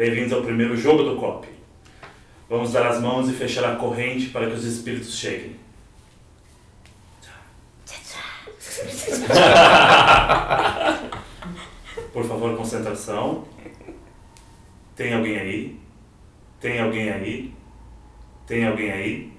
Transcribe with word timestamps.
Bem-vindos 0.00 0.32
ao 0.32 0.40
primeiro 0.40 0.74
jogo 0.78 1.02
do 1.02 1.16
COP. 1.16 1.46
Vamos 2.48 2.72
dar 2.72 2.86
as 2.86 3.02
mãos 3.02 3.28
e 3.28 3.34
fechar 3.34 3.70
a 3.70 3.76
corrente 3.76 4.30
para 4.30 4.46
que 4.46 4.54
os 4.54 4.64
espíritos 4.64 5.14
cheguem. 5.14 5.56
Por 12.14 12.24
favor, 12.24 12.56
concentração. 12.56 13.44
Tem 14.96 15.12
alguém 15.12 15.36
aí? 15.36 15.78
Tem 16.58 16.80
alguém 16.80 17.10
aí? 17.10 17.52
Tem 18.46 18.66
alguém 18.66 18.90
aí? 18.90 19.30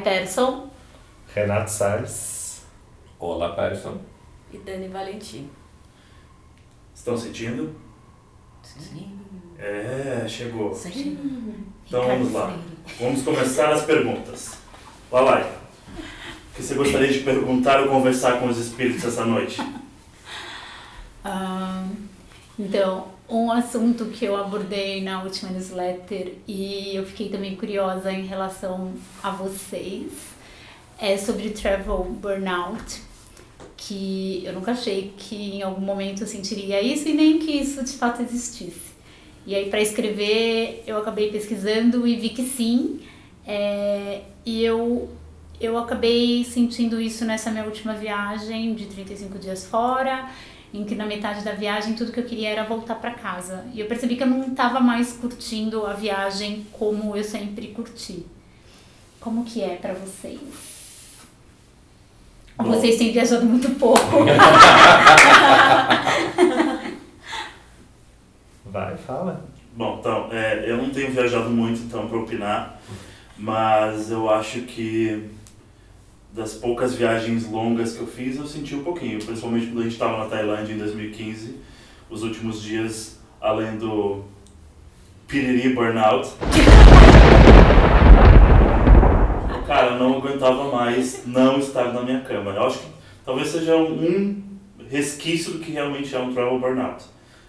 Lalai 0.00 0.02
Persson. 0.02 0.70
Renato 1.34 1.70
Salles. 1.70 2.62
Olá, 3.18 3.50
Patterson. 3.50 3.98
E 4.52 4.58
Dani 4.58 4.88
Valentim. 4.88 5.50
Estão 6.94 7.16
sentindo? 7.16 7.74
Sim. 8.62 9.18
É, 9.58 10.24
chegou. 10.26 10.74
Sim. 10.74 11.66
Então 11.86 12.06
vamos 12.06 12.32
lá. 12.32 12.58
Vamos 12.98 13.22
começar 13.22 13.72
as 13.72 13.84
perguntas. 13.84 14.58
Lalai, 15.12 15.42
o 15.42 16.56
que 16.56 16.62
você 16.62 16.74
gostaria 16.74 17.12
de 17.12 17.20
perguntar 17.20 17.80
ou 17.82 17.88
conversar 17.88 18.40
com 18.40 18.48
os 18.48 18.58
espíritos 18.58 19.04
essa 19.04 19.24
noite? 19.24 19.60
Ah, 21.22 21.84
então, 22.58 23.08
um 23.30 23.50
assunto 23.50 24.06
que 24.06 24.24
eu 24.24 24.36
abordei 24.36 25.02
na 25.02 25.22
última 25.22 25.52
newsletter 25.52 26.34
e 26.48 26.96
eu 26.96 27.06
fiquei 27.06 27.28
também 27.28 27.54
curiosa 27.54 28.10
em 28.12 28.26
relação 28.26 28.92
a 29.22 29.30
vocês 29.30 30.12
é 30.98 31.16
sobre 31.16 31.50
travel 31.50 32.04
burnout, 32.04 33.00
que 33.76 34.42
eu 34.44 34.52
nunca 34.52 34.72
achei 34.72 35.14
que 35.16 35.56
em 35.56 35.62
algum 35.62 35.80
momento 35.80 36.22
eu 36.22 36.26
sentiria 36.26 36.82
isso 36.82 37.08
e 37.08 37.14
nem 37.14 37.38
que 37.38 37.52
isso 37.52 37.82
de 37.84 37.92
fato 37.92 38.20
existisse. 38.20 38.90
E 39.46 39.54
aí 39.54 39.70
para 39.70 39.80
escrever 39.80 40.82
eu 40.86 40.98
acabei 40.98 41.30
pesquisando 41.30 42.06
e 42.06 42.16
vi 42.16 42.30
que 42.30 42.42
sim, 42.42 43.00
é, 43.46 44.22
e 44.44 44.62
eu 44.62 45.08
eu 45.60 45.76
acabei 45.76 46.42
sentindo 46.42 46.98
isso 46.98 47.24
nessa 47.24 47.50
minha 47.50 47.64
última 47.64 47.92
viagem 47.92 48.74
de 48.74 48.86
35 48.86 49.38
dias 49.38 49.66
fora, 49.66 50.30
em 50.72 50.84
que 50.84 50.94
na 50.94 51.04
metade 51.04 51.42
da 51.44 51.52
viagem 51.52 51.94
tudo 51.94 52.12
que 52.12 52.20
eu 52.20 52.24
queria 52.24 52.50
era 52.50 52.64
voltar 52.64 52.94
para 52.96 53.10
casa. 53.12 53.64
E 53.74 53.80
eu 53.80 53.86
percebi 53.86 54.16
que 54.16 54.22
eu 54.22 54.28
não 54.28 54.48
estava 54.48 54.78
mais 54.80 55.12
curtindo 55.12 55.84
a 55.86 55.92
viagem 55.92 56.66
como 56.72 57.16
eu 57.16 57.24
sempre 57.24 57.68
curti. 57.68 58.24
Como 59.18 59.44
que 59.44 59.62
é 59.62 59.76
para 59.76 59.94
vocês? 59.94 60.40
Bom. 62.56 62.64
Vocês 62.64 62.96
têm 62.96 63.12
viajado 63.12 63.44
muito 63.46 63.70
pouco. 63.70 64.24
Vai, 68.66 68.96
fala. 68.98 69.44
Bom, 69.74 69.96
então, 69.98 70.28
é, 70.30 70.70
eu 70.70 70.76
não 70.76 70.90
tenho 70.90 71.10
viajado 71.10 71.50
muito 71.50 71.80
então 71.80 72.06
para 72.06 72.18
opinar, 72.18 72.80
mas 73.36 74.10
eu 74.10 74.28
acho 74.30 74.60
que 74.62 75.30
das 76.32 76.54
poucas 76.54 76.94
viagens 76.94 77.48
longas 77.50 77.94
que 77.94 78.00
eu 78.00 78.06
fiz, 78.06 78.36
eu 78.36 78.46
senti 78.46 78.74
um 78.74 78.84
pouquinho, 78.84 79.18
principalmente 79.24 79.66
quando 79.66 79.80
a 79.80 79.82
gente 79.82 79.92
estava 79.92 80.18
na 80.18 80.26
Tailândia 80.26 80.72
em 80.72 80.78
2015, 80.78 81.56
os 82.08 82.22
últimos 82.22 82.62
dias, 82.62 83.18
além 83.40 83.76
do 83.78 84.24
piriri 85.26 85.74
burnout. 85.74 86.28
Cara, 89.66 89.92
eu 89.92 89.98
não 89.98 90.16
aguentava 90.16 90.70
mais 90.70 91.24
não 91.26 91.58
estar 91.58 91.92
na 91.92 92.02
minha 92.02 92.20
cama. 92.20 92.50
Eu 92.52 92.66
acho 92.66 92.78
que 92.80 92.86
talvez 93.24 93.48
seja 93.48 93.76
um 93.76 94.42
resquício 94.88 95.52
do 95.52 95.58
que 95.60 95.70
realmente 95.70 96.14
é 96.14 96.18
um 96.18 96.32
travel 96.32 96.58
burnout. 96.58 97.04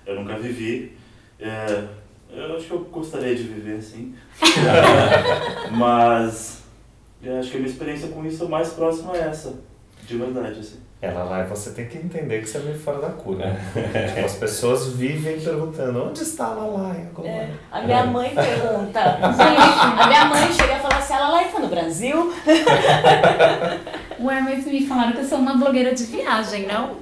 Eu 0.06 0.16
nunca 0.16 0.38
vivi. 0.38 0.96
É, 1.40 1.86
eu 2.32 2.56
acho 2.56 2.68
que 2.68 2.72
eu 2.72 2.80
gostaria 2.80 3.36
de 3.36 3.44
viver 3.44 3.78
assim. 3.78 4.14
Mas 5.76 6.61
eu 7.24 7.40
acho 7.40 7.52
que 7.52 7.58
a 7.58 7.60
minha 7.60 7.72
experiência 7.72 8.10
com 8.10 8.26
isso 8.26 8.44
é 8.44 8.48
mais 8.48 8.70
próxima 8.70 9.14
a 9.14 9.18
essa. 9.18 9.54
De 10.08 10.18
verdade, 10.18 10.60
assim. 10.60 10.80
Ela 11.02 11.24
lá, 11.24 11.44
você 11.44 11.72
tem 11.72 11.88
que 11.88 11.98
entender 11.98 12.42
que 12.42 12.48
você 12.48 12.60
é 12.60 12.62
meio 12.62 12.80
fora 12.80 13.00
da 13.00 13.10
cura. 13.10 13.60
tipo, 13.74 14.26
as 14.26 14.36
pessoas 14.36 14.94
vivem 14.94 15.40
perguntando, 15.40 16.06
onde 16.06 16.22
está 16.22 16.46
a 16.46 16.54
Lalai 16.54 17.08
agora? 17.10 17.28
É, 17.28 17.50
a 17.72 17.82
minha 17.82 18.06
mãe 18.06 18.30
pergunta. 18.36 19.00
A 19.20 20.08
minha 20.08 20.26
mãe 20.26 20.54
chega 20.54 20.78
e 20.78 20.80
fala 20.80 20.98
assim: 20.98 21.14
ela 21.14 21.30
lá 21.30 21.44
está 21.44 21.60
no 21.60 21.68
Brasil? 21.70 22.32
Ué, 24.20 24.42
mas 24.42 24.66
me 24.66 24.86
falaram 24.86 25.14
que 25.14 25.20
eu 25.20 25.26
sou 25.26 25.40
uma 25.40 25.56
blogueira 25.58 25.96
de 25.96 26.04
viagem, 26.04 26.68
não? 26.68 26.98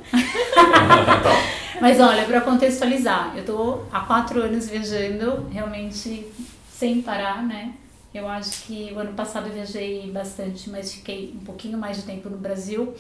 mas 1.81 1.99
olha, 1.99 2.23
para 2.23 2.39
contextualizar, 2.39 3.33
eu 3.35 3.43
tô 3.43 3.81
há 3.91 3.99
quatro 3.99 4.41
anos 4.41 4.69
viajando, 4.69 5.45
realmente 5.51 6.25
sem 6.71 7.01
parar, 7.01 7.43
né? 7.43 7.73
Eu 8.13 8.27
acho 8.27 8.63
que 8.63 8.91
o 8.93 8.99
ano 8.99 9.13
passado 9.13 9.47
eu 9.47 9.53
viajei 9.53 10.09
bastante, 10.11 10.69
mas 10.69 10.93
fiquei 10.93 11.35
um 11.39 11.43
pouquinho 11.43 11.77
mais 11.77 11.97
de 11.97 12.03
tempo 12.03 12.29
no 12.29 12.37
Brasil. 12.37 12.93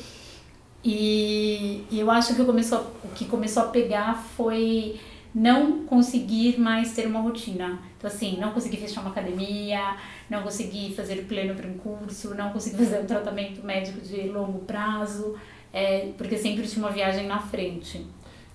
E, 0.83 1.83
e 1.89 1.99
eu 1.99 2.09
acho 2.11 2.35
que 2.35 2.41
o, 2.41 2.45
começou, 2.45 2.79
o 3.03 3.09
que 3.09 3.25
começou 3.25 3.63
a 3.63 3.67
pegar 3.67 4.23
foi 4.37 4.99
não 5.33 5.85
conseguir 5.85 6.59
mais 6.59 6.93
ter 6.93 7.07
uma 7.07 7.19
rotina. 7.19 7.79
Então, 7.97 8.09
assim, 8.09 8.37
não 8.39 8.51
conseguir 8.51 8.77
fechar 8.77 9.01
uma 9.01 9.09
academia, 9.09 9.97
não 10.29 10.43
conseguir 10.43 10.93
fazer 10.95 11.25
pleno 11.27 11.55
para 11.55 11.67
um 11.67 11.77
curso, 11.77 12.35
não 12.35 12.51
conseguir 12.51 12.77
fazer 12.77 12.99
um 12.99 13.05
tratamento 13.05 13.65
médico 13.65 13.99
de 14.01 14.29
longo 14.29 14.59
prazo, 14.59 15.35
é, 15.73 16.09
porque 16.17 16.37
sempre 16.37 16.67
tinha 16.67 16.85
uma 16.85 16.91
viagem 16.91 17.27
na 17.27 17.39
frente. 17.39 18.05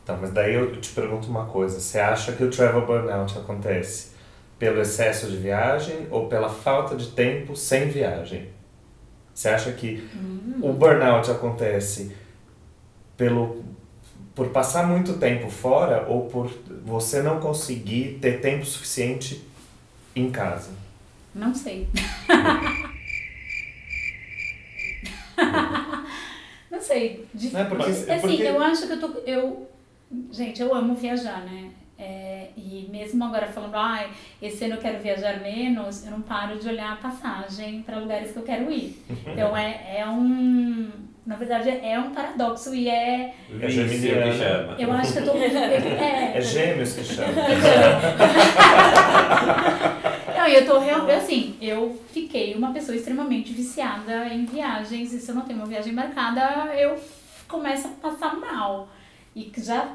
Tá, 0.04 0.16
mas 0.16 0.30
daí 0.30 0.54
eu 0.54 0.80
te 0.80 0.90
pergunto 0.92 1.28
uma 1.28 1.46
coisa. 1.46 1.80
Você 1.80 1.98
acha 1.98 2.32
que 2.32 2.44
o 2.44 2.50
travel 2.50 2.86
burnout 2.86 3.36
acontece 3.38 4.13
pelo 4.58 4.80
excesso 4.80 5.28
de 5.30 5.36
viagem 5.36 6.06
ou 6.10 6.26
pela 6.28 6.48
falta 6.48 6.96
de 6.96 7.08
tempo 7.08 7.56
sem 7.56 7.88
viagem? 7.88 8.48
Você 9.34 9.48
acha 9.48 9.72
que 9.72 10.08
o 10.62 10.72
burnout 10.72 11.30
acontece 11.30 12.14
pelo 13.16 13.64
por 14.34 14.48
passar 14.48 14.86
muito 14.88 15.14
tempo 15.18 15.48
fora 15.48 16.06
ou 16.08 16.26
por 16.26 16.50
você 16.84 17.22
não 17.22 17.38
conseguir 17.40 18.18
ter 18.20 18.40
tempo 18.40 18.64
suficiente 18.66 19.44
em 20.14 20.30
casa? 20.30 20.70
Não 21.34 21.54
sei. 21.54 21.88
não 26.70 26.80
sei. 26.80 27.26
Não 27.52 27.60
é 27.60 27.64
porque- 27.64 27.90
assim, 27.90 28.10
é 28.10 28.18
porque- 28.18 28.42
eu 28.42 28.62
acho 28.62 28.86
que 28.86 28.92
eu 28.92 29.00
tô. 29.00 29.08
Eu, 29.26 29.68
gente, 30.32 30.60
eu 30.62 30.74
amo 30.74 30.94
viajar, 30.94 31.44
né? 31.44 31.70
É, 31.98 32.48
e 32.56 32.88
mesmo 32.90 33.24
agora 33.24 33.46
falando, 33.46 33.74
ai, 33.76 34.08
esse 34.42 34.64
ano 34.64 34.74
eu 34.74 34.80
quero 34.80 34.98
viajar 35.00 35.40
menos, 35.40 36.04
eu 36.04 36.10
não 36.10 36.20
paro 36.22 36.58
de 36.58 36.68
olhar 36.68 36.92
a 36.92 36.96
passagem 36.96 37.82
para 37.82 37.98
lugares 37.98 38.32
que 38.32 38.38
eu 38.38 38.42
quero 38.42 38.70
ir. 38.72 39.00
Então 39.26 39.56
é, 39.56 39.98
é 39.98 40.06
um. 40.06 40.90
Na 41.24 41.36
verdade, 41.36 41.70
é 41.70 41.98
um 41.98 42.10
paradoxo 42.10 42.74
e 42.74 42.88
é. 42.88 43.34
É 43.60 43.66
que 43.66 43.72
chama. 44.38 44.74
Eu 44.78 44.92
acho 44.92 45.12
que 45.12 45.18
eu 45.20 45.24
tô. 45.24 45.32
É, 45.38 46.32
É 46.36 46.40
gêmeos 46.40 46.92
que 46.94 47.04
chama. 47.04 47.32
Não, 50.36 50.48
e 50.48 50.54
eu 50.56 50.66
tô 50.66 50.78
realmente, 50.78 51.12
assim, 51.12 51.56
eu 51.60 51.98
fiquei 52.12 52.54
uma 52.54 52.72
pessoa 52.72 52.96
extremamente 52.96 53.52
viciada 53.52 54.26
em 54.26 54.44
viagens 54.44 55.12
e 55.12 55.18
se 55.18 55.30
eu 55.30 55.34
não 55.34 55.42
tenho 55.42 55.58
uma 55.60 55.66
viagem 55.66 55.92
marcada, 55.92 56.40
eu 56.74 56.98
começo 57.48 57.86
a 57.86 57.90
passar 58.10 58.36
mal. 58.36 58.88
E 59.34 59.44
que 59.44 59.62
já, 59.62 59.88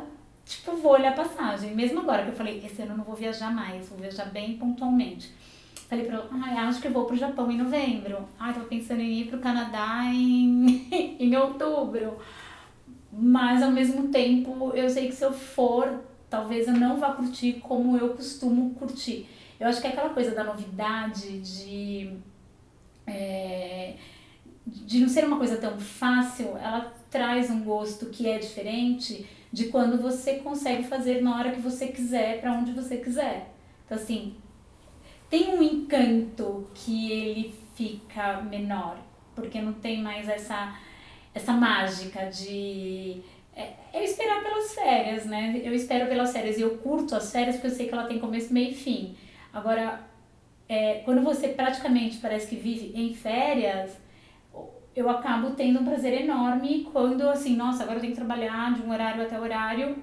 tipo, 0.49 0.75
vou 0.77 0.93
olhar 0.93 1.11
a 1.11 1.15
passagem. 1.15 1.75
Mesmo 1.75 1.99
agora 1.99 2.23
que 2.23 2.29
eu 2.29 2.35
falei, 2.35 2.57
esse 2.65 2.81
ano 2.81 2.93
eu 2.93 2.97
não 2.97 3.03
vou 3.03 3.15
viajar 3.15 3.53
mais, 3.53 3.87
vou 3.87 3.99
viajar 3.99 4.25
bem 4.25 4.57
pontualmente. 4.57 5.31
Falei 5.87 6.05
pra 6.05 6.15
ela, 6.15 6.29
ai, 6.31 6.57
acho 6.57 6.81
que 6.81 6.87
eu 6.87 6.91
vou 6.91 7.05
pro 7.05 7.15
Japão 7.15 7.51
em 7.51 7.57
novembro. 7.57 8.27
Ai, 8.39 8.53
tô 8.53 8.61
pensando 8.61 9.01
em 9.01 9.21
ir 9.21 9.27
pro 9.27 9.39
Canadá 9.39 10.03
em, 10.05 10.87
em 11.19 11.35
outubro. 11.35 12.17
Mas 13.11 13.61
ao 13.61 13.71
mesmo 13.71 14.09
tempo, 14.09 14.71
eu 14.73 14.89
sei 14.89 15.07
que 15.07 15.15
se 15.15 15.23
eu 15.23 15.31
for, 15.31 15.99
talvez 16.29 16.67
eu 16.67 16.73
não 16.73 16.97
vá 16.97 17.13
curtir 17.13 17.53
como 17.61 17.95
eu 17.95 18.09
costumo 18.09 18.73
curtir. 18.73 19.27
Eu 19.59 19.67
acho 19.67 19.81
que 19.81 19.87
é 19.87 19.91
aquela 19.91 20.09
coisa 20.09 20.31
da 20.31 20.43
novidade, 20.43 21.39
de, 21.41 22.13
é, 23.05 23.95
de 24.65 24.99
não 24.99 25.09
ser 25.09 25.25
uma 25.25 25.37
coisa 25.37 25.57
tão 25.57 25.79
fácil, 25.79 26.57
ela 26.57 26.93
traz 27.09 27.49
um 27.49 27.63
gosto 27.63 28.07
que 28.07 28.27
é 28.27 28.37
diferente 28.37 29.27
de 29.51 29.65
quando 29.65 30.01
você 30.01 30.35
consegue 30.35 30.83
fazer 30.83 31.21
na 31.21 31.37
hora 31.37 31.51
que 31.51 31.59
você 31.59 31.87
quiser, 31.87 32.39
para 32.39 32.53
onde 32.53 32.71
você 32.71 32.97
quiser. 32.97 33.51
Então, 33.85 33.97
assim, 33.97 34.35
tem 35.29 35.49
um 35.49 35.61
encanto 35.61 36.67
que 36.73 37.11
ele 37.11 37.55
fica 37.75 38.41
menor, 38.41 38.97
porque 39.35 39.61
não 39.61 39.73
tem 39.73 40.01
mais 40.01 40.27
essa, 40.27 40.77
essa 41.33 41.53
mágica 41.53 42.25
de. 42.25 43.21
É, 43.55 43.73
eu 43.93 44.03
esperar 44.03 44.43
pelas 44.43 44.73
férias, 44.73 45.25
né? 45.25 45.59
Eu 45.63 45.73
espero 45.73 46.07
pelas 46.07 46.31
férias 46.31 46.57
e 46.57 46.61
eu 46.61 46.77
curto 46.77 47.15
as 47.15 47.31
férias 47.31 47.55
porque 47.55 47.67
eu 47.67 47.71
sei 47.71 47.87
que 47.87 47.93
ela 47.93 48.05
tem 48.05 48.19
começo, 48.19 48.53
meio 48.53 48.71
e 48.71 48.75
fim. 48.75 49.15
Agora, 49.51 50.01
é, 50.67 51.01
quando 51.05 51.21
você 51.21 51.49
praticamente 51.49 52.17
parece 52.17 52.47
que 52.47 52.55
vive 52.55 52.91
em 52.95 53.13
férias, 53.13 53.98
eu 54.99 55.09
acabo 55.09 55.51
tendo 55.51 55.79
um 55.79 55.85
prazer 55.85 56.23
enorme 56.23 56.85
quando, 56.91 57.21
assim, 57.29 57.55
nossa, 57.55 57.83
agora 57.83 57.97
eu 57.97 58.01
tenho 58.01 58.11
que 58.11 58.19
trabalhar 58.19 58.73
de 58.73 58.81
um 58.81 58.91
horário 58.91 59.23
até 59.23 59.39
horário, 59.39 59.95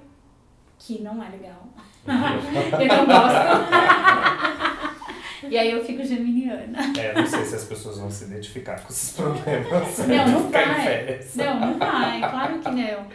que 0.79 1.03
não 1.03 1.23
é 1.23 1.29
legal. 1.29 1.69
eu 2.07 2.97
não 2.97 3.07
gosto. 3.07 3.37
e 5.51 5.59
aí 5.59 5.71
eu 5.71 5.85
fico 5.85 6.03
geminiana. 6.03 6.79
É, 6.99 7.13
não 7.15 7.27
sei 7.27 7.45
se 7.45 7.57
as 7.57 7.65
pessoas 7.65 7.99
vão 7.99 8.11
se 8.11 8.25
identificar 8.25 8.81
com 8.81 8.89
esses 8.89 9.13
problemas. 9.13 9.99
Não, 10.09 10.29
não 10.29 10.51
vai. 10.51 11.21
Não, 11.35 11.61
não 11.61 11.79
vai, 11.79 12.21
claro 12.21 12.59
que 12.59 12.71
não. 12.71 13.07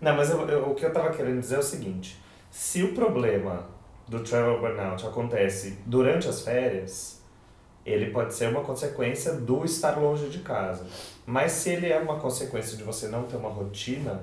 Não, 0.00 0.16
mas 0.16 0.30
eu, 0.30 0.48
eu, 0.48 0.70
o 0.70 0.74
que 0.76 0.84
eu 0.84 0.92
tava 0.92 1.10
querendo 1.10 1.40
dizer 1.40 1.56
é 1.56 1.58
o 1.58 1.62
seguinte: 1.62 2.20
se 2.50 2.84
o 2.84 2.94
problema 2.94 3.66
do 4.06 4.20
travel 4.20 4.60
burnout 4.60 5.04
acontece 5.04 5.78
durante 5.86 6.28
as 6.28 6.42
férias, 6.42 7.23
ele 7.84 8.10
pode 8.10 8.34
ser 8.34 8.48
uma 8.48 8.62
consequência 8.62 9.34
do 9.34 9.64
estar 9.64 9.98
longe 9.98 10.28
de 10.28 10.38
casa. 10.38 10.86
Mas 11.26 11.52
se 11.52 11.70
ele 11.70 11.88
é 11.88 11.98
uma 11.98 12.18
consequência 12.18 12.76
de 12.76 12.82
você 12.82 13.08
não 13.08 13.24
ter 13.24 13.36
uma 13.36 13.50
rotina 13.50 14.22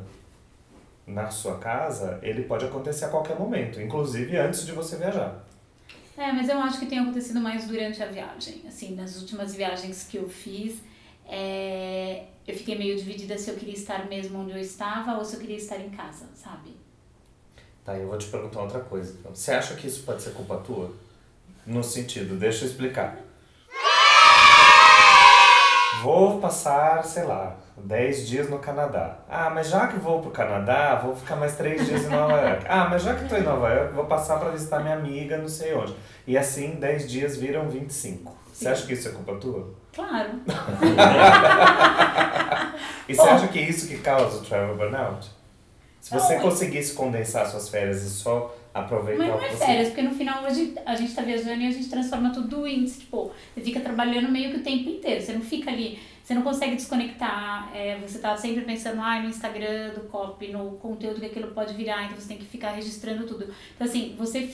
na 1.06 1.30
sua 1.30 1.58
casa, 1.58 2.20
ele 2.22 2.44
pode 2.44 2.66
acontecer 2.66 3.06
a 3.06 3.10
qualquer 3.10 3.38
momento, 3.38 3.82
inclusive 3.82 4.38
antes 4.38 4.66
de 4.66 4.72
você 4.72 4.96
viajar. 4.96 5.44
É, 6.18 6.32
mas 6.32 6.50
eu 6.50 6.60
acho 6.60 6.80
que 6.80 6.86
tem 6.86 7.00
acontecido 7.00 7.40
mais 7.40 7.68
durante 7.68 8.02
a 8.02 8.06
viagem. 8.06 8.62
Assim, 8.68 8.96
nas 8.96 9.20
últimas 9.20 9.56
viagens 9.56 10.08
que 10.10 10.18
eu 10.18 10.28
fiz, 10.28 10.82
é, 11.28 12.26
eu 12.48 12.56
fiquei 12.56 12.78
meio 12.78 12.96
dividida 12.98 13.38
se 13.38 13.50
eu 13.50 13.56
queria 13.56 13.74
estar 13.74 14.08
mesmo 14.08 14.40
onde 14.40 14.52
eu 14.52 14.60
estava 14.60 15.18
ou 15.18 15.26
se 15.26 15.36
eu 15.36 15.40
queria 15.40 15.58
estar 15.58 15.80
em 15.80 15.90
casa, 15.90 16.26
sabe? 16.36 16.76
Tá, 17.84 17.98
eu 17.98 18.08
vou 18.08 18.18
te 18.18 18.28
perguntar 18.28 18.62
outra 18.62 18.80
coisa. 18.82 19.16
Então. 19.20 19.34
Você 19.34 19.52
acha 19.52 19.76
que 19.76 19.88
isso 19.88 20.04
pode 20.04 20.22
ser 20.22 20.32
culpa 20.32 20.58
tua? 20.58 20.94
No 21.66 21.84
sentido, 21.84 22.38
deixa 22.38 22.66
eu 22.66 22.70
explicar. 22.70 23.18
Vou 26.02 26.40
passar, 26.40 27.04
sei 27.04 27.24
lá, 27.24 27.56
10 27.78 28.28
dias 28.28 28.50
no 28.50 28.58
Canadá. 28.60 29.20
Ah, 29.30 29.50
mas 29.50 29.70
já 29.70 29.88
que 29.88 29.98
vou 30.00 30.20
pro 30.22 30.32
Canadá, 30.32 30.96
vou 30.96 31.16
ficar 31.16 31.36
mais 31.36 31.56
3 31.56 31.86
dias 31.86 32.06
em 32.06 32.10
Nova 32.10 32.34
York. 32.42 32.66
Ah, 32.68 32.88
mas 32.90 33.04
já 33.04 33.14
que 33.16 33.30
tô 33.30 33.36
em 33.36 33.44
Nova 33.44 33.70
York, 33.70 33.94
vou 33.94 34.06
passar 34.06 34.40
para 34.40 34.50
visitar 34.50 34.80
minha 34.80 34.96
amiga, 34.96 35.38
não 35.38 35.48
sei 35.48 35.74
onde. 35.76 35.96
E 36.26 36.38
assim, 36.38 36.72
10 36.72 37.10
dias 37.10 37.38
viram 37.38 37.70
25. 37.70 38.36
Você 38.52 38.68
acha 38.68 38.86
que 38.86 38.94
isso 38.94 39.10
é 39.10 39.12
culpa 39.12 39.36
tua? 39.36 39.74
Claro. 39.94 40.30
e 43.08 43.16
você 43.16 43.30
acha 43.30 43.48
que 43.48 43.60
é 43.60 43.64
isso 43.64 43.88
que 43.88 43.98
causa 44.00 44.38
o 44.38 44.42
travel 44.42 44.76
burnout? 44.78 45.30
Se 46.00 46.14
você 46.14 46.36
não, 46.36 46.42
conseguisse 46.42 46.94
condensar 46.94 47.46
suas 47.46 47.70
férias 47.70 48.02
e 48.02 48.10
só 48.10 48.56
aproveitar 48.74 49.18
Mas 49.18 49.28
não 49.28 49.42
é 49.42 49.50
férias, 49.50 49.88
porque 49.90 50.02
no 50.02 50.12
final 50.12 50.44
hoje 50.44 50.74
a 50.86 50.96
gente 50.96 51.14
tá 51.14 51.22
viajando 51.22 51.62
e 51.62 51.68
a 51.68 51.72
gente 51.72 51.90
transforma 51.90 52.32
tudo 52.32 52.66
em 52.66 52.80
índice. 52.80 53.02
Tipo, 53.02 53.32
você 53.54 53.62
fica 53.62 53.80
trabalhando 53.80 54.30
meio 54.30 54.52
que 54.52 54.58
o 54.58 54.64
tempo 54.64 54.90
inteiro. 54.90 55.22
Você 55.22 55.34
não 55.34 55.42
fica 55.42 55.70
ali, 55.72 56.00
você 56.24 56.34
não 56.34 56.42
consegue 56.42 56.76
desconectar. 56.76 57.70
É, 57.76 57.98
você 57.98 58.20
tá 58.20 58.36
sempre 58.38 58.62
pensando 58.62 59.02
ah, 59.02 59.22
no 59.22 59.30
Instagram, 59.30 59.94
do 59.94 60.02
copy, 60.02 60.50
no 60.50 60.72
conteúdo 60.74 61.20
que 61.20 61.26
aquilo 61.26 61.52
pode 61.52 61.74
virar, 61.74 62.06
então 62.06 62.20
você 62.20 62.30
tem 62.30 62.38
que 62.38 62.46
ficar 62.46 62.72
registrando 62.72 63.26
tudo. 63.26 63.54
Então, 63.76 63.88
assim, 63.88 64.16
você. 64.18 64.54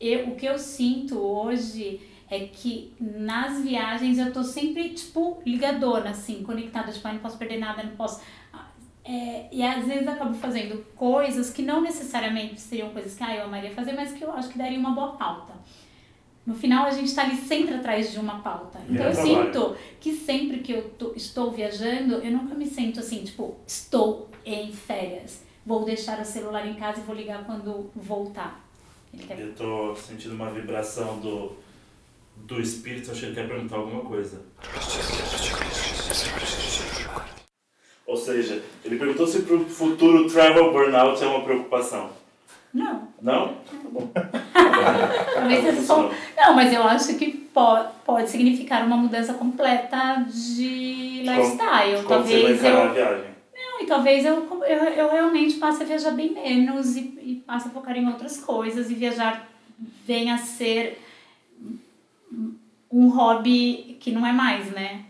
Eu, 0.00 0.28
o 0.30 0.34
que 0.34 0.44
eu 0.44 0.58
sinto 0.58 1.18
hoje 1.18 2.00
é 2.28 2.40
que 2.40 2.92
nas 3.00 3.62
viagens 3.62 4.18
eu 4.18 4.32
tô 4.32 4.42
sempre, 4.42 4.90
tipo, 4.90 5.40
ligadona, 5.46 6.10
assim, 6.10 6.42
conectada, 6.42 6.92
tipo, 6.92 7.06
ah, 7.06 7.12
não 7.12 7.20
posso 7.20 7.38
perder 7.38 7.58
nada, 7.58 7.82
não 7.82 7.96
posso 7.96 8.20
é, 9.04 9.48
e 9.52 9.62
às 9.62 9.84
vezes 9.86 10.08
acabo 10.08 10.32
fazendo 10.32 10.82
coisas 10.96 11.50
que 11.50 11.60
não 11.60 11.82
necessariamente 11.82 12.58
seriam 12.58 12.88
coisas 12.90 13.14
que 13.14 13.22
ah, 13.22 13.36
eu 13.36 13.44
amaria 13.44 13.70
fazer, 13.70 13.92
mas 13.92 14.12
que 14.12 14.24
eu 14.24 14.32
acho 14.32 14.48
que 14.48 14.56
daria 14.56 14.78
uma 14.78 14.92
boa 14.92 15.12
pauta. 15.12 15.52
No 16.46 16.54
final, 16.54 16.86
a 16.86 16.90
gente 16.90 17.06
está 17.06 17.22
ali 17.22 17.36
sempre 17.36 17.74
atrás 17.74 18.12
de 18.12 18.18
uma 18.18 18.40
pauta. 18.40 18.78
Então, 18.88 19.06
eu 19.06 19.14
sinto 19.14 19.76
que 19.98 20.12
sempre 20.14 20.58
que 20.58 20.72
eu 20.72 20.90
tô, 20.90 21.12
estou 21.14 21.50
viajando, 21.50 22.16
eu 22.16 22.30
nunca 22.30 22.54
me 22.54 22.66
sinto 22.66 23.00
assim, 23.00 23.24
tipo, 23.24 23.56
estou 23.66 24.30
em 24.44 24.70
férias. 24.72 25.42
Vou 25.64 25.84
deixar 25.84 26.20
o 26.20 26.24
celular 26.24 26.66
em 26.66 26.74
casa 26.74 27.00
e 27.00 27.02
vou 27.04 27.14
ligar 27.14 27.44
quando 27.44 27.90
voltar. 27.94 28.62
Eu 29.30 29.50
estou 29.50 29.96
sentindo 29.96 30.34
uma 30.34 30.50
vibração 30.50 31.18
do, 31.20 31.52
do 32.36 32.60
espírito, 32.60 33.10
achei 33.10 33.30
que 33.30 33.36
quer 33.36 33.48
perguntar 33.48 33.76
alguma 33.76 34.02
coisa. 34.02 34.42
Ou 38.06 38.16
seja, 38.16 38.62
ele 38.84 38.98
perguntou 38.98 39.26
se 39.26 39.42
para 39.42 39.56
o 39.56 39.64
futuro 39.64 40.28
travel 40.28 40.72
burnout 40.72 41.22
é 41.22 41.26
uma 41.26 41.42
preocupação. 41.42 42.10
Não. 42.72 43.08
Não? 43.22 43.48
Tá 43.48 43.88
bom. 43.90 44.10
Talvez 45.34 45.86
só... 45.86 46.10
Não, 46.36 46.54
mas 46.54 46.72
eu 46.72 46.82
acho 46.82 47.16
que 47.16 47.30
pode, 47.32 47.88
pode 48.04 48.28
significar 48.28 48.84
uma 48.84 48.96
mudança 48.96 49.32
completa 49.34 50.26
de 50.28 51.22
lifestyle. 51.22 51.96
Como, 51.98 52.08
talvez 52.08 52.60
você 52.60 52.70
vai 52.70 52.72
eu... 52.72 52.82
a 52.82 52.92
viagem. 52.92 53.34
Não, 53.54 53.80
e 53.80 53.86
talvez 53.86 54.26
eu, 54.26 54.48
eu, 54.64 54.84
eu 54.84 55.10
realmente 55.10 55.54
passe 55.54 55.82
a 55.82 55.86
viajar 55.86 56.10
bem 56.10 56.34
menos 56.34 56.96
e, 56.96 57.00
e 57.22 57.42
passe 57.46 57.68
a 57.68 57.70
focar 57.70 57.96
em 57.96 58.06
outras 58.06 58.38
coisas 58.38 58.90
e 58.90 58.94
viajar 58.94 59.48
venha 60.04 60.34
a 60.34 60.38
ser 60.38 61.00
um 62.90 63.08
hobby 63.08 63.96
que 64.00 64.12
não 64.12 64.26
é 64.26 64.32
mais, 64.32 64.70
né? 64.72 65.04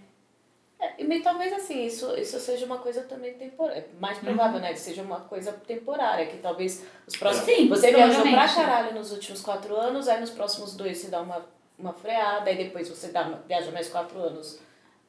E 0.99 1.21
talvez 1.21 1.53
assim, 1.53 1.87
isso, 1.87 2.15
isso 2.17 2.39
seja 2.41 2.67
uma 2.67 2.79
coisa 2.79 3.03
também 3.03 3.35
temporária. 3.35 3.81
É 3.81 3.87
mais 4.01 4.19
provável, 4.19 4.57
uhum. 4.57 4.63
né? 4.63 4.73
Que 4.73 4.79
seja 4.79 5.03
uma 5.03 5.21
coisa 5.21 5.53
temporária, 5.53 6.27
que 6.27 6.39
talvez 6.39 6.85
os 7.07 7.17
próximos. 7.17 7.47
Sim, 7.47 7.69
você 7.69 7.93
viajou 7.93 8.23
pra 8.23 8.49
caralho 8.49 8.95
nos 8.95 9.13
últimos 9.13 9.41
quatro 9.41 9.77
anos, 9.77 10.09
aí 10.09 10.21
nos 10.21 10.31
próximos 10.31 10.77
dois 10.77 10.99
você 10.99 11.09
dá 11.09 11.21
uma, 11.21 11.45
uma 11.79 11.93
freada, 11.93 12.51
aí 12.51 12.57
depois 12.57 12.89
você 12.89 13.09
dá, 13.09 13.23
viaja 13.47 13.71
mais 13.71 13.89
quatro 13.89 14.19
anos, 14.19 14.59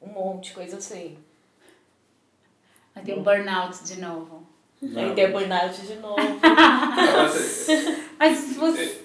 um 0.00 0.08
monte, 0.08 0.52
coisa 0.52 0.78
assim. 0.78 1.18
Aí 2.94 3.04
tem 3.04 3.18
um 3.18 3.22
burnout 3.22 3.84
de 3.84 4.00
novo. 4.00 4.46
Não. 4.80 5.02
Aí 5.02 5.14
tem 5.14 5.30
burnout 5.30 5.80
de 5.80 5.96
novo. 5.96 6.16
Mas 8.18 8.56
você. 8.56 9.02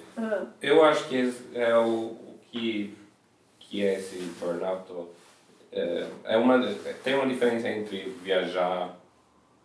Eu 0.61 0.83
acho 0.83 1.07
que 1.07 1.33
é 1.53 1.77
o, 1.77 1.87
o 1.87 2.39
que, 2.51 2.95
que 3.59 3.85
é 3.85 3.95
esse 3.95 4.17
burnout 4.39 4.83
é, 5.71 6.07
é 6.25 6.37
uma, 6.37 6.59
tem 7.03 7.15
uma 7.15 7.27
diferença 7.27 7.69
entre 7.69 8.15
viajar 8.21 8.97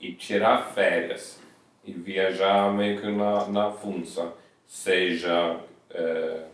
e 0.00 0.12
tirar 0.12 0.72
férias 0.72 1.40
e 1.84 1.92
viajar 1.92 2.72
meio 2.72 3.00
que 3.00 3.06
na, 3.06 3.48
na 3.48 3.70
função, 3.72 4.34
seja 4.66 5.60
é, 5.90 6.44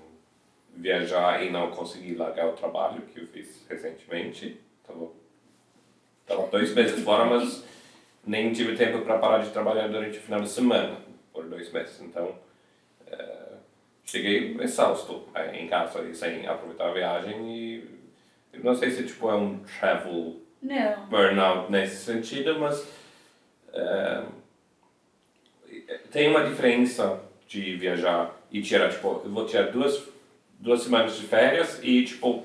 viajar 0.74 1.42
e 1.42 1.50
não 1.50 1.70
conseguir 1.70 2.14
largar 2.14 2.48
o 2.48 2.52
trabalho, 2.52 3.02
que 3.02 3.20
eu 3.20 3.26
fiz 3.26 3.64
recentemente. 3.68 4.58
Estava 4.80 5.10
tava 6.26 6.46
dois 6.48 6.74
meses 6.74 7.02
fora, 7.02 7.24
mas 7.24 7.64
nem 8.26 8.52
tive 8.52 8.76
tempo 8.76 9.02
para 9.02 9.18
parar 9.18 9.38
de 9.38 9.50
trabalhar 9.50 9.88
durante 9.88 10.18
o 10.18 10.22
final 10.22 10.40
de 10.40 10.48
semana, 10.48 10.98
por 11.32 11.44
dois 11.46 11.70
meses. 11.72 12.00
Então, 12.00 12.34
é, 13.06 13.48
cheguei 14.04 14.56
exausto 14.60 15.28
é, 15.34 15.56
em 15.56 15.66
casa 15.66 16.02
e 16.02 16.14
sem 16.14 16.46
aproveitar 16.46 16.88
a 16.88 16.92
viagem 16.92 17.50
e 17.50 18.01
não 18.62 18.74
sei 18.74 18.90
se 18.90 19.04
tipo, 19.04 19.28
é 19.30 19.34
um 19.34 19.58
travel 19.60 20.40
não. 20.60 21.06
burnout 21.06 21.70
nesse 21.70 21.96
sentido, 22.04 22.58
mas 22.58 22.80
uh, 23.68 24.26
tem 26.10 26.28
uma 26.28 26.44
diferença 26.44 27.20
de 27.48 27.76
viajar 27.76 28.34
e 28.50 28.62
tirar, 28.62 28.90
tipo, 28.90 29.22
eu 29.24 29.30
vou 29.30 29.46
tirar 29.46 29.70
duas, 29.70 30.08
duas 30.58 30.82
semanas 30.82 31.16
de 31.16 31.26
férias 31.26 31.80
e, 31.82 32.04
tipo, 32.04 32.44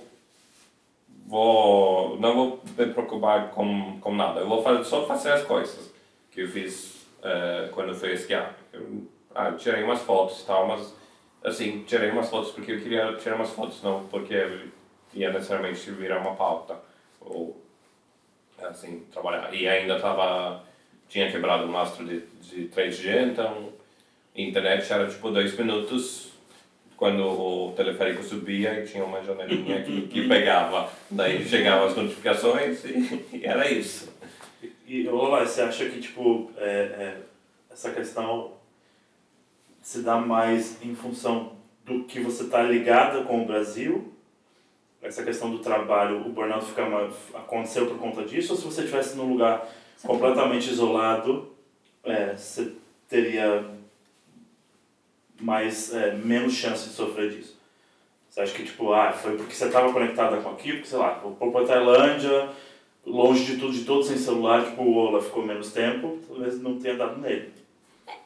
vou, 1.26 2.20
não 2.20 2.36
vou 2.36 2.64
me 2.78 2.94
preocupar 2.94 3.52
com, 3.52 4.00
com 4.00 4.16
nada. 4.16 4.42
Eu 4.42 4.48
vou 4.48 4.64
fazer, 4.64 4.84
só 4.86 5.06
fazer 5.06 5.32
as 5.32 5.44
coisas 5.44 5.94
que 6.32 6.42
eu 6.42 6.48
fiz 6.48 7.06
uh, 7.20 7.72
quando 7.74 7.90
eu 7.90 7.96
fui 7.96 8.14
esquiar. 8.14 8.58
Eu, 8.72 9.08
ah, 9.36 9.52
tirei 9.52 9.84
umas 9.84 10.02
fotos 10.02 10.42
e 10.42 10.46
tal, 10.46 10.68
mas, 10.68 10.96
assim, 11.44 11.84
tirei 11.84 12.10
umas 12.10 12.30
fotos 12.30 12.52
porque 12.52 12.72
eu 12.72 12.82
queria 12.82 13.14
tirar 13.16 13.36
umas 13.36 13.52
fotos, 13.52 13.84
não 13.84 14.06
porque 14.08 14.34
ia 15.14 15.32
necessariamente 15.32 15.92
virar 15.92 16.20
uma 16.20 16.36
pauta 16.36 16.80
ou 17.22 17.62
assim 18.62 19.06
trabalhar. 19.12 19.54
E 19.54 19.68
ainda 19.68 19.96
estava 19.96 20.64
tinha 21.10 21.32
quebrado 21.32 21.66
o 21.66 21.70
mastro 21.70 22.06
de, 22.06 22.20
de 22.42 22.68
3G 22.70 23.32
então 23.32 23.72
a 24.36 24.42
internet 24.42 24.92
era 24.92 25.08
tipo 25.08 25.32
dois 25.32 25.58
minutos. 25.58 26.28
Quando 26.96 27.24
o 27.24 27.74
teleférico 27.74 28.24
subia 28.24 28.80
e 28.80 28.88
tinha 28.88 29.04
uma 29.04 29.24
janelinha 29.24 29.84
que, 29.84 30.08
que 30.08 30.26
pegava. 30.30 30.90
Daí 31.12 31.48
chegavam 31.48 31.88
as 31.88 31.96
notificações 31.96 32.84
e, 32.86 33.24
e 33.34 33.46
era 33.46 33.70
isso. 33.70 34.12
E, 34.64 35.04
e 35.04 35.08
Olá, 35.08 35.46
você 35.46 35.62
acha 35.62 35.88
que 35.90 36.02
tipo 36.02 36.52
é, 36.58 36.70
é, 36.70 37.18
essa 37.70 37.92
questão 37.92 38.54
se 39.82 40.02
dá 40.02 40.18
mais 40.18 40.84
em 40.84 40.96
função 40.96 41.54
do 41.86 42.04
que 42.04 42.20
você 42.20 42.44
está 42.44 42.64
ligada 42.64 43.24
com 43.24 43.44
o 43.44 43.46
Brasil, 43.46 44.14
essa 45.02 45.24
questão 45.24 45.52
do 45.52 45.60
trabalho, 45.60 46.26
o 46.26 46.30
burnout 46.30 46.66
ficar 46.66 46.88
uma, 46.88 47.10
aconteceu 47.34 47.86
por 47.86 47.98
conta 47.98 48.24
disso, 48.24 48.54
ou 48.54 48.58
se 48.58 48.66
você 48.66 48.82
estivesse 48.82 49.16
num 49.16 49.32
lugar 49.32 49.68
completamente 50.04 50.70
isolado, 50.70 51.52
é, 52.04 52.36
você 52.36 52.74
teria 53.08 53.66
mais, 55.40 55.94
é, 55.94 56.14
menos 56.14 56.54
chance 56.54 56.90
de 56.90 56.96
sofrer 56.96 57.30
disso? 57.30 57.58
Você 58.30 58.42
acha 58.42 58.54
que, 58.54 58.64
tipo, 58.64 58.94
ah, 58.94 59.12
foi 59.12 59.36
porque 59.36 59.56
você 59.56 59.66
estava 59.66 59.92
conectada 59.92 60.38
com 60.38 60.50
aquilo, 60.50 60.82
que, 60.82 60.88
sei 60.88 61.00
lá, 61.00 61.16
for 61.16 61.52
para 61.52 61.66
Tailândia, 61.66 62.50
longe 63.06 63.46
de 63.46 63.58
tudo, 63.58 63.74
de 63.74 63.84
todo, 63.84 64.04
sem 64.04 64.18
celular, 64.18 64.66
tipo, 64.66 64.84
o 64.84 64.96
Ola 64.96 65.22
ficou 65.22 65.46
menos 65.46 65.72
tempo, 65.72 66.20
talvez 66.28 66.62
não 66.62 66.78
tenha 66.80 66.96
dado 66.96 67.20
nele. 67.20 67.54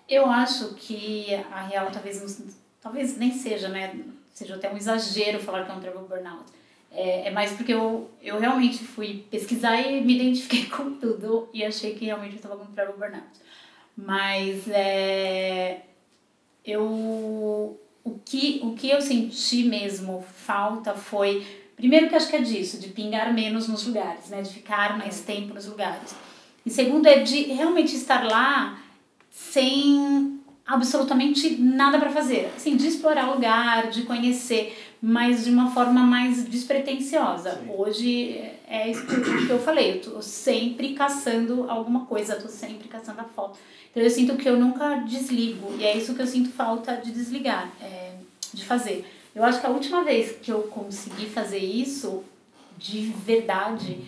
Eu 0.10 0.26
acho 0.26 0.74
que 0.76 1.34
a 1.52 1.62
real 1.62 1.90
talvez, 1.92 2.44
talvez 2.82 3.18
nem 3.18 3.32
seja, 3.32 3.70
né? 3.70 3.98
Seja 4.34 4.56
até 4.56 4.72
um 4.72 4.78
exagero 4.78 5.40
falar 5.40 5.66
que 5.66 5.72
é 5.72 5.74
um 5.74 5.80
travel 5.80 6.02
burnout. 6.02 6.46
É, 6.92 7.30
é 7.30 7.32
mais 7.32 7.54
porque 7.54 7.74
eu, 7.74 8.10
eu 8.22 8.38
realmente 8.38 8.80
fui 8.80 9.26
pesquisar 9.32 9.80
e 9.80 10.02
me 10.02 10.16
identifiquei 10.16 10.66
com 10.70 10.94
tudo 10.96 11.50
e 11.54 11.64
achei 11.64 11.96
que 11.96 12.06
realmente 12.06 12.34
eu 12.34 12.38
estava 12.38 12.58
com 12.58 12.74
travel 12.74 12.98
burnout. 12.98 13.24
Mas 13.96 14.68
é, 14.68 15.82
eu, 16.66 16.84
o, 18.04 18.20
que, 18.26 18.60
o 18.64 18.74
que 18.74 18.90
eu 18.90 19.02
senti 19.02 19.64
mesmo 19.64 20.26
falta 20.36 20.94
foi, 20.94 21.46
primeiro 21.76 22.10
que 22.10 22.16
acho 22.16 22.30
que 22.30 22.36
é 22.36 22.42
disso, 22.42 22.80
de 22.80 22.90
pingar 22.90 23.34
menos 23.34 23.68
nos 23.68 23.86
lugares, 23.86 24.30
né? 24.30 24.42
De 24.42 24.50
ficar 24.50 24.98
mais 24.98 25.22
tempo 25.22 25.54
nos 25.54 25.66
lugares. 25.66 26.16
E 26.66 26.70
segundo 26.70 27.08
é 27.08 27.20
de 27.20 27.44
realmente 27.44 27.96
estar 27.96 28.24
lá 28.24 28.82
sem 29.30 30.41
absolutamente 30.66 31.58
nada 31.58 32.00
para 32.00 32.10
fazer. 32.10 32.52
Assim, 32.56 32.76
de 32.76 32.88
explorar 32.88 33.30
o 33.30 33.36
lugar, 33.36 33.90
de 33.90 34.04
conhecer, 34.04 34.78
mas 35.02 35.44
de 35.44 35.50
uma 35.50 35.72
forma 35.72 36.04
mais 36.04 36.46
despretensiosa. 36.46 37.56
Sim. 37.56 37.72
Hoje 37.76 38.52
é 38.68 38.90
isso 38.90 39.06
que 39.06 39.50
eu 39.50 39.60
falei, 39.60 39.98
eu 39.98 40.02
tô 40.02 40.22
sempre 40.22 40.94
caçando 40.94 41.66
alguma 41.70 42.06
coisa, 42.06 42.36
tô 42.36 42.48
sempre 42.48 42.88
caçando 42.88 43.22
a 43.22 43.26
foto. 43.26 43.58
Então 43.90 44.02
eu 44.02 44.10
sinto 44.10 44.38
que 44.38 44.48
eu 44.48 44.58
nunca 44.58 44.96
desligo, 44.98 45.76
e 45.78 45.84
é 45.84 45.98
isso 45.98 46.16
que 46.16 46.22
eu 46.22 46.28
sinto 46.28 46.50
falta 46.52 46.96
de 46.96 47.12
desligar, 47.12 47.70
é, 47.82 48.14
de 48.54 48.64
fazer. 48.64 49.06
Eu 49.36 49.44
acho 49.44 49.60
que 49.60 49.68
a 49.68 49.70
última 49.70 50.04
vez 50.04 50.38
que 50.42 50.52
eu 50.52 50.64
consegui 50.64 51.26
fazer 51.26 51.60
isso 51.60 52.24
de 52.78 53.14
verdade 53.26 54.00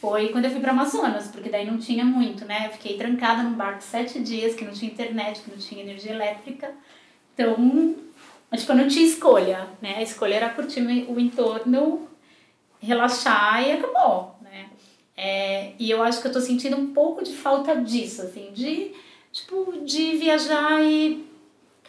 foi 0.00 0.28
quando 0.28 0.44
eu 0.44 0.50
fui 0.50 0.60
para 0.60 0.70
Amazonas, 0.70 1.28
porque 1.28 1.48
daí 1.48 1.66
não 1.66 1.78
tinha 1.78 2.04
muito, 2.04 2.44
né? 2.44 2.66
Eu 2.66 2.70
fiquei 2.70 2.96
trancada 2.96 3.42
num 3.42 3.54
barco 3.54 3.82
sete 3.82 4.20
dias, 4.20 4.54
que 4.54 4.64
não 4.64 4.72
tinha 4.72 4.90
internet, 4.90 5.40
que 5.40 5.50
não 5.50 5.58
tinha 5.58 5.82
energia 5.82 6.12
elétrica. 6.12 6.72
Então, 7.34 7.56
que 8.50 8.70
eu 8.70 8.76
não 8.76 8.88
tinha 8.88 9.06
escolha, 9.06 9.68
né? 9.82 9.96
A 9.96 10.02
escolha 10.02 10.34
era 10.34 10.50
curtir 10.50 10.80
o 11.08 11.18
entorno, 11.18 12.08
relaxar 12.80 13.66
e 13.66 13.72
acabou, 13.72 14.36
né? 14.40 14.70
É, 15.16 15.72
e 15.78 15.90
eu 15.90 16.00
acho 16.02 16.20
que 16.22 16.28
eu 16.28 16.32
tô 16.32 16.40
sentindo 16.40 16.76
um 16.76 16.92
pouco 16.92 17.24
de 17.24 17.34
falta 17.34 17.74
disso, 17.74 18.22
assim, 18.22 18.50
de, 18.52 18.92
tipo, 19.32 19.80
de 19.84 20.16
viajar 20.16 20.80
e, 20.80 21.28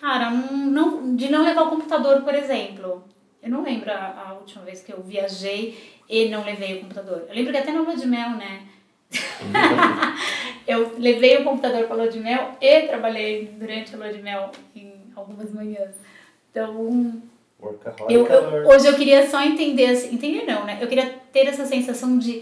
cara, 0.01 0.29
um, 0.29 0.65
não, 0.65 1.15
de 1.15 1.29
não 1.29 1.43
levar 1.43 1.61
o 1.61 1.69
computador, 1.69 2.23
por 2.23 2.33
exemplo. 2.33 3.03
Eu 3.41 3.51
não 3.51 3.63
lembro 3.63 3.91
a, 3.91 4.29
a 4.29 4.33
última 4.33 4.63
vez 4.63 4.81
que 4.81 4.91
eu 4.91 5.01
viajei 5.03 5.98
e 6.09 6.27
não 6.27 6.43
levei 6.43 6.77
o 6.77 6.81
computador. 6.81 7.25
Eu 7.29 7.35
lembro 7.35 7.51
que 7.51 7.57
até 7.57 7.71
na 7.71 7.81
lua 7.81 7.95
de 7.95 8.07
mel, 8.07 8.31
né? 8.31 8.63
eu 10.67 10.95
levei 10.97 11.37
o 11.37 11.43
computador 11.43 11.83
para 11.83 11.95
a 11.95 11.97
lua 11.97 12.09
de 12.09 12.19
mel 12.19 12.57
e 12.59 12.81
trabalhei 12.83 13.53
durante 13.53 13.93
a 13.93 13.97
lua 13.97 14.11
de 14.11 14.21
mel 14.21 14.51
em 14.75 14.93
algumas 15.15 15.51
manhãs. 15.51 15.95
Então, 16.49 17.21
eu, 18.09 18.25
eu, 18.25 18.67
hoje 18.67 18.87
eu 18.87 18.95
queria 18.95 19.29
só 19.29 19.43
entender, 19.43 19.87
assim, 19.87 20.15
entender 20.15 20.45
não, 20.45 20.65
né? 20.65 20.79
Eu 20.81 20.87
queria 20.87 21.13
ter 21.31 21.45
essa 21.45 21.65
sensação 21.65 22.17
de 22.17 22.41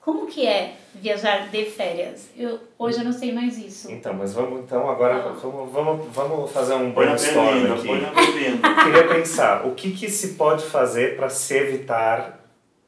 como 0.00 0.26
que 0.26 0.46
é 0.46 0.74
viajar 0.94 1.48
de 1.48 1.64
férias? 1.64 2.28
Eu, 2.36 2.58
hoje 2.78 2.98
eu 2.98 3.04
não 3.04 3.12
sei 3.12 3.32
mais 3.32 3.56
isso. 3.56 3.90
Então, 3.90 4.12
mas 4.12 4.34
vamos 4.34 4.60
então 4.60 4.90
agora 4.90 5.14
ah. 5.14 5.28
vamos, 5.40 5.72
vamos, 5.72 6.06
vamos 6.12 6.50
fazer 6.50 6.74
um 6.74 6.90
brainstorm 6.90 7.72
aqui. 7.72 7.88
Eu 7.88 8.58
queria 8.84 9.08
pensar, 9.08 9.66
o 9.66 9.74
que, 9.74 9.92
que 9.92 10.10
se 10.10 10.34
pode 10.34 10.64
fazer 10.64 11.16
para 11.16 11.30
se 11.30 11.56
evitar 11.56 12.41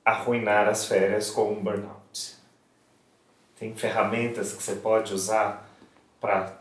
arruinar 0.05 0.69
as 0.69 0.87
férias 0.87 1.31
com 1.31 1.53
um 1.53 1.63
burnout? 1.63 2.35
Tem 3.59 3.75
ferramentas 3.75 4.53
que 4.53 4.63
você 4.63 4.75
pode 4.75 5.15
usar 5.15 5.69
para 6.21 6.59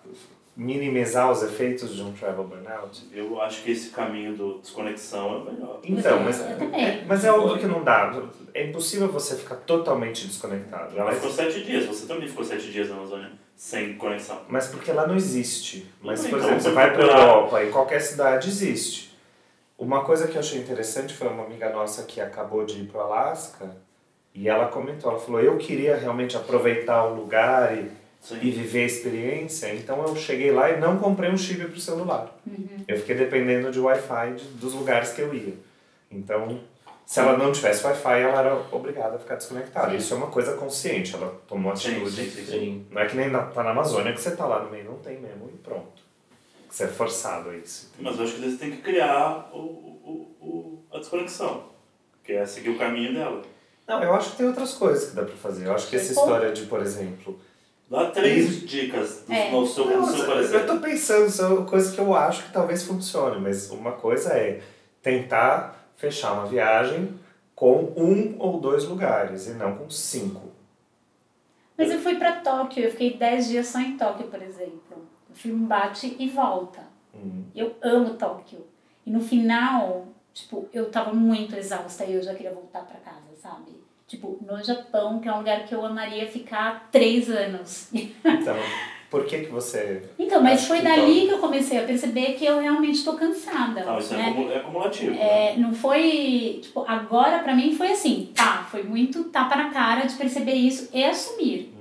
minimizar 0.56 1.32
os 1.32 1.42
efeitos 1.42 1.96
de 1.96 2.02
um 2.04 2.14
travel 2.14 2.44
burnout? 2.44 3.08
Eu 3.12 3.42
acho 3.42 3.64
que 3.64 3.72
esse 3.72 3.90
caminho 3.90 4.36
do 4.36 4.60
desconexão 4.60 5.34
é 5.34 5.38
o 5.38 5.46
melhor. 5.46 5.80
Então, 5.84 6.20
mas, 6.20 6.40
é, 6.40 7.04
mas 7.08 7.26
é 7.26 7.32
óbvio 7.32 7.58
que 7.58 7.66
não 7.66 7.84
dá. 7.84 8.14
É 8.54 8.68
impossível 8.68 9.12
você 9.12 9.36
ficar 9.36 9.56
totalmente 9.56 10.28
desconectado. 10.28 10.98
Ela 10.98 11.12
ficou 11.12 11.32
sete 11.32 11.64
dias, 11.64 11.86
você 11.86 12.06
também 12.06 12.28
ficou 12.28 12.44
sete 12.44 12.72
dias 12.72 12.90
na 12.90 12.96
Amazônia 12.96 13.32
sem 13.56 13.96
conexão. 13.96 14.42
Mas 14.48 14.68
porque 14.68 14.92
lá 14.92 15.08
não 15.08 15.16
existe. 15.16 15.92
Mas, 16.02 16.22
por 16.22 16.28
então, 16.28 16.40
exemplo, 16.40 16.62
você 16.62 16.72
vai 16.72 16.94
para 16.94 17.04
a 17.04 17.08
Europa, 17.08 17.64
em 17.64 17.72
qualquer 17.72 18.00
cidade 18.02 18.50
existe. 18.50 19.13
Uma 19.78 20.04
coisa 20.04 20.28
que 20.28 20.36
eu 20.36 20.40
achei 20.40 20.60
interessante 20.60 21.14
foi 21.14 21.28
uma 21.28 21.44
amiga 21.44 21.70
nossa 21.70 22.04
que 22.04 22.22
acabou 22.22 22.66
de 22.66 22.82
ir 22.82 22.88
para 22.88 23.00
o 23.00 23.02
Alasca 23.02 23.76
e 24.34 24.48
ela 24.48 24.68
comentou, 24.68 25.12
ela 25.12 25.20
falou, 25.20 25.42
eu 25.42 25.58
queria 25.58 25.96
realmente 25.96 26.36
aproveitar 26.36 27.06
o 27.06 27.16
lugar 27.16 27.78
e, 27.78 27.92
e 28.42 28.52
viver 28.52 28.84
a 28.84 28.86
experiência, 28.86 29.74
então 29.74 30.02
eu 30.08 30.16
cheguei 30.16 30.52
lá 30.52 30.72
e 30.72 30.80
não 30.80 30.98
comprei 30.98 31.30
um 31.30 31.38
chip 31.38 31.66
para 31.66 31.78
o 31.78 31.80
celular. 31.80 32.36
Uhum. 32.46 32.84
Eu 32.88 32.98
fiquei 32.98 33.16
dependendo 33.16 33.72
de 33.72 33.80
Wi-Fi 33.80 34.34
de, 34.34 34.46
dos 34.56 34.74
lugares 34.74 35.12
que 35.12 35.22
eu 35.22 35.34
ia. 35.34 35.54
Então, 36.10 36.60
se 37.06 37.20
ela 37.20 37.38
não 37.38 37.52
tivesse 37.52 37.86
Wi-Fi, 37.86 38.22
ela 38.22 38.40
era 38.40 38.56
obrigada 38.72 39.18
a 39.18 39.20
ficar 39.20 39.36
desconectada. 39.36 39.92
Sim. 39.92 39.98
Isso 39.98 40.14
é 40.14 40.18
uma 40.18 40.28
coisa 40.28 40.54
consciente, 40.54 41.16
ela 41.16 41.36
tomou 41.48 41.72
atitude. 41.72 42.10
Sim, 42.10 42.30
sim, 42.30 42.46
sim, 42.46 42.86
Não 42.90 43.02
é 43.02 43.06
que 43.08 43.16
nem 43.16 43.30
na, 43.30 43.44
tá 43.44 43.64
na 43.64 43.72
Amazônia 43.72 44.14
que 44.14 44.22
você 44.22 44.36
tá 44.36 44.46
lá 44.46 44.64
no 44.64 44.72
meio, 44.72 44.86
não 44.86 44.98
tem 44.98 45.20
mesmo 45.20 45.50
e 45.54 45.58
pronto. 45.58 46.03
Você 46.74 46.86
é 46.86 46.88
forçado 46.88 47.52
a 47.52 47.56
isso. 47.56 47.92
Mas 48.00 48.18
eu 48.18 48.24
acho 48.24 48.34
que 48.34 48.42
você 48.42 48.58
tem 48.58 48.72
que 48.72 48.78
criar 48.78 49.48
o, 49.54 49.60
o, 49.60 50.36
o, 50.42 50.84
a 50.92 50.98
desconexão, 50.98 51.66
que 52.24 52.34
é 52.34 52.44
seguir 52.48 52.72
o 52.72 52.80
caminho 52.80 53.14
dela. 53.14 53.44
Não, 53.88 54.02
eu 54.02 54.12
acho 54.16 54.32
que 54.32 54.38
tem 54.38 54.48
outras 54.48 54.74
coisas 54.74 55.12
que 55.12 55.16
dá 55.16 55.22
pra 55.22 55.36
fazer. 55.36 55.68
Eu 55.68 55.76
acho 55.76 55.88
que 55.88 55.96
essa 55.96 56.12
história 56.12 56.52
de, 56.52 56.66
por 56.66 56.82
exemplo. 56.82 57.40
Dá 57.88 58.10
três 58.10 58.68
dicas 58.68 59.24
é. 59.30 59.52
no 59.52 59.68
seu, 59.68 59.86
no 59.86 60.08
seu 60.08 60.26
parecer. 60.26 60.56
Eu 60.56 60.66
tô 60.66 60.78
pensando, 60.80 61.30
são 61.30 61.64
coisas 61.64 61.94
que 61.94 62.02
eu 62.02 62.16
acho 62.16 62.46
que 62.46 62.52
talvez 62.52 62.82
funcione, 62.82 63.40
mas 63.40 63.70
uma 63.70 63.92
coisa 63.92 64.34
é 64.34 64.60
tentar 65.00 65.88
fechar 65.96 66.34
uma 66.34 66.48
viagem 66.48 67.20
com 67.54 67.94
um 67.96 68.36
ou 68.40 68.60
dois 68.60 68.86
lugares 68.86 69.46
e 69.46 69.52
não 69.52 69.76
com 69.76 69.92
cinco. 69.92 70.52
Mas 71.78 71.92
eu 71.92 72.00
fui 72.00 72.16
para 72.16 72.40
Tóquio, 72.40 72.86
eu 72.86 72.90
fiquei 72.90 73.16
dez 73.16 73.48
dias 73.48 73.68
só 73.68 73.80
em 73.80 73.96
Tóquio, 73.96 74.26
por 74.26 74.42
exemplo. 74.42 74.93
O 75.34 75.36
filme 75.36 75.66
bate 75.66 76.16
e 76.20 76.30
volta. 76.30 76.82
Uhum. 77.14 77.46
Eu 77.56 77.76
amo 77.82 78.14
Tóquio. 78.14 78.66
E 79.06 79.10
no 79.10 79.20
final, 79.20 80.08
tipo, 80.34 80.70
eu 80.72 80.90
tava 80.92 81.12
muito 81.12 81.56
exausta 81.56 82.06
e 82.06 82.14
eu 82.14 82.22
já 82.22 82.34
queria 82.36 82.54
voltar 82.54 82.84
para 82.84 83.00
casa, 83.00 83.36
sabe? 83.42 83.72
Tipo, 84.08 84.38
no 84.46 84.64
Japão, 84.64 85.20
que 85.20 85.28
é 85.28 85.34
um 85.34 85.40
lugar 85.40 85.66
que 85.66 85.74
eu 85.74 85.84
amaria 85.84 86.28
ficar 86.28 86.88
três 86.92 87.30
anos. 87.30 87.90
Então, 88.24 88.56
por 89.10 89.26
que 89.26 89.40
que 89.40 89.52
você... 89.52 90.04
Então, 90.20 90.42
mas 90.42 90.68
foi 90.68 90.78
que 90.78 90.84
dali 90.84 91.28
que 91.28 91.34
eu 91.34 91.40
comecei 91.40 91.80
a 91.80 91.84
perceber 91.84 92.34
que 92.34 92.46
eu 92.46 92.60
realmente 92.60 93.00
estou 93.00 93.16
cansada. 93.16 93.84
Não, 93.84 93.98
isso 93.98 94.14
é 94.14 94.18
né? 94.18 94.54
é 94.54 94.58
acumulativo. 94.58 95.16
É, 95.16 95.54
né? 95.54 95.58
Não 95.58 95.74
foi... 95.74 96.60
Tipo, 96.62 96.86
agora 96.88 97.40
pra 97.40 97.56
mim 97.56 97.76
foi 97.76 97.92
assim, 97.92 98.32
tá, 98.36 98.68
foi 98.70 98.84
muito 98.84 99.24
tapa 99.26 99.56
na 99.56 99.72
cara 99.72 100.06
de 100.06 100.16
perceber 100.16 100.54
isso 100.54 100.90
e 100.94 101.04
assumir. 101.04 101.73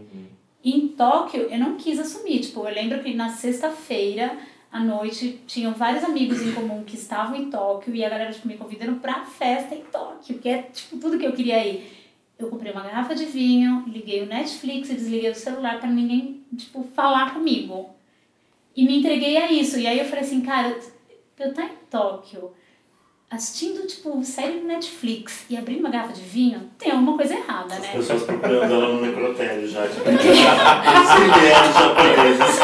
Em 0.64 0.88
Tóquio, 0.88 1.42
eu 1.42 1.58
não 1.58 1.76
quis 1.76 1.98
assumir. 1.98 2.40
Tipo, 2.40 2.66
eu 2.66 2.74
lembro 2.74 3.02
que 3.02 3.14
na 3.14 3.28
sexta-feira 3.30 4.38
à 4.70 4.80
noite 4.80 5.40
tinham 5.46 5.74
vários 5.74 6.04
amigos 6.04 6.40
em 6.40 6.52
comum 6.52 6.84
que 6.84 6.96
estavam 6.96 7.36
em 7.36 7.50
Tóquio 7.50 7.94
e 7.94 8.04
a 8.04 8.08
galera 8.08 8.32
tipo, 8.32 8.48
me 8.48 8.56
convidando 8.56 9.00
pra 9.00 9.24
festa 9.24 9.74
em 9.74 9.82
Tóquio, 9.82 10.38
que 10.38 10.48
é 10.48 10.62
tipo 10.62 10.96
tudo 10.98 11.18
que 11.18 11.26
eu 11.26 11.32
queria 11.32 11.66
ir. 11.66 12.00
Eu 12.38 12.48
comprei 12.48 12.72
uma 12.72 12.82
garrafa 12.82 13.14
de 13.14 13.26
vinho, 13.26 13.84
liguei 13.86 14.22
o 14.22 14.26
Netflix 14.26 14.90
e 14.90 14.94
desliguei 14.94 15.30
o 15.30 15.34
celular 15.34 15.78
para 15.78 15.90
ninguém 15.90 16.42
tipo 16.56 16.82
falar 16.94 17.34
comigo. 17.34 17.90
E 18.74 18.84
me 18.84 18.98
entreguei 18.98 19.36
a 19.36 19.52
isso. 19.52 19.78
E 19.78 19.86
aí 19.86 19.98
eu 19.98 20.06
falei 20.06 20.24
assim, 20.24 20.40
cara, 20.40 20.76
eu 21.38 21.52
tá 21.52 21.64
em 21.64 21.76
Tóquio 21.90 22.52
assistindo, 23.32 23.86
tipo, 23.86 24.22
série 24.22 24.60
no 24.60 24.66
Netflix 24.66 25.46
e 25.48 25.56
abrindo 25.56 25.80
uma 25.80 25.88
garrafa 25.90 26.12
de 26.12 26.20
vinho, 26.20 26.70
tem 26.78 26.92
alguma 26.92 27.16
coisa 27.16 27.34
errada, 27.34 27.74
né? 27.76 27.88
As 27.88 27.94
pessoas 27.94 28.24
procurando 28.24 28.74
ela 28.74 28.88
no 28.88 29.00
necrotério 29.00 29.66
já, 29.66 29.88
tipo, 29.88 30.04
japoneses. 31.72 32.60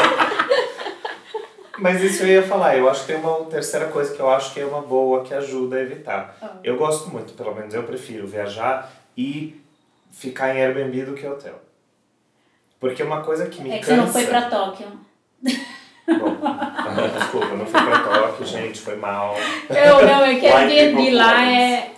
Mas 1.79 2.03
isso 2.03 2.23
eu 2.23 2.27
ia 2.27 2.43
falar, 2.43 2.77
eu 2.77 2.87
acho 2.89 3.01
que 3.01 3.13
tem 3.13 3.15
uma 3.15 3.45
terceira 3.45 3.87
coisa 3.87 4.13
que 4.13 4.19
eu 4.19 4.29
acho 4.29 4.53
que 4.53 4.59
é 4.59 4.65
uma 4.65 4.81
boa, 4.81 5.23
que 5.23 5.33
ajuda 5.33 5.77
a 5.77 5.81
evitar. 5.81 6.37
Oh. 6.41 6.47
Eu 6.63 6.77
gosto 6.77 7.09
muito, 7.09 7.33
pelo 7.33 7.55
menos 7.55 7.73
eu 7.73 7.83
prefiro 7.83 8.27
viajar 8.27 8.91
e 9.17 9.59
ficar 10.11 10.55
em 10.55 10.61
Airbnb 10.61 11.05
do 11.05 11.13
que 11.13 11.25
hotel. 11.25 11.59
Porque 12.79 13.01
uma 13.01 13.23
coisa 13.23 13.47
que 13.47 13.61
me 13.61 13.71
é 13.71 13.79
cansa... 13.79 13.93
É 13.93 13.95
que 13.95 14.01
você 14.01 14.05
não 14.05 14.13
foi 14.13 14.27
pra 14.27 14.49
Tóquio. 14.49 14.87
Desculpa, 17.19 17.55
não 17.55 17.65
fui 17.65 17.81
pra 17.81 17.99
Tóquio, 17.99 18.45
gente, 18.45 18.79
foi 18.79 18.95
mal. 18.95 19.35
Eu 19.69 20.05
não, 20.05 20.23
é 20.23 20.39
que 20.39 20.45
White 20.45 20.79
Airbnb 20.79 21.11
lá 21.11 21.45
é, 21.45 21.91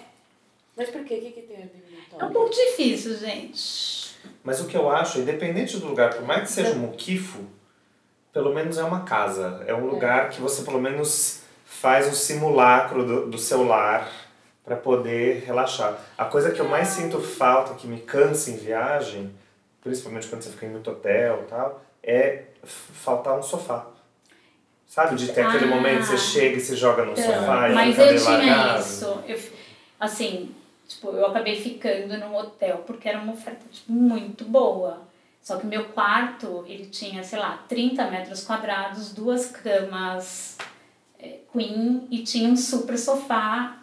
Mas 0.76 0.90
por 0.90 1.04
quê? 1.04 1.16
O 1.16 1.22
que, 1.22 1.32
que 1.32 1.42
tem 1.42 1.58
a 1.58 1.60
ver 1.62 1.84
com 2.12 2.22
é 2.22 2.26
um 2.26 2.32
pouco 2.32 2.50
difícil, 2.50 3.18
gente. 3.18 4.16
Mas 4.44 4.60
o 4.60 4.66
que 4.66 4.76
eu 4.76 4.90
acho, 4.90 5.20
independente 5.20 5.78
do 5.78 5.88
lugar, 5.88 6.14
por 6.14 6.24
mais 6.24 6.42
que 6.42 6.52
seja 6.52 6.72
um 6.72 6.80
muquifo, 6.80 7.40
pelo 8.34 8.54
menos 8.54 8.78
é 8.78 8.84
uma 8.84 9.02
casa. 9.02 9.64
É 9.68 9.74
um 9.74 9.86
lugar 9.86 10.30
que 10.30 10.42
você 10.42 10.64
pelo 10.64 10.82
menos 10.82 11.42
faz 11.66 12.08
um 12.08 12.14
simulacro 12.14 13.06
do, 13.06 13.30
do 13.30 13.38
seu 13.38 13.64
lar 13.64 14.12
para 14.64 14.76
poder 14.76 15.44
relaxar. 15.46 15.98
A 16.18 16.26
coisa 16.26 16.52
que 16.52 16.60
eu 16.60 16.68
mais 16.68 16.90
sinto 16.90 17.20
falta, 17.20 17.74
que 17.76 17.88
me 17.88 18.00
cansa 18.00 18.52
em 18.52 18.58
viagem, 18.58 19.34
principalmente 19.82 20.28
quando 20.28 20.44
você 20.44 20.50
fica 20.50 20.66
em 20.66 20.70
muito 20.70 20.92
hotel 20.92 21.44
e 21.44 21.50
tal, 21.50 21.82
é 22.04 22.44
faltar 22.64 23.38
um 23.38 23.44
sofá. 23.44 23.88
Sabe, 24.92 25.16
de 25.16 25.32
ter 25.32 25.40
aquele 25.44 25.64
Ah. 25.72 25.76
momento 25.76 26.00
que 26.02 26.06
você 26.08 26.18
chega 26.18 26.58
e 26.58 26.60
se 26.60 26.76
joga 26.76 27.06
no 27.06 27.14
Então, 27.14 27.24
sofá 27.24 27.70
e 27.70 27.74
mas 27.74 27.98
eu 27.98 28.08
tinha 28.18 28.30
largado. 28.30 28.82
isso. 28.82 29.24
Eu, 29.26 29.40
assim, 29.98 30.52
tipo, 30.86 31.08
eu 31.12 31.28
acabei 31.28 31.56
ficando 31.56 32.18
num 32.18 32.36
hotel 32.36 32.84
porque 32.86 33.08
era 33.08 33.18
uma 33.20 33.32
oferta 33.32 33.62
tipo, 33.72 33.90
muito 33.90 34.44
boa. 34.44 35.04
Só 35.42 35.56
que 35.56 35.66
meu 35.66 35.86
quarto, 35.86 36.66
ele 36.68 36.88
tinha, 36.88 37.24
sei 37.24 37.40
lá, 37.40 37.64
30 37.70 38.06
metros 38.12 38.44
quadrados, 38.44 39.14
duas 39.14 39.46
camas 39.46 40.58
é, 41.18 41.38
queen 41.54 42.06
e 42.12 42.20
tinha 42.24 42.50
um 42.50 42.58
super 42.58 42.98
sofá. 42.98 43.78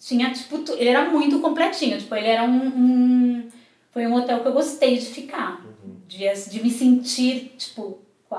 Tinha, 0.00 0.32
tipo, 0.32 0.64
ele 0.78 0.88
era 0.88 1.10
muito 1.10 1.40
completinho. 1.40 1.98
Tipo, 1.98 2.14
ele 2.14 2.26
era 2.28 2.44
um, 2.44 2.66
um- 2.68 3.48
Foi 3.92 4.06
um 4.06 4.14
hotel 4.14 4.40
que 4.40 4.48
eu 4.48 4.52
gostei 4.54 4.96
de 4.96 5.04
ficar. 5.06 5.60
De, 6.06 6.24
de 6.50 6.62
me 6.62 6.70
sentir, 6.70 7.54
tipo... 7.58 7.98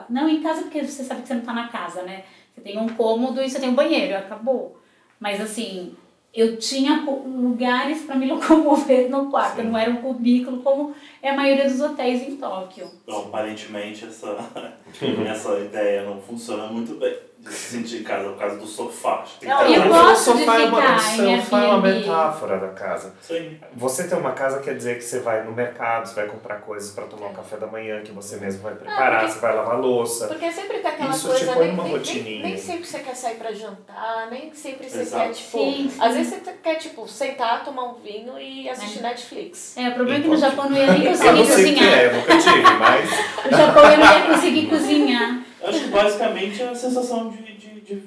Não 0.09 0.29
em 0.29 0.41
casa, 0.41 0.63
porque 0.63 0.83
você 0.83 1.03
sabe 1.03 1.21
que 1.21 1.27
você 1.27 1.33
não 1.33 1.41
tá 1.41 1.53
na 1.53 1.67
casa, 1.67 2.03
né? 2.03 2.23
Você 2.53 2.61
tem 2.61 2.77
um 2.77 2.89
cômodo 2.89 3.41
e 3.41 3.49
você 3.49 3.59
tem 3.59 3.69
um 3.69 3.75
banheiro, 3.75 4.17
acabou. 4.17 4.79
Mas 5.19 5.41
assim, 5.41 5.95
eu 6.33 6.57
tinha 6.57 7.03
lugares 7.05 8.03
para 8.03 8.15
me 8.15 8.27
locomover 8.27 9.09
no 9.09 9.29
quarto, 9.29 9.63
não 9.63 9.77
era 9.77 9.91
um 9.91 9.97
cubículo 9.97 10.61
como 10.61 10.93
é 11.21 11.29
a 11.29 11.35
maioria 11.35 11.69
dos 11.69 11.81
hotéis 11.81 12.21
em 12.21 12.37
Tóquio. 12.37 12.89
Então, 13.03 13.19
aparentemente, 13.19 14.05
essa, 14.05 14.37
essa 15.27 15.59
ideia 15.59 16.03
não 16.03 16.21
funciona 16.21 16.67
muito 16.67 16.95
bem 16.95 17.28
de 17.49 17.55
se 17.55 17.77
sentir 17.77 18.01
em 18.01 18.03
casa, 18.03 18.29
por 18.29 18.57
do 18.57 18.65
sofá. 18.65 19.23
Que 19.23 19.39
tem 19.45 19.49
que 19.49 19.55
Não, 19.55 19.65
ter 19.65 19.77
eu 19.77 19.81
uma- 19.83 20.01
gosto 20.03 20.31
o 20.31 20.33
de 20.33 20.39
sofá 20.39 20.59
é 20.59 20.65
uma, 20.65 20.95
o 20.95 20.99
sofá 20.99 21.59
é 21.61 21.67
uma 21.67 21.73
Airbnb. 21.87 21.99
metáfora 21.99 22.57
da 22.59 22.67
casa. 22.69 23.13
Sim. 23.21 23.59
Você 23.75 24.07
ter 24.07 24.15
uma 24.15 24.31
casa 24.31 24.59
quer 24.59 24.75
dizer 24.75 24.95
que 24.97 25.03
você 25.03 25.19
vai 25.19 25.43
no 25.43 25.51
mercado, 25.51 26.07
você 26.07 26.15
vai 26.15 26.27
comprar 26.27 26.57
coisas 26.61 26.91
para 26.91 27.05
tomar 27.05 27.27
um 27.27 27.33
café 27.33 27.57
da 27.57 27.67
manhã, 27.67 28.01
que 28.01 28.11
você 28.11 28.37
mesmo 28.37 28.61
vai 28.61 28.73
preparar, 28.75 29.19
porque- 29.21 29.33
você 29.33 29.39
vai 29.39 29.55
lavar 29.55 29.79
louça. 29.79 30.27
Porque 30.27 30.51
sempre 30.51 30.79
tem 30.79 30.91
aquela 30.91 31.09
Isso 31.11 31.27
coisa, 31.27 31.45
te 31.45 31.53
põe 31.53 31.65
nem, 31.67 31.71
numa 31.75 31.83
nem, 31.83 31.91
rotininha. 31.93 32.43
nem, 32.43 32.53
nem 32.53 32.57
sempre 32.57 32.85
você 32.85 32.99
quer 32.99 33.15
sair 33.15 33.35
pra 33.35 33.51
jantar, 33.51 34.27
nem 34.31 34.53
sempre 34.53 34.89
você 34.89 34.99
Exato. 35.01 35.23
quer, 35.27 35.33
tipo. 35.33 35.57
Sim, 35.57 35.89
sim. 35.93 35.97
Às 36.01 36.13
vezes 36.13 36.33
você 36.33 36.51
quer, 36.63 36.75
tipo, 36.75 37.07
sentar, 37.07 37.63
tomar 37.63 37.83
um 37.85 37.93
vinho 37.95 38.39
e 38.39 38.69
assistir 38.69 39.01
Netflix. 39.01 39.75
É, 39.77 39.89
o 39.89 39.93
problema 39.93 40.19
é 40.19 40.21
que 40.23 40.27
no 40.29 40.37
Japão 40.37 40.69
não 40.69 40.77
ia 40.77 40.87
nem 40.93 41.03
Eu 41.09 41.11
conseguir 41.11 41.37
não 41.37 41.45
sei 41.45 41.53
o 41.53 41.67
que 41.67 41.73
cozinhar. 41.73 41.93
é, 41.99 42.05
eu 42.07 42.13
nunca 42.13 42.37
tive, 42.37 42.73
mas 42.79 43.09
No 43.51 43.57
Japão 43.57 43.91
eu 43.91 43.97
não 43.97 44.13
ia 44.13 44.21
conseguir 44.35 44.67
cozinhar. 44.67 45.38
Acho 45.63 45.79
que 45.83 45.87
basicamente 45.89 46.61
é 46.61 46.69
a 46.69 46.75
sensação 46.75 47.29
de, 47.29 47.37
de, 47.41 47.81
de, 47.81 48.03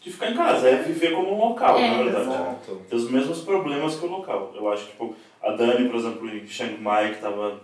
de 0.00 0.10
ficar 0.12 0.30
em 0.30 0.34
casa, 0.36 0.68
é 0.68 0.76
viver 0.82 1.12
como 1.12 1.34
um 1.34 1.48
local, 1.48 1.78
É, 1.78 1.90
na 1.90 2.02
verdade. 2.02 2.28
Exato. 2.30 2.82
Tem 2.88 2.98
os 2.98 3.10
mesmos 3.10 3.40
problemas 3.42 3.96
que 3.96 4.06
o 4.06 4.08
local. 4.10 4.52
Eu 4.54 4.72
acho 4.72 4.84
que 4.86 4.90
tipo, 4.92 5.14
a 5.42 5.52
Dani, 5.52 5.88
por 5.88 5.96
exemplo, 5.96 6.28
em 6.28 6.46
Chiang 6.46 6.80
Mai, 6.80 7.10
que 7.10 7.16
estava 7.16 7.60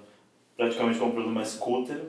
praticamente 0.56 0.98
comprando 0.98 1.26
uma 1.28 1.44
scooter 1.44 2.00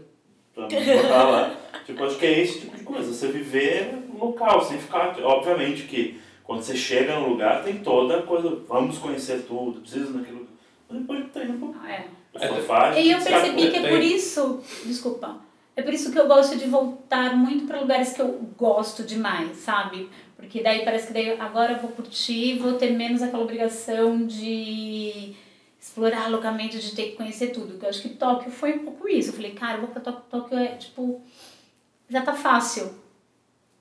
pra 0.53 0.67
me 0.67 0.75
botar 1.01 1.23
lá. 1.23 1.57
Tipo, 1.85 2.03
acho 2.03 2.17
que 2.17 2.25
é 2.27 2.39
esse 2.41 2.59
tipo 2.61 2.77
de 2.77 2.83
coisa. 2.83 3.11
Você 3.11 3.27
viver 3.29 3.91
local, 4.19 4.61
sem 4.63 4.77
ficar. 4.77 5.17
Obviamente 5.23 5.83
que 5.83 6.21
quando 6.43 6.61
você 6.61 6.75
chega 6.75 7.19
no 7.19 7.29
lugar 7.29 7.63
tem 7.63 7.77
toda 7.79 8.19
a 8.19 8.21
coisa, 8.21 8.61
vamos 8.67 8.99
conhecer 8.99 9.45
tudo, 9.47 9.81
precisa 9.81 10.13
daquilo. 10.13 10.47
Mas 10.87 10.99
depois 10.99 11.25
tá 11.33 11.43
indo 11.43 11.57
pro 11.57 11.75
É. 11.87 12.05
o 12.35 12.39
sofá. 12.55 12.99
E 12.99 13.11
eu 13.11 13.19
percebi 13.19 13.71
que 13.71 13.77
é 13.77 13.89
por 13.89 13.99
isso, 13.99 14.61
desculpa, 14.85 15.37
é 15.75 15.81
por 15.81 15.93
isso 15.93 16.11
que 16.11 16.19
eu 16.19 16.27
gosto 16.27 16.57
de 16.57 16.65
voltar 16.65 17.35
muito 17.35 17.65
para 17.65 17.79
lugares 17.79 18.13
que 18.13 18.21
eu 18.21 18.27
gosto 18.57 19.03
demais, 19.03 19.57
sabe? 19.57 20.09
Porque 20.35 20.61
daí 20.61 20.83
parece 20.83 21.07
que 21.07 21.13
daí 21.13 21.39
agora 21.39 21.73
eu 21.73 21.79
vou 21.79 21.91
curtir, 21.91 22.57
vou 22.59 22.73
ter 22.73 22.91
menos 22.91 23.21
aquela 23.21 23.43
obrigação 23.43 24.25
de 24.25 25.35
explorar 25.79 26.29
loucamente, 26.29 26.79
de 26.79 26.95
ter 26.95 27.11
que 27.11 27.15
conhecer 27.15 27.47
tudo. 27.47 27.77
Que 27.77 27.85
eu 27.85 27.89
acho 27.89 28.01
que 28.01 28.09
Tóquio 28.09 28.51
foi 28.51 28.75
um 28.75 28.85
pouco 28.85 29.07
isso. 29.07 29.29
Eu 29.29 29.33
falei, 29.33 29.51
cara, 29.51 29.77
eu 29.77 29.81
vou 29.81 29.89
pra 29.89 30.01
Tóquio, 30.01 30.23
Tóquio 30.29 30.57
é 30.57 30.75
tipo, 30.75 31.21
já 32.09 32.21
tá 32.21 32.33
fácil. 32.33 32.93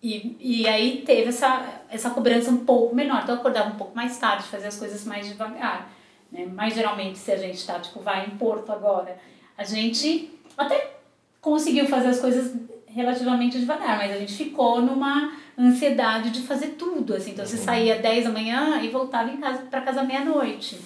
E, 0.03 0.37
e 0.40 0.68
aí 0.68 1.03
teve 1.05 1.29
essa, 1.29 1.83
essa 1.90 2.11
cobrança 2.11 2.50
um 2.50 2.64
pouco 2.64 2.94
menor. 2.94 3.22
Então 3.22 3.35
eu 3.35 3.40
acordava 3.40 3.70
um 3.70 3.76
pouco 3.76 3.96
mais 3.96 4.16
tarde, 4.18 4.44
fazia 4.44 4.68
as 4.68 4.79
coisas 4.79 5.05
mais 5.05 5.26
devagar. 5.26 5.90
Né? 6.31 6.46
Mas 6.46 6.74
geralmente, 6.74 7.18
se 7.18 7.33
a 7.33 7.37
gente 7.37 7.66
tá, 7.66 7.81
tipo, 7.81 8.00
vai 8.00 8.26
em 8.26 8.37
Porto 8.37 8.70
agora, 8.70 9.18
a 9.59 9.64
gente 9.64 10.31
até 10.57 10.99
conseguiu 11.40 11.87
fazer 11.87 12.09
as 12.09 12.20
coisas 12.20 12.55
relativamente 12.87 13.59
devagar, 13.59 13.96
mas 13.96 14.12
a 14.12 14.18
gente 14.18 14.35
ficou 14.35 14.83
numa 14.83 15.33
ansiedade 15.57 16.31
de 16.31 16.42
fazer 16.42 16.68
tudo, 16.70 17.14
assim. 17.14 17.33
Então 17.33 17.46
você 17.46 17.57
saía 17.57 17.98
10 17.98 18.24
da 18.24 18.31
manhã 18.31 18.81
e 18.83 18.88
voltava 18.88 19.31
em 19.31 19.37
casa 19.37 19.62
para 19.64 19.83
casa 19.83 20.03
meia-noite. 20.03 20.81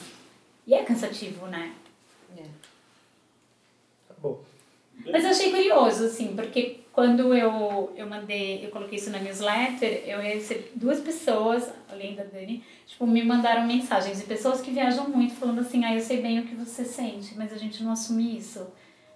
E 0.66 0.74
é 0.74 0.82
cansativo, 0.82 1.46
né? 1.46 1.72
Tá 4.08 4.14
bom. 4.22 4.40
Mas 5.10 5.24
eu 5.24 5.30
achei 5.30 5.50
curioso, 5.50 6.04
assim, 6.04 6.34
porque 6.34 6.80
quando 6.92 7.34
eu, 7.34 7.92
eu 7.96 8.06
mandei, 8.06 8.64
eu 8.64 8.70
coloquei 8.70 8.98
isso 8.98 9.10
na 9.10 9.18
newsletter, 9.18 10.04
eu 10.06 10.20
recebi 10.20 10.70
duas 10.76 11.00
pessoas, 11.00 11.68
além 11.90 12.14
da 12.14 12.22
Dani, 12.22 12.64
tipo, 12.86 13.06
me 13.06 13.22
mandaram 13.22 13.66
mensagens 13.66 14.18
de 14.18 14.24
pessoas 14.24 14.60
que 14.60 14.70
viajam 14.70 15.08
muito, 15.08 15.34
falando 15.34 15.60
assim, 15.60 15.84
ah, 15.84 15.94
eu 15.94 16.00
sei 16.00 16.22
bem 16.22 16.38
o 16.38 16.44
que 16.44 16.54
você 16.54 16.84
sente, 16.84 17.36
mas 17.36 17.52
a 17.52 17.58
gente 17.58 17.82
não 17.82 17.92
assume 17.92 18.38
isso, 18.38 18.66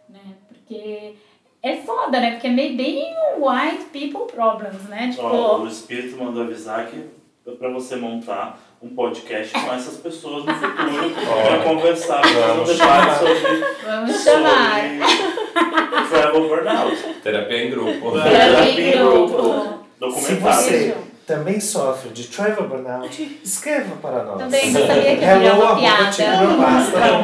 né? 0.08 0.34
Porque 0.48 1.14
é 1.62 1.76
foda, 1.76 2.20
né? 2.20 2.32
Porque 2.32 2.46
é 2.46 2.50
meio 2.50 2.76
bem 2.76 3.14
white 3.38 3.84
people 3.92 4.32
problems, 4.32 4.82
né? 4.88 5.08
Tipo, 5.10 5.26
Ó, 5.26 5.58
o 5.60 5.68
espírito 5.68 6.16
mandou 6.16 6.42
avisar 6.44 6.86
que 6.86 7.04
é 7.46 7.50
pra 7.52 7.70
você 7.70 7.96
montar 7.96 8.58
um 8.80 8.90
podcast 8.90 9.52
com 9.52 9.72
essas 9.72 9.96
pessoas 9.96 10.44
no 10.44 10.54
futuro 10.54 11.10
pra 11.46 11.58
conversar, 11.64 12.20
pra 12.20 12.30
fazer 12.30 12.60
um 12.60 12.64
debate 12.64 13.18
sobre, 13.18 13.64
vamos 13.84 14.22
chamar. 14.24 14.80
sobre 14.80 16.08
travel 16.08 16.48
burnout. 16.48 16.96
Terapia 17.22 17.64
em 17.64 17.70
grupo. 17.70 18.12
Terapia 18.22 18.94
em 18.94 18.98
grupo. 18.98 19.42
Se 19.42 19.98
Documentário. 19.98 20.62
você 20.62 20.96
também 21.26 21.60
sofre 21.60 22.10
de 22.10 22.28
travel 22.28 22.68
burnout, 22.68 23.40
escreva 23.44 23.96
para 23.96 24.22
nós. 24.24 24.38
Também 24.38 24.70
não 24.70 24.86
sabia 24.86 25.16
que 25.16 25.24
havia 25.24 25.48
Hello, 25.48 25.62
uma 25.64 25.76
piada. 25.76 26.36
Não, 26.46 26.56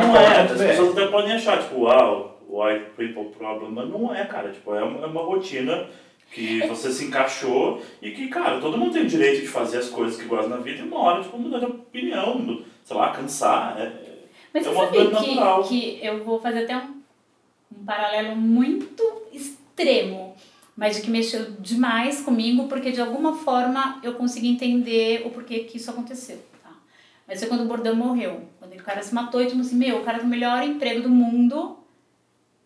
não 0.08 0.16
é. 0.16 0.40
As 0.40 0.58
pessoas 0.58 0.90
até 0.98 1.06
podem 1.06 1.32
achar, 1.32 1.58
tipo, 1.58 1.82
uau, 1.82 2.33
white 2.54 2.90
people 2.96 3.34
problem, 3.36 3.72
mas 3.72 3.88
não 3.88 4.14
é, 4.14 4.24
cara. 4.24 4.50
Tipo, 4.50 4.74
é 4.74 4.82
uma, 4.82 5.04
é 5.04 5.06
uma 5.06 5.22
rotina 5.22 5.88
que 6.30 6.66
você 6.66 6.90
se 6.92 7.04
encaixou 7.04 7.82
e 8.02 8.10
que, 8.10 8.28
cara, 8.28 8.60
todo 8.60 8.78
mundo 8.78 8.92
tem 8.92 9.02
o 9.02 9.08
direito 9.08 9.42
de 9.42 9.48
fazer 9.48 9.78
as 9.78 9.88
coisas 9.88 10.20
que 10.20 10.26
gosta 10.26 10.48
na 10.48 10.56
vida 10.56 10.80
e 10.80 10.82
uma 10.82 10.98
hora, 10.98 11.22
tipo, 11.22 11.38
mudar 11.38 11.58
de 11.58 11.66
opinião, 11.66 12.62
sei 12.82 12.96
lá, 12.96 13.10
cansar. 13.10 13.80
É, 13.80 13.92
Mas 14.52 14.66
É 14.66 14.70
uma 14.70 14.86
coisa 14.86 15.10
que, 15.10 15.34
natural. 15.34 15.62
que 15.62 15.98
eu 16.02 16.24
vou 16.24 16.40
fazer 16.40 16.64
até 16.64 16.76
um, 16.76 17.02
um 17.76 17.84
paralelo 17.84 18.36
muito 18.36 19.02
extremo, 19.32 20.34
mas 20.76 20.96
de 20.96 21.02
que 21.02 21.10
mexeu 21.10 21.52
demais 21.60 22.20
comigo, 22.20 22.66
porque 22.68 22.90
de 22.90 23.00
alguma 23.00 23.36
forma 23.36 24.00
eu 24.02 24.14
consegui 24.14 24.48
entender 24.48 25.22
o 25.24 25.30
porquê 25.30 25.60
que 25.60 25.76
isso 25.76 25.90
aconteceu. 25.90 26.38
Tá? 26.62 26.70
Mas 27.28 27.38
foi 27.38 27.48
quando 27.48 27.62
o 27.62 27.68
Bordão 27.68 27.94
morreu. 27.94 28.42
Quando 28.58 28.72
o 28.72 28.82
cara 28.82 29.02
se 29.02 29.14
matou 29.14 29.40
e 29.40 29.46
tipo 29.46 29.60
assim, 29.60 29.76
meu, 29.76 29.98
o 29.98 30.04
cara 30.04 30.18
tem 30.18 30.26
o 30.26 30.30
melhor 30.30 30.64
emprego 30.64 31.02
do 31.02 31.08
mundo. 31.08 31.78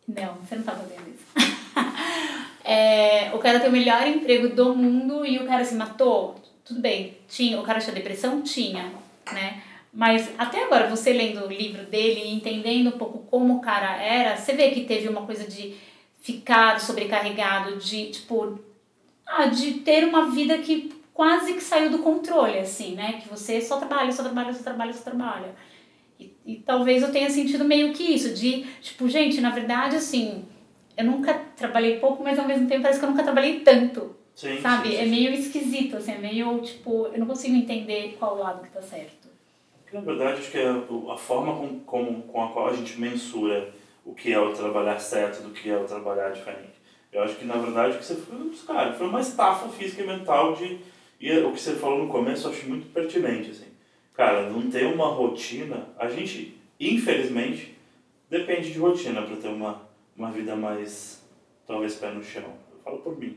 Não, 0.08 0.34
você 0.36 0.56
não 0.56 0.62
tava 0.62 0.84
vendo 0.84 1.14
isso. 1.14 1.26
É, 2.70 3.30
o 3.32 3.38
cara 3.38 3.58
tem 3.58 3.70
o 3.70 3.72
melhor 3.72 4.06
emprego 4.06 4.50
do 4.50 4.76
mundo 4.76 5.24
e 5.24 5.38
o 5.38 5.46
cara 5.46 5.64
se 5.64 5.74
matou. 5.74 6.34
Tudo 6.62 6.82
bem, 6.82 7.16
tinha, 7.26 7.58
o 7.58 7.62
cara 7.62 7.80
tinha 7.80 7.94
depressão? 7.94 8.42
Tinha, 8.42 8.92
né? 9.32 9.62
Mas 9.90 10.30
até 10.36 10.64
agora, 10.64 10.86
você 10.86 11.14
lendo 11.14 11.46
o 11.46 11.48
livro 11.50 11.86
dele 11.86 12.20
e 12.26 12.34
entendendo 12.34 12.88
um 12.88 12.98
pouco 12.98 13.20
como 13.30 13.56
o 13.56 13.60
cara 13.62 13.96
era, 14.02 14.36
você 14.36 14.52
vê 14.52 14.70
que 14.70 14.84
teve 14.84 15.08
uma 15.08 15.22
coisa 15.22 15.46
de 15.46 15.78
ficar 16.20 16.78
sobrecarregado, 16.78 17.78
de 17.78 18.10
tipo, 18.10 18.60
ah, 19.26 19.46
de 19.46 19.74
ter 19.80 20.04
uma 20.04 20.30
vida 20.30 20.58
que 20.58 20.92
quase 21.14 21.54
que 21.54 21.62
saiu 21.62 21.88
do 21.90 22.00
controle, 22.00 22.58
assim, 22.58 22.94
né? 22.94 23.20
Que 23.22 23.30
você 23.30 23.62
só 23.62 23.78
trabalha, 23.78 24.12
só 24.12 24.22
trabalha, 24.22 24.52
só 24.52 24.62
trabalha, 24.62 24.92
só 24.92 25.04
trabalha. 25.04 25.54
E, 26.48 26.56
talvez 26.56 27.02
eu 27.02 27.12
tenha 27.12 27.28
sentido 27.28 27.62
meio 27.62 27.92
que 27.92 28.02
isso, 28.02 28.32
de 28.32 28.62
tipo, 28.80 29.06
gente, 29.06 29.38
na 29.38 29.50
verdade, 29.50 29.96
assim, 29.96 30.46
eu 30.96 31.04
nunca 31.04 31.34
trabalhei 31.54 31.98
pouco, 31.98 32.24
mas 32.24 32.38
ao 32.38 32.46
mesmo 32.48 32.66
tempo 32.66 32.80
parece 32.80 32.98
que 32.98 33.04
eu 33.04 33.10
nunca 33.10 33.22
trabalhei 33.22 33.60
tanto, 33.60 34.16
sim, 34.34 34.58
sabe? 34.62 34.88
sim, 34.88 34.96
É 34.96 35.04
sim. 35.04 35.10
meio 35.10 35.30
esquisito, 35.34 35.98
assim, 35.98 36.12
é 36.12 36.18
meio 36.18 36.58
tipo, 36.62 37.08
eu 37.12 37.18
não 37.18 37.26
consigo 37.26 37.54
entender 37.54 38.16
qual 38.18 38.38
lado 38.38 38.62
que 38.62 38.70
tá 38.70 38.80
certo. 38.80 39.28
Na 39.92 40.00
verdade, 40.00 40.40
acho 40.40 40.50
que 40.50 40.58
a, 40.58 41.12
a 41.12 41.16
forma 41.18 41.54
com, 41.54 41.80
com, 41.80 42.22
com 42.22 42.44
a 42.44 42.48
qual 42.48 42.68
a 42.68 42.72
gente 42.72 42.98
mensura 42.98 43.70
o 44.04 44.14
que 44.14 44.32
é 44.32 44.38
o 44.40 44.52
trabalhar 44.54 44.98
certo 44.98 45.42
do 45.42 45.50
que 45.50 45.68
é 45.68 45.76
o 45.76 45.84
trabalhar 45.84 46.30
diferente 46.30 46.72
Eu 47.12 47.22
acho 47.22 47.36
que 47.36 47.44
na 47.44 47.56
verdade 47.56 47.94
o 47.96 47.98
que 47.98 48.04
você 48.06 48.14
foi, 48.14 48.50
cara, 48.66 48.92
foi 48.94 49.06
uma 49.06 49.20
estafa 49.20 49.68
física 49.68 50.02
e 50.02 50.06
mental 50.06 50.54
de. 50.54 50.78
E 51.20 51.30
o 51.40 51.52
que 51.52 51.60
você 51.60 51.74
falou 51.74 51.98
no 52.04 52.08
começo 52.08 52.46
eu 52.46 52.52
acho 52.52 52.68
muito 52.68 52.92
pertinente, 52.92 53.50
assim. 53.50 53.67
Cara, 54.18 54.50
não 54.50 54.68
ter 54.68 54.84
uma 54.84 55.06
rotina. 55.06 55.90
A 55.96 56.08
gente, 56.08 56.58
infelizmente, 56.80 57.78
depende 58.28 58.72
de 58.72 58.78
rotina 58.80 59.22
para 59.22 59.36
ter 59.36 59.46
uma, 59.46 59.82
uma 60.16 60.28
vida 60.32 60.56
mais, 60.56 61.24
talvez, 61.64 61.94
pé 61.94 62.10
no 62.10 62.20
chão. 62.20 62.52
Eu 62.72 62.80
falo 62.82 62.98
por 62.98 63.16
mim. 63.16 63.36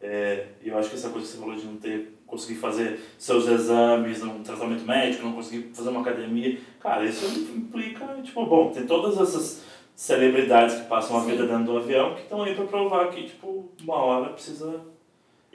É, 0.00 0.46
eu 0.64 0.78
acho 0.78 0.88
que 0.88 0.96
essa 0.96 1.10
coisa 1.10 1.26
que 1.26 1.34
você 1.34 1.38
falou 1.38 1.54
de 1.54 1.66
não 1.66 1.76
ter 1.76 2.14
conseguir 2.26 2.58
fazer 2.58 2.98
seus 3.18 3.46
exames, 3.46 4.22
um 4.22 4.42
tratamento 4.42 4.86
médico, 4.86 5.22
não 5.22 5.34
conseguir 5.34 5.68
fazer 5.74 5.90
uma 5.90 6.00
academia, 6.00 6.60
cara, 6.80 7.04
isso 7.04 7.26
implica, 7.54 8.06
tipo, 8.22 8.46
bom, 8.46 8.70
tem 8.70 8.86
todas 8.86 9.20
essas 9.20 9.66
celebridades 9.94 10.76
que 10.76 10.88
passam 10.88 11.18
a 11.18 11.24
vida 11.24 11.46
dentro 11.46 11.64
do 11.64 11.76
avião 11.76 12.14
que 12.14 12.22
estão 12.22 12.42
aí 12.42 12.54
para 12.54 12.64
provar 12.64 13.10
que, 13.10 13.24
tipo, 13.24 13.70
uma 13.82 13.96
hora 13.96 14.30
precisa. 14.30 14.80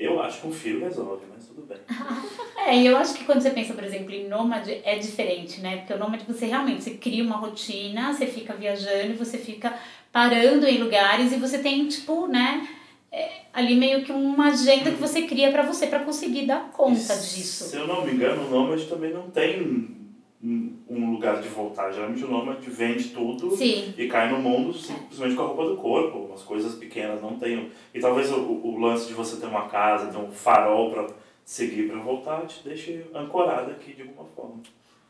Eu 0.04 0.22
acho 0.22 0.42
que 0.42 0.48
um 0.48 0.52
filho 0.52 0.82
resolve, 0.82 1.26
mas 1.34 1.46
tudo 1.48 1.62
bem. 1.64 1.78
É, 2.64 2.78
e 2.78 2.86
eu 2.86 2.96
acho 2.96 3.16
que 3.16 3.24
quando 3.24 3.42
você 3.42 3.50
pensa, 3.50 3.74
por 3.74 3.84
exemplo, 3.84 4.12
em 4.12 4.28
nômade, 4.28 4.82
é 4.84 4.96
diferente, 5.00 5.60
né? 5.62 5.78
Porque 5.78 5.94
o 5.94 5.98
nômade 5.98 6.26
você 6.28 6.46
realmente 6.46 6.84
você 6.84 6.92
cria 6.92 7.24
uma 7.24 7.38
rotina, 7.38 8.14
você 8.14 8.28
fica 8.28 8.54
viajando, 8.54 9.18
você 9.18 9.40
fica 9.40 9.74
parando 10.12 10.68
em 10.68 10.78
lugares 10.78 11.34
e 11.34 11.38
você 11.38 11.58
tem, 11.58 11.88
tipo, 11.88 12.28
né? 12.28 12.68
é, 13.12 13.42
ali 13.54 13.76
meio 13.76 14.04
que 14.04 14.12
uma 14.12 14.48
agenda 14.48 14.90
que 14.90 14.98
você 14.98 15.24
cria 15.24 15.52
pra 15.52 15.64
você, 15.64 15.88
pra 15.88 16.00
conseguir 16.00 16.46
dar 16.46 16.72
conta 16.72 17.16
disso. 17.16 17.66
Se 17.66 17.76
eu 17.76 17.86
não 17.86 18.06
me 18.06 18.14
engano, 18.14 18.48
o 18.48 18.50
Nômade 18.50 18.86
também 18.86 19.14
não 19.14 19.30
tem 19.30 20.01
um 20.44 21.12
lugar 21.12 21.42
de 21.42 21.48
voltar. 21.50 21.92
Geralmente 21.92 22.24
o 22.24 22.28
Nômade 22.28 22.70
vende 22.70 23.10
tudo 23.10 23.56
Sim. 23.56 23.94
e 23.98 24.08
cai 24.08 24.30
no 24.32 24.40
mundo 24.40 24.74
simplesmente 24.74 25.36
com 25.36 25.44
a 25.44 25.46
roupa 25.48 25.66
do 25.66 25.78
corpo, 25.78 26.18
umas 26.20 26.42
coisas 26.42 26.76
pequenas, 26.76 27.22
não 27.22 27.38
tem. 27.38 27.70
E 27.94 28.00
talvez 28.00 28.32
o, 28.32 28.38
o 28.40 28.80
lance 28.80 29.08
de 29.08 29.14
você 29.14 29.40
ter 29.40 29.46
uma 29.46 29.68
casa, 29.68 30.08
ter 30.08 30.18
um 30.18 30.32
farol 30.32 30.92
para 30.92 31.08
seguir 31.46 31.88
para 31.90 32.00
voltar, 32.00 32.46
te 32.48 32.62
deixe 32.68 33.04
ancorada 33.14 33.72
aqui 33.72 33.94
de 33.94 34.02
alguma 34.02 34.26
forma. 34.36 34.56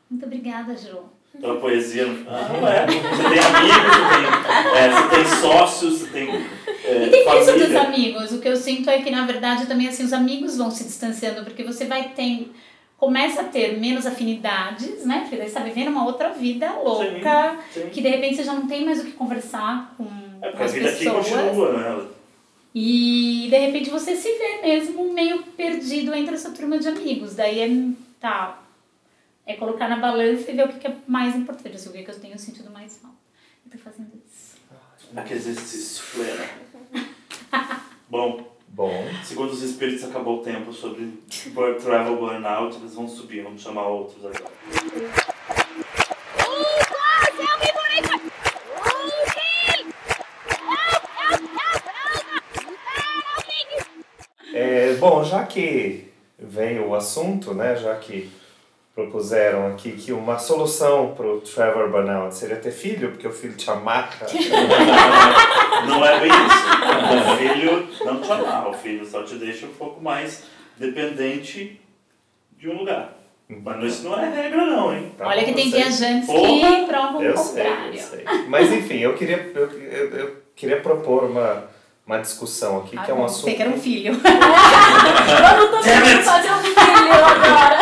Muito 0.10 0.26
obrigada, 0.26 0.76
Ju. 0.76 1.00
Então 1.34 1.54
a 1.54 1.60
poesia. 1.62 2.06
Ah, 2.28 2.50
não 2.52 2.68
é. 2.68 2.86
Você 2.86 3.24
tem 3.30 3.40
amigos, 3.40 3.96
você 3.96 4.10
tem, 4.12 4.78
é, 4.78 4.90
você 4.90 5.16
tem 5.16 5.26
sócios, 5.40 6.00
você 6.00 6.08
tem. 6.12 6.30
É, 6.84 7.06
E 7.06 7.10
tem 7.10 7.22
isso 7.22 7.54
dos 7.54 7.62
família. 7.72 7.82
amigos. 7.88 8.32
O 8.34 8.42
que 8.42 8.50
eu 8.50 8.58
sinto 8.58 8.90
é 8.90 9.02
que, 9.02 9.10
na 9.10 9.26
verdade, 9.26 9.66
também 9.66 9.88
assim, 9.88 10.04
os 10.04 10.12
amigos 10.12 10.58
vão 10.58 10.70
se 10.70 10.84
distanciando, 10.84 11.46
porque 11.46 11.64
você 11.64 11.86
vai 11.86 12.10
ter. 12.10 12.52
Começa 13.02 13.42
a 13.42 13.46
ter 13.46 13.80
menos 13.80 14.06
afinidades, 14.06 15.04
né? 15.08 15.22
Porque 15.22 15.36
daí 15.36 15.48
você 15.50 15.56
tá 15.56 15.62
vivendo 15.64 15.88
uma 15.88 16.06
outra 16.06 16.30
vida 16.30 16.72
louca, 16.74 17.58
Sim, 17.74 17.82
sim. 17.82 17.90
que 17.90 18.00
de 18.00 18.08
repente 18.08 18.36
você 18.36 18.44
já 18.44 18.54
não 18.54 18.68
tem 18.68 18.86
mais 18.86 19.00
o 19.02 19.06
que 19.06 19.14
conversar 19.14 19.96
com, 19.98 20.04
É 20.40 20.52
com 20.52 20.58
porque 20.58 20.62
a 20.62 20.66
as 20.66 20.72
vida 20.74 20.90
aqui 20.90 21.06
pessoas. 21.06 21.28
continua, 21.28 21.74
né? 22.00 22.08
E 22.76 23.48
de 23.50 23.58
repente 23.58 23.90
você 23.90 24.16
se 24.16 24.30
vê 24.38 24.62
mesmo 24.62 25.12
meio 25.14 25.42
perdido 25.58 26.14
entre 26.14 26.36
essa 26.36 26.52
turma 26.52 26.78
de 26.78 26.88
amigos. 26.90 27.36
Daí 27.36 27.60
é. 27.60 27.70
Tá. 28.20 28.62
É 29.48 29.56
colocar 29.56 29.90
na 29.90 29.96
balança 29.98 30.52
e 30.52 30.56
ver 30.56 30.66
o 30.66 30.74
que 30.74 30.86
é 30.86 30.96
mais 31.08 31.36
importante, 31.36 31.76
assim, 31.76 31.90
o 31.90 31.92
que 31.94 32.04
que 32.04 32.12
eu 32.12 32.20
tenho 32.20 32.38
sentido 32.38 32.70
mais 32.70 32.98
falta. 32.98 33.18
Eu 33.66 33.72
tô 33.72 33.78
fazendo 33.80 34.12
isso. 34.28 34.58
Aquele 35.16 35.40
exercício 35.40 36.04
pleno. 36.14 36.44
Bom, 38.08 38.48
Bom, 38.74 39.04
segundo 39.26 39.52
os 39.52 39.62
espíritos, 39.62 40.06
acabou 40.06 40.40
o 40.40 40.44
tempo 40.44 40.72
sobre 40.72 41.14
travel 41.84 42.16
burnout. 42.16 42.78
Eles 42.78 42.96
vão 42.96 43.06
subir, 43.06 43.44
vamos 43.44 43.62
chamar 43.62 43.86
outros 43.88 44.26
agora. 44.26 44.50
é, 54.54 54.94
bom, 54.94 55.22
já 55.26 55.46
que 55.46 56.10
veio 56.40 56.88
o 56.88 56.96
assunto, 56.96 57.54
né, 57.54 57.76
já 57.76 57.96
que 57.98 58.32
propuseram 58.94 59.68
aqui 59.68 59.94
que 59.94 60.12
uma 60.12 60.38
solução 60.38 61.14
para 61.16 61.26
o 61.26 61.42
Trevor 61.42 61.90
Burnout 61.90 62.36
seria 62.36 62.58
ter 62.58 62.72
filho, 62.72 63.12
porque 63.12 63.28
o 63.28 63.32
filho 63.32 63.56
te 63.56 63.70
amarra. 63.70 64.28
Não 65.88 66.06
é 66.06 66.20
bem 66.20 66.30
isso. 66.30 67.32
O 67.32 67.38
filho 67.38 67.88
não 68.06 68.22
te 68.22 68.32
amarra, 68.32 68.70
o 68.70 68.74
filho 68.74 69.06
só 69.06 69.24
te 69.24 69.36
deixa 69.36 69.66
um 69.66 69.74
pouco 69.74 70.02
mais 70.02 70.44
dependente 70.78 71.82
de 72.58 72.70
um 72.70 72.78
lugar. 72.80 73.18
Mas 73.50 73.84
isso 73.96 74.04
não 74.08 74.18
é 74.18 74.30
regra 74.30 74.66
não, 74.66 74.94
hein? 74.94 75.12
Tá 75.18 75.28
Olha 75.28 75.44
que 75.44 75.54
tem 75.54 75.70
sei. 75.70 75.82
viajantes 75.82 76.30
que 76.30 76.86
provam 76.88 77.18
o 77.18 77.38
sei, 77.38 77.64
contrário. 77.64 77.94
eu 77.94 77.98
sei. 78.00 78.24
Mas 78.48 78.72
enfim, 78.72 79.00
eu 79.00 79.14
queria, 79.16 79.52
eu, 79.56 79.70
eu, 79.72 80.10
eu 80.18 80.36
queria 80.56 80.80
propor 80.80 81.26
uma, 81.26 81.68
uma 82.06 82.18
discussão 82.20 82.80
aqui, 82.80 82.98
Ah, 82.98 83.04
que 83.04 83.12
é 83.12 83.14
um 83.14 83.24
assunto... 83.24 83.46
Você 83.46 83.54
quer 83.54 83.68
um 83.70 83.80
filho. 83.80 84.14
Vamos 84.22 85.70
todo 85.70 85.84
Damn 85.84 86.06
mundo 86.06 86.24
fazer 86.24 86.52
um 86.52 86.64
filho 86.64 87.14
agora. 87.14 87.78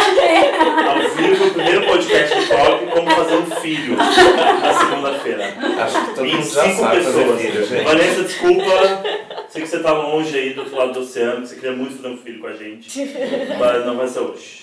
Ao 0.89 0.99
vivo, 1.15 1.45
o 1.45 1.51
primeiro 1.51 1.85
podcast 1.87 2.35
do 2.35 2.47
Top, 2.47 2.85
como 2.87 3.11
fazer 3.11 3.35
um 3.35 3.45
filho 3.61 3.95
na 3.95 4.73
segunda-feira. 4.73 5.45
Acho 5.83 6.05
que 6.05 6.13
todo 6.15 6.25
mundo 6.25 6.43
já 6.49 6.63
25 6.63 6.81
sabe 6.83 7.01
fazer 7.03 7.19
pessoas. 7.23 7.41
filho, 7.41 7.65
gente. 7.65 7.83
Vanessa, 7.83 8.23
desculpa. 8.23 9.03
Sei 9.49 9.61
que 9.63 9.67
você 9.67 9.79
tá 9.79 9.93
longe 9.93 10.37
aí 10.37 10.53
do 10.53 10.61
outro 10.61 10.75
lado 10.75 10.93
do 10.93 10.99
oceano, 10.99 11.41
que 11.41 11.47
você 11.47 11.55
queria 11.55 11.71
muito 11.75 11.95
fazer 11.95 12.09
um 12.13 12.17
filho 12.17 12.39
com 12.39 12.47
a 12.47 12.53
gente. 12.53 12.99
Mas 13.57 13.85
não 13.85 13.97
vai 13.97 14.07
ser 14.07 14.19
hoje. 14.19 14.59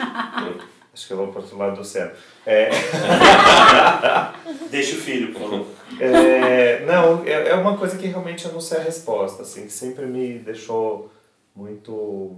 Acho 0.96 1.08
que 1.08 1.12
eu 1.12 1.18
vou 1.18 1.28
para 1.28 1.42
outro 1.42 1.58
lado 1.58 1.74
do 1.74 1.82
oceano. 1.82 2.12
É, 2.46 2.70
Deixa 4.70 4.96
o 4.96 4.98
filho, 4.98 5.30
por 5.34 5.42
favor. 5.42 5.66
é, 6.00 6.84
não, 6.86 7.22
é, 7.22 7.48
é 7.50 7.54
uma 7.54 7.76
coisa 7.76 7.98
que 7.98 8.06
realmente 8.06 8.46
eu 8.46 8.52
não 8.52 8.62
sei 8.62 8.78
a 8.78 8.82
resposta, 8.82 9.42
assim, 9.42 9.66
que 9.66 9.72
sempre 9.72 10.06
me 10.06 10.38
deixou 10.38 11.12
muito 11.54 12.36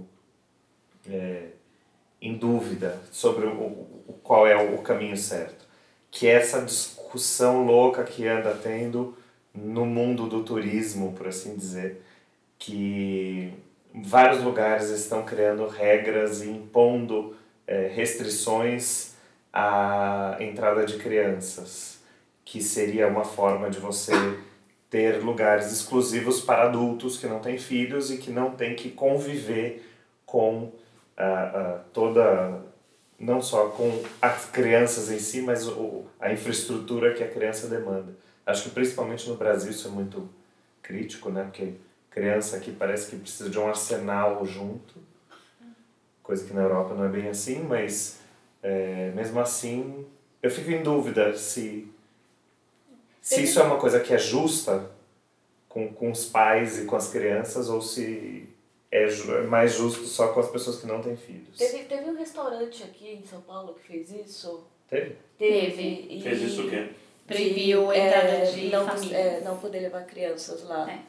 é, 1.09 1.43
em 2.21 2.35
dúvida 2.37 2.99
sobre 3.13 3.45
o, 3.45 3.51
o- 4.07 4.19
qual 4.21 4.45
é 4.45 4.57
o 4.57 4.77
caminho 4.79 5.15
certo. 5.15 5.65
Que 6.11 6.27
é 6.27 6.31
essa 6.33 6.61
discussão 6.61 7.65
louca 7.65 8.03
que 8.03 8.27
anda 8.27 8.53
tendo 8.61 9.17
no 9.55 9.85
mundo 9.85 10.27
do 10.27 10.43
turismo, 10.43 11.13
por 11.13 11.27
assim 11.29 11.55
dizer, 11.55 12.01
que 12.57 13.53
vários 14.03 14.43
lugares 14.43 14.89
estão 14.89 15.23
criando 15.23 15.65
regras 15.65 16.41
e 16.41 16.49
impondo 16.49 17.35
é, 17.69 17.87
restrições 17.93 19.13
à 19.53 20.35
entrada 20.39 20.83
de 20.83 20.97
crianças, 20.97 21.99
que 22.43 22.63
seria 22.63 23.07
uma 23.07 23.23
forma 23.23 23.69
de 23.69 23.77
você 23.77 24.11
ter 24.89 25.23
lugares 25.23 25.71
exclusivos 25.71 26.41
para 26.41 26.63
adultos 26.63 27.19
que 27.19 27.27
não 27.27 27.39
têm 27.39 27.59
filhos 27.59 28.09
e 28.09 28.17
que 28.17 28.31
não 28.31 28.55
têm 28.55 28.75
que 28.75 28.89
conviver 28.89 29.87
com 30.25 30.71
ah, 31.15 31.51
ah, 31.53 31.79
toda 31.93 32.59
não 33.19 33.39
só 33.39 33.67
com 33.67 34.01
as 34.19 34.45
crianças 34.45 35.11
em 35.11 35.19
si, 35.19 35.41
mas 35.41 35.67
o, 35.67 36.05
a 36.19 36.31
infraestrutura 36.33 37.13
que 37.13 37.23
a 37.23 37.27
criança 37.27 37.67
demanda. 37.67 38.15
Acho 38.45 38.63
que 38.63 38.69
principalmente 38.71 39.29
no 39.29 39.35
Brasil 39.35 39.69
isso 39.69 39.89
é 39.89 39.91
muito 39.91 40.27
crítico, 40.81 41.29
né? 41.29 41.43
Porque 41.43 41.73
criança 42.09 42.57
aqui 42.57 42.71
parece 42.71 43.11
que 43.11 43.17
precisa 43.17 43.47
de 43.47 43.59
um 43.59 43.67
arsenal 43.67 44.43
junto, 44.45 44.95
coisa 46.29 46.45
que 46.45 46.53
na 46.53 46.61
Europa 46.61 46.93
não 46.93 47.05
é 47.05 47.09
bem 47.09 47.27
assim, 47.27 47.63
mas 47.63 48.19
é, 48.61 49.11
mesmo 49.15 49.39
assim 49.39 50.05
eu 50.43 50.51
fico 50.51 50.69
em 50.69 50.83
dúvida 50.83 51.35
se 51.35 51.91
se 53.19 53.43
isso 53.43 53.59
é 53.59 53.63
uma 53.63 53.79
coisa 53.79 53.99
que 53.99 54.13
é 54.13 54.17
justa 54.19 54.91
com, 55.67 55.91
com 55.91 56.11
os 56.11 56.25
pais 56.25 56.79
e 56.79 56.85
com 56.85 56.95
as 56.95 57.09
crianças 57.11 57.67
ou 57.67 57.81
se 57.81 58.47
é 58.91 59.05
é 59.05 59.41
mais 59.41 59.73
justo 59.73 60.05
só 60.05 60.27
com 60.27 60.39
as 60.39 60.51
pessoas 60.51 60.79
que 60.79 60.85
não 60.85 61.01
têm 61.01 61.17
filhos. 61.17 61.57
Teve, 61.57 61.85
teve 61.85 62.09
um 62.11 62.15
restaurante 62.15 62.83
aqui 62.83 63.19
em 63.21 63.25
São 63.25 63.41
Paulo 63.41 63.73
que 63.73 63.87
fez 63.87 64.11
isso. 64.11 64.63
Teve? 64.87 65.15
Teve. 65.37 66.07
E 66.11 66.21
Fez 66.21 66.41
isso 66.41 66.67
o 66.67 66.69
quê? 66.69 66.89
Proibiu 67.25 67.89
a 67.89 67.97
entrada 67.97 68.27
é, 68.27 68.51
de 68.51 68.69
não, 68.69 68.85
famílias. 68.87 69.13
é, 69.13 69.41
não 69.41 69.57
poder 69.57 69.79
levar 69.79 70.05
crianças 70.05 70.63
lá. 70.63 70.91
É. 70.91 70.99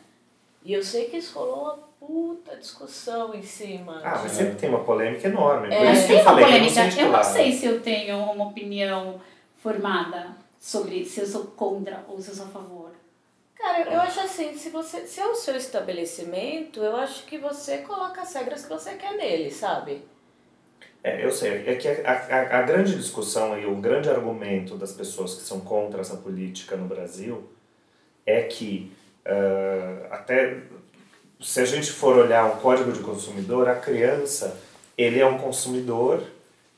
E 0.62 0.72
eu 0.72 0.82
sei 0.82 1.10
que 1.10 1.18
isso 1.18 1.38
rolou 1.38 1.89
puta 2.00 2.56
discussão 2.56 3.34
em 3.34 3.42
cima. 3.42 4.00
Ah, 4.02 4.16
de- 4.16 4.22
mas 4.24 4.32
sempre 4.32 4.54
tem 4.56 4.68
uma 4.70 4.82
polêmica 4.84 5.28
enorme. 5.28 5.68
Por 5.68 5.74
É. 5.76 5.92
isso 5.92 6.02
que 6.02 6.08
Tem 6.08 6.16
eu 6.16 6.22
uma 6.22 6.30
falei 6.30 6.44
que 6.46 6.50
eu 6.50 6.58
não 6.60 6.66
polêmica. 6.68 6.96
que 6.96 7.00
Eu 7.02 7.12
não 7.12 7.22
sei 7.24 7.52
se 7.52 7.66
eu 7.66 7.80
tenho 7.82 8.16
uma 8.18 8.46
opinião 8.48 9.20
formada 9.58 10.28
sobre 10.58 11.04
se 11.04 11.20
eu 11.20 11.26
sou 11.26 11.44
contra 11.48 12.04
ou 12.08 12.20
se 12.20 12.30
eu 12.30 12.34
sou 12.34 12.46
a 12.46 12.48
favor. 12.48 12.90
Cara, 13.54 13.82
eu 13.92 14.00
acho 14.00 14.20
assim, 14.20 14.56
se 14.56 14.70
você 14.70 15.06
se 15.06 15.20
é 15.20 15.26
o 15.26 15.34
seu 15.34 15.54
estabelecimento, 15.54 16.82
eu 16.82 16.96
acho 16.96 17.24
que 17.26 17.36
você 17.36 17.78
coloca 17.78 18.22
as 18.22 18.32
regras 18.34 18.62
que 18.64 18.70
você 18.70 18.94
quer 18.94 19.12
nele, 19.18 19.50
sabe? 19.50 20.02
É, 21.04 21.22
eu 21.24 21.30
sei. 21.30 21.64
É 21.66 21.74
que 21.76 21.86
a, 21.88 22.10
a, 22.10 22.58
a 22.58 22.62
grande 22.62 22.94
discussão 22.96 23.58
e 23.58 23.66
o 23.66 23.74
grande 23.76 24.08
argumento 24.08 24.76
das 24.76 24.92
pessoas 24.92 25.34
que 25.34 25.42
são 25.42 25.60
contra 25.60 26.00
essa 26.00 26.16
política 26.16 26.74
no 26.76 26.86
Brasil 26.86 27.48
é 28.26 28.42
que, 28.44 28.90
ah, 29.26 30.08
até 30.10 30.62
se 31.40 31.60
a 31.60 31.64
gente 31.64 31.90
for 31.90 32.16
olhar 32.16 32.44
um 32.44 32.58
código 32.58 32.92
de 32.92 33.00
consumidor, 33.00 33.68
a 33.68 33.74
criança, 33.74 34.60
ele 34.96 35.18
é 35.18 35.26
um 35.26 35.38
consumidor 35.38 36.22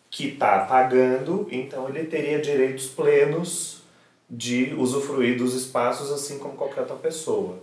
que 0.08 0.28
está 0.28 0.60
pagando, 0.60 1.48
então 1.50 1.88
ele 1.88 2.04
teria 2.04 2.40
direitos 2.40 2.86
plenos 2.86 3.82
de 4.30 4.74
usufruir 4.74 5.36
dos 5.36 5.54
espaços 5.54 6.10
assim 6.10 6.38
como 6.38 6.54
qualquer 6.54 6.80
outra 6.80 6.96
pessoa. 6.96 7.58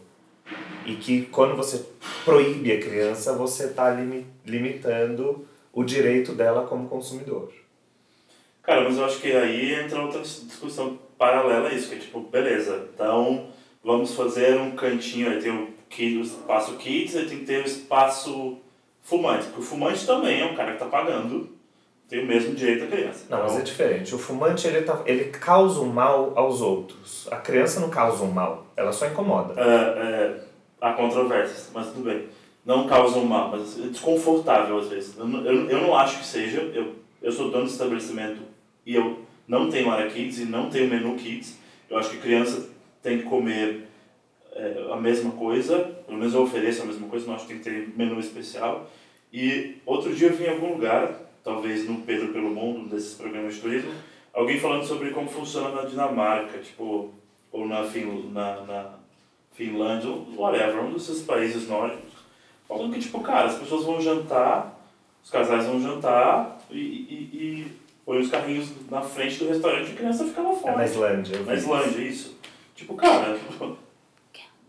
E 0.86 0.96
que 0.96 1.28
quando 1.28 1.56
você 1.56 1.86
proíbe 2.26 2.72
a 2.72 2.80
criança, 2.80 3.34
você 3.34 3.66
está 3.66 3.92
limi 3.92 4.26
limitando 4.46 5.48
o 5.72 5.84
direito 5.84 6.34
dela 6.34 6.68
como 6.68 6.90
consumidor. 6.90 7.54
Cara, 8.64 8.84
mas 8.84 8.98
eu 8.98 9.06
acho 9.06 9.20
que 9.20 9.32
aí 9.32 9.74
entra 9.74 10.02
outra 10.02 10.22
discussão 10.22 11.00
paralela 11.18 11.70
a 11.70 11.74
isso, 11.74 11.90
que 11.90 11.96
é 11.96 12.00
tipo, 12.00 12.20
beleza, 12.22 12.88
então 12.94 13.48
vamos 13.84 14.14
fazer 14.14 14.60
um 14.60 14.72
cantinho, 14.72 15.30
aí 15.30 15.42
tem 15.42 15.52
o, 15.52 15.70
o 15.98 16.22
espaço 16.22 16.74
kids, 16.78 17.16
aí 17.16 17.26
tem 17.28 17.40
que 17.40 17.46
ter 17.46 17.62
o 17.64 17.66
espaço 17.66 18.58
fumante, 19.02 19.46
porque 19.46 19.60
o 19.62 19.64
fumante 19.64 20.06
também 20.06 20.42
é 20.42 20.46
um 20.46 20.56
cara 20.56 20.72
que 20.76 20.84
está 20.84 20.86
pagando, 20.86 21.50
tem 22.08 22.24
o 22.24 22.28
mesmo 22.28 22.54
direito 22.56 22.82
da 22.82 22.96
criança. 22.96 23.26
Não, 23.30 23.38
então, 23.40 23.50
mas 23.52 23.60
é 23.60 23.64
diferente. 23.64 24.16
O 24.16 24.18
fumante, 24.20 24.68
ele, 24.68 24.82
tá, 24.82 25.02
ele 25.06 25.26
causa 25.26 25.80
um 25.80 25.88
mal 25.92 26.34
aos 26.36 26.62
outros. 26.62 27.28
A 27.32 27.38
criança 27.38 27.80
não 27.80 27.90
causa 27.90 28.24
um 28.24 28.32
mal, 28.32 28.66
ela 28.76 28.92
só 28.92 29.08
incomoda. 29.08 29.60
É, 29.60 29.66
é, 29.66 30.42
há 30.82 30.94
controvérsias, 30.94 31.70
mas 31.74 31.88
tudo 31.88 32.04
bem. 32.04 32.28
Não 32.66 32.88
causa 32.88 33.18
um 33.18 33.26
mal, 33.26 33.50
mas 33.50 33.80
é 33.80 33.88
desconfortável 33.88 34.78
às 34.80 34.88
vezes. 34.88 35.18
Eu, 35.18 35.28
não- 35.28 35.46
eu, 35.46 35.70
eu 35.70 35.82
não 35.82 35.96
acho 35.96 36.20
que 36.20 36.26
seja. 36.26 36.62
Eu, 36.74 36.96
eu 37.22 37.32
sou 37.32 37.50
dono 37.50 37.66
do 37.66 37.70
estabelecimento 37.72 38.42
e 38.86 38.96
eu 38.96 39.20
não 39.48 39.70
tenho 39.70 39.90
área 39.90 40.10
kids 40.10 40.40
e 40.40 40.46
não 40.46 40.70
tenho 40.70 40.88
menu 40.90 41.16
kids. 41.16 41.58
Eu 41.90 41.98
acho 41.98 42.12
que 42.12 42.18
criança 42.18 42.70
tem 43.02 43.20
que 43.20 43.24
comer 43.24 43.88
é, 44.60 44.94
a 44.94 44.98
mesma 44.98 45.32
coisa, 45.32 45.80
pelo 46.06 46.18
menos 46.18 46.34
eu 46.34 46.42
ofereço 46.44 46.82
a 46.82 46.86
mesma 46.86 47.08
coisa, 47.08 47.26
não 47.28 47.36
acho 47.36 47.46
que 47.48 47.54
tem 47.54 47.62
que 47.62 47.70
ter 47.70 47.94
menu 47.98 48.20
especial. 48.20 48.90
E 49.32 49.78
outro 49.86 50.14
dia 50.14 50.28
eu 50.30 50.34
vi 50.36 50.46
em 50.46 50.50
algum 50.50 50.74
lugar, 50.74 51.14
talvez 51.44 51.88
no 51.88 52.02
Pedro 52.02 52.30
pelo 52.34 52.50
Mundo, 52.50 52.80
um 52.82 52.88
desses 52.88 53.14
programas 53.14 53.56
de 53.56 53.62
turismo, 53.62 53.92
alguém 54.34 54.60
falando 54.60 54.86
sobre 54.86 55.12
como 55.12 55.30
funciona 55.30 55.70
na 55.70 55.84
Dinamarca, 55.88 56.58
tipo, 56.60 57.12
ou 57.52 57.68
na, 57.68 57.84
fin, 57.84 58.30
na, 58.34 58.62
na 58.62 58.90
Finlândia, 59.54 60.10
ou 60.10 60.28
whatever, 60.36 60.84
um 60.84 60.94
desses 60.94 61.22
países 61.24 61.68
nórdicos, 61.68 62.12
falando 62.68 62.94
que, 62.94 63.00
tipo, 63.00 63.20
cara, 63.22 63.48
as 63.48 63.58
pessoas 63.58 63.86
vão 63.86 64.02
jantar, 64.02 64.80
os 65.24 65.30
casais 65.30 65.66
vão 65.66 65.82
jantar 65.82 66.60
e, 66.72 66.78
e, 66.80 67.30
e 67.34 67.72
põe 68.06 68.20
os 68.20 68.30
carrinhos 68.30 68.70
na 68.90 69.02
frente 69.02 69.38
do 69.40 69.50
restaurante 69.50 69.90
e 69.90 69.94
a 69.94 69.96
criança 69.96 70.26
fica 70.26 70.42
lá 70.42 70.52
É 70.52 70.56
fora. 70.56 70.76
na 70.78 70.86
Islândia. 70.86 71.40
Na. 71.42 71.54
Islândia, 71.54 72.02
isso. 72.02 72.38
Tipo, 72.76 72.96
cara, 72.96 73.38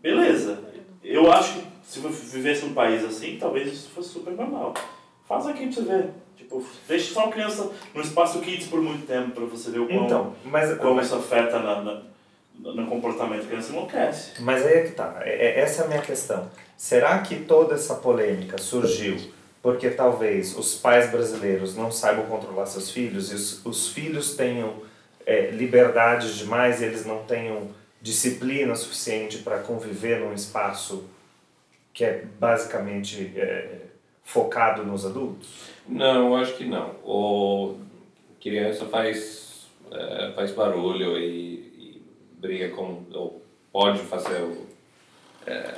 beleza. 0.01 0.59
Eu 1.03 1.31
acho 1.31 1.53
que 1.59 1.63
se 1.83 2.03
eu 2.03 2.09
vivesse 2.09 2.65
num 2.65 2.73
país 2.73 3.03
assim, 3.03 3.37
talvez 3.39 3.71
isso 3.71 3.89
fosse 3.89 4.09
super 4.09 4.33
normal. 4.33 4.73
Faz 5.27 5.47
aqui 5.47 5.65
pra 5.67 5.75
você 5.75 5.81
ver. 5.81 6.09
Tipo, 6.37 6.65
deixa 6.87 7.13
só 7.13 7.23
uma 7.25 7.31
criança 7.31 7.69
no 7.93 8.01
espaço 8.01 8.39
kids 8.39 8.67
por 8.67 8.81
muito 8.81 9.05
tempo 9.05 9.31
pra 9.31 9.45
você 9.45 9.69
ver 9.71 9.79
o 9.79 9.87
quão, 9.87 10.05
Então, 10.05 10.35
mas, 10.45 10.77
como 10.77 10.95
mas, 10.95 11.05
isso 11.07 11.15
afeta 11.15 11.59
na, 11.59 11.81
na- 11.81 12.01
no 12.59 12.87
comportamento. 12.87 13.43
A 13.43 13.47
criança 13.47 13.71
enlouquece. 13.71 14.31
mas 14.41 14.65
aí 14.65 14.73
é 14.73 14.83
que 14.83 14.91
tá. 14.91 15.17
É- 15.21 15.29
é- 15.47 15.59
essa 15.61 15.83
é 15.83 15.85
a 15.85 15.87
minha 15.87 16.01
questão. 16.01 16.49
Será 16.77 17.19
que 17.19 17.35
toda 17.37 17.75
essa 17.75 17.95
polêmica 17.95 18.57
surgiu 18.57 19.17
porque 19.61 19.91
talvez 19.91 20.57
os 20.57 20.73
pais 20.75 21.11
brasileiros 21.11 21.75
não 21.75 21.91
saibam 21.91 22.25
controlar 22.25 22.65
seus 22.65 22.89
filhos 22.89 23.31
e 23.31 23.35
os, 23.35 23.65
os 23.65 23.89
filhos 23.89 24.35
tenham 24.35 24.73
é, 25.25 25.51
liberdade 25.51 26.35
demais 26.35 26.81
e 26.81 26.85
eles 26.85 27.05
não 27.05 27.23
tenham 27.25 27.67
disciplina 28.01 28.75
suficiente 28.75 29.39
para 29.39 29.59
conviver 29.59 30.19
num 30.19 30.33
espaço 30.33 31.05
que 31.93 32.03
é 32.03 32.25
basicamente 32.39 33.33
é, 33.35 33.81
focado 34.23 34.83
nos 34.83 35.05
adultos? 35.05 35.49
Não, 35.87 36.27
eu 36.27 36.35
acho 36.35 36.55
que 36.55 36.65
não. 36.65 36.95
O 37.03 37.75
criança 38.41 38.85
faz, 38.85 39.67
eh, 39.91 40.31
faz 40.35 40.51
barulho 40.51 41.17
e, 41.17 41.53
e 41.77 42.01
briga 42.39 42.69
com. 42.75 43.03
ou 43.13 43.41
pode 43.71 43.99
fazer, 43.99 44.41
eh, 45.45 45.77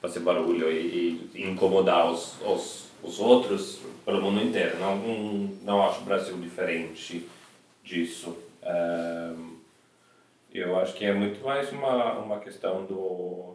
fazer 0.00 0.20
barulho 0.20 0.72
e, 0.72 1.30
e 1.34 1.44
incomodar 1.44 2.10
os, 2.10 2.34
os, 2.42 2.86
os 3.02 3.20
outros 3.20 3.80
pelo 4.04 4.22
mundo 4.22 4.42
inteiro. 4.42 4.78
Não, 4.78 4.96
não, 5.62 5.82
acho 5.82 6.00
o 6.00 6.04
Brasil 6.04 6.36
diferente 6.38 7.28
disso. 7.84 8.36
Eh, 8.62 9.34
eu 10.58 10.78
acho 10.78 10.94
que 10.94 11.04
é 11.04 11.12
muito 11.12 11.44
mais 11.44 11.70
uma, 11.72 12.14
uma 12.18 12.40
questão 12.40 12.84
do. 12.84 13.54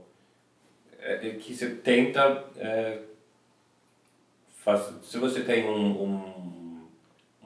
É, 1.00 1.28
é 1.28 1.30
que 1.36 1.54
você 1.54 1.70
tenta. 1.76 2.46
eh, 2.58 3.00
faz, 4.64 4.94
se 5.04 5.18
você 5.18 5.44
tem 5.44 5.66
um, 5.70 6.04
um, 6.04 6.88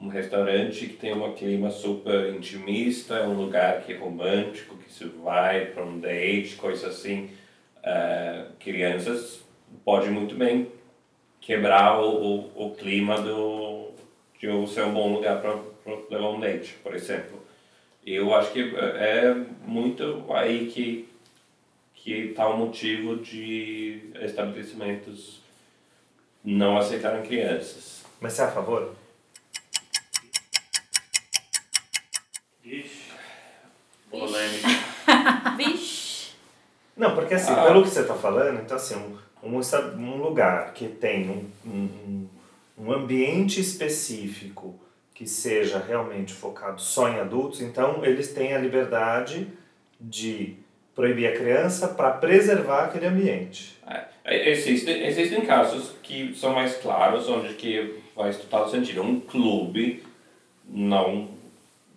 um 0.02 0.08
restaurante 0.08 0.86
que 0.86 0.96
tem 0.96 1.12
um 1.12 1.32
clima 1.34 1.70
super 1.70 2.34
intimista, 2.34 3.16
é 3.16 3.26
um 3.26 3.34
lugar 3.34 3.82
que 3.82 3.92
é 3.92 3.96
romântico, 3.96 4.76
que 4.78 4.92
se 4.92 5.04
vai 5.04 5.66
para 5.66 5.84
um 5.84 5.98
date, 6.00 6.56
coisa 6.56 6.88
assim, 6.88 7.30
eh, 7.82 8.46
crianças 8.58 9.44
podem 9.84 10.10
muito 10.10 10.34
bem 10.34 10.70
quebrar 11.40 12.00
o, 12.00 12.48
o, 12.54 12.66
o 12.66 12.74
clima 12.74 13.20
do, 13.20 13.90
de 14.38 14.66
ser 14.68 14.84
um 14.84 14.94
bom 14.94 15.12
lugar 15.14 15.40
para 15.40 15.58
levar 16.10 16.30
um 16.30 16.40
date, 16.40 16.74
por 16.82 16.94
exemplo. 16.94 17.39
Eu 18.06 18.34
acho 18.34 18.52
que 18.52 18.60
é 18.76 19.34
muito 19.66 20.24
aí 20.32 20.70
que 20.70 21.08
que 21.94 22.12
está 22.30 22.48
o 22.48 22.56
motivo 22.56 23.16
de 23.16 24.10
estabelecimentos 24.22 25.40
não 26.42 26.78
aceitarem 26.78 27.22
crianças. 27.22 28.02
Mas 28.18 28.32
você 28.32 28.40
é 28.40 28.44
a 28.46 28.50
favor? 28.50 28.94
Ixi, 32.64 33.12
polêmica. 34.10 34.68
Vixe. 35.58 36.30
Não, 36.96 37.14
porque 37.14 37.34
assim, 37.34 37.52
Ah. 37.52 37.64
pelo 37.64 37.82
que 37.82 37.90
você 37.90 38.00
está 38.00 38.14
falando, 38.14 38.60
então 38.60 38.76
assim, 38.78 38.94
um, 38.96 39.18
um, 39.56 39.60
um 39.60 40.16
lugar 40.22 40.72
que 40.72 40.88
tem 40.88 41.28
um, 41.30 41.50
um- 41.68 42.28
um 42.78 42.92
ambiente 42.92 43.60
específico 43.60 44.78
que 45.20 45.26
seja 45.26 45.78
realmente 45.78 46.32
focado 46.32 46.80
só 46.80 47.06
em 47.10 47.20
adultos, 47.20 47.60
então 47.60 48.02
eles 48.02 48.32
têm 48.32 48.54
a 48.54 48.58
liberdade 48.58 49.46
de 50.00 50.56
proibir 50.94 51.26
a 51.26 51.36
criança 51.36 51.88
para 51.88 52.12
preservar 52.12 52.84
aquele 52.84 53.04
ambiente. 53.04 53.76
É, 53.86 54.50
Existem, 54.50 55.04
existem 55.06 55.42
casos 55.42 55.94
que 56.02 56.34
são 56.34 56.54
mais 56.54 56.74
claros, 56.78 57.28
onde 57.28 57.52
que 57.52 58.00
faz 58.14 58.38
total 58.38 58.70
sentido. 58.70 59.02
Um 59.02 59.20
clube 59.20 60.02
não, 60.66 61.28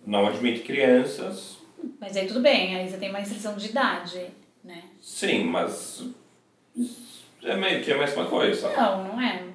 não 0.06 0.28
admite 0.28 0.60
crianças, 0.60 1.60
Mas 2.02 2.18
aí 2.18 2.28
tudo 2.28 2.42
bem, 2.42 2.76
aí 2.76 2.90
você 2.90 2.98
tem 2.98 3.10
uma 3.10 3.20
restrição 3.20 3.56
de 3.56 3.70
idade, 3.70 4.28
né? 4.62 4.84
sim, 5.00 5.46
mas 5.46 6.04
é 7.42 7.56
meio 7.56 7.82
que 7.82 7.94
a 7.94 7.98
mesma 7.98 8.26
coisa. 8.26 8.70
Não, 8.76 9.06
não 9.06 9.22
é. 9.22 9.53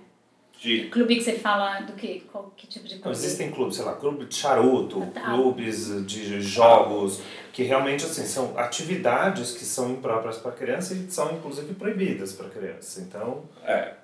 De, 0.61 0.89
Clube 0.89 1.17
que 1.17 1.23
você 1.23 1.35
fala 1.35 1.81
do 1.83 1.93
que? 1.93 2.21
Qual 2.33 2.53
que 2.57 2.67
tipo 2.67 2.87
de 2.89 2.99
clube? 2.99 3.17
existem 3.17 3.51
clubes, 3.53 3.77
sei 3.77 3.85
lá, 3.85 3.95
clube 3.95 4.25
de 4.27 4.35
charuto, 4.35 5.03
Ah, 5.03 5.07
tá. 5.21 5.21
clubes 5.35 6.05
de 6.05 6.41
jogos, 6.41 7.21
que 7.53 7.63
realmente 7.63 8.05
assim, 8.05 8.25
são 8.25 8.59
atividades 8.59 9.53
que 9.53 9.65
são 9.65 9.91
impróprias 9.93 10.39
para 10.39 10.51
criança 10.51 10.95
e 10.95 11.09
são 11.11 11.33
inclusive 11.37 11.75
proibidas 11.75 12.33
para 12.33 12.49
criança. 12.49 13.01
Então, 13.01 13.45
é, 13.65 13.95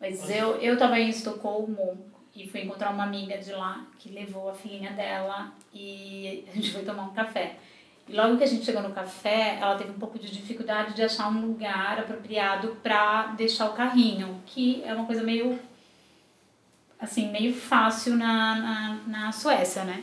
Mas 0.00 0.30
eu, 0.30 0.56
eu 0.56 0.78
tava 0.78 0.98
em 0.98 1.10
Estocolmo 1.10 1.98
e 2.34 2.48
fui 2.48 2.62
encontrar 2.62 2.90
uma 2.90 3.04
amiga 3.04 3.36
de 3.36 3.52
lá 3.52 3.86
que 3.98 4.08
levou 4.10 4.48
a 4.48 4.54
filhinha 4.54 4.92
dela 4.92 5.52
e 5.74 6.44
a 6.50 6.54
gente 6.54 6.72
foi 6.72 6.82
tomar 6.82 7.02
um 7.02 7.12
café. 7.12 7.56
E 8.08 8.14
logo 8.16 8.36
que 8.38 8.44
a 8.44 8.46
gente 8.46 8.64
chegou 8.64 8.82
no 8.82 8.90
café, 8.94 9.58
ela 9.60 9.76
teve 9.76 9.90
um 9.90 9.98
pouco 9.98 10.18
de 10.18 10.30
dificuldade 10.30 10.94
de 10.94 11.02
achar 11.02 11.28
um 11.28 11.46
lugar 11.46 11.98
apropriado 12.00 12.76
para 12.82 13.26
deixar 13.36 13.66
o 13.70 13.74
carrinho, 13.74 14.42
que 14.46 14.82
é 14.84 14.92
uma 14.94 15.04
coisa 15.06 15.22
meio 15.22 15.58
assim, 17.02 17.30
meio 17.30 17.52
fácil 17.52 18.16
na, 18.16 18.54
na, 18.54 18.98
na 19.06 19.32
Suécia, 19.32 19.84
né? 19.84 20.02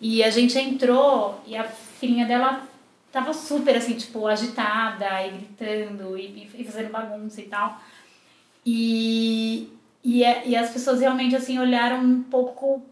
E 0.00 0.22
a 0.22 0.30
gente 0.30 0.56
entrou 0.58 1.40
e 1.46 1.56
a 1.56 1.64
filhinha 1.64 2.26
dela 2.26 2.62
tava 3.10 3.32
super 3.32 3.74
assim, 3.76 3.94
tipo, 3.94 4.26
agitada 4.26 5.06
e 5.26 5.30
gritando 5.30 6.16
e, 6.16 6.48
e 6.54 6.64
fazendo 6.64 6.90
bagunça 6.92 7.40
e 7.40 7.44
tal. 7.44 7.80
E, 8.64 9.72
e, 10.04 10.22
é- 10.22 10.46
e 10.46 10.54
as 10.54 10.70
pessoas 10.70 11.00
realmente 11.00 11.34
assim 11.34 11.58
olharam 11.58 12.00
um 12.04 12.22
pouco 12.22 12.82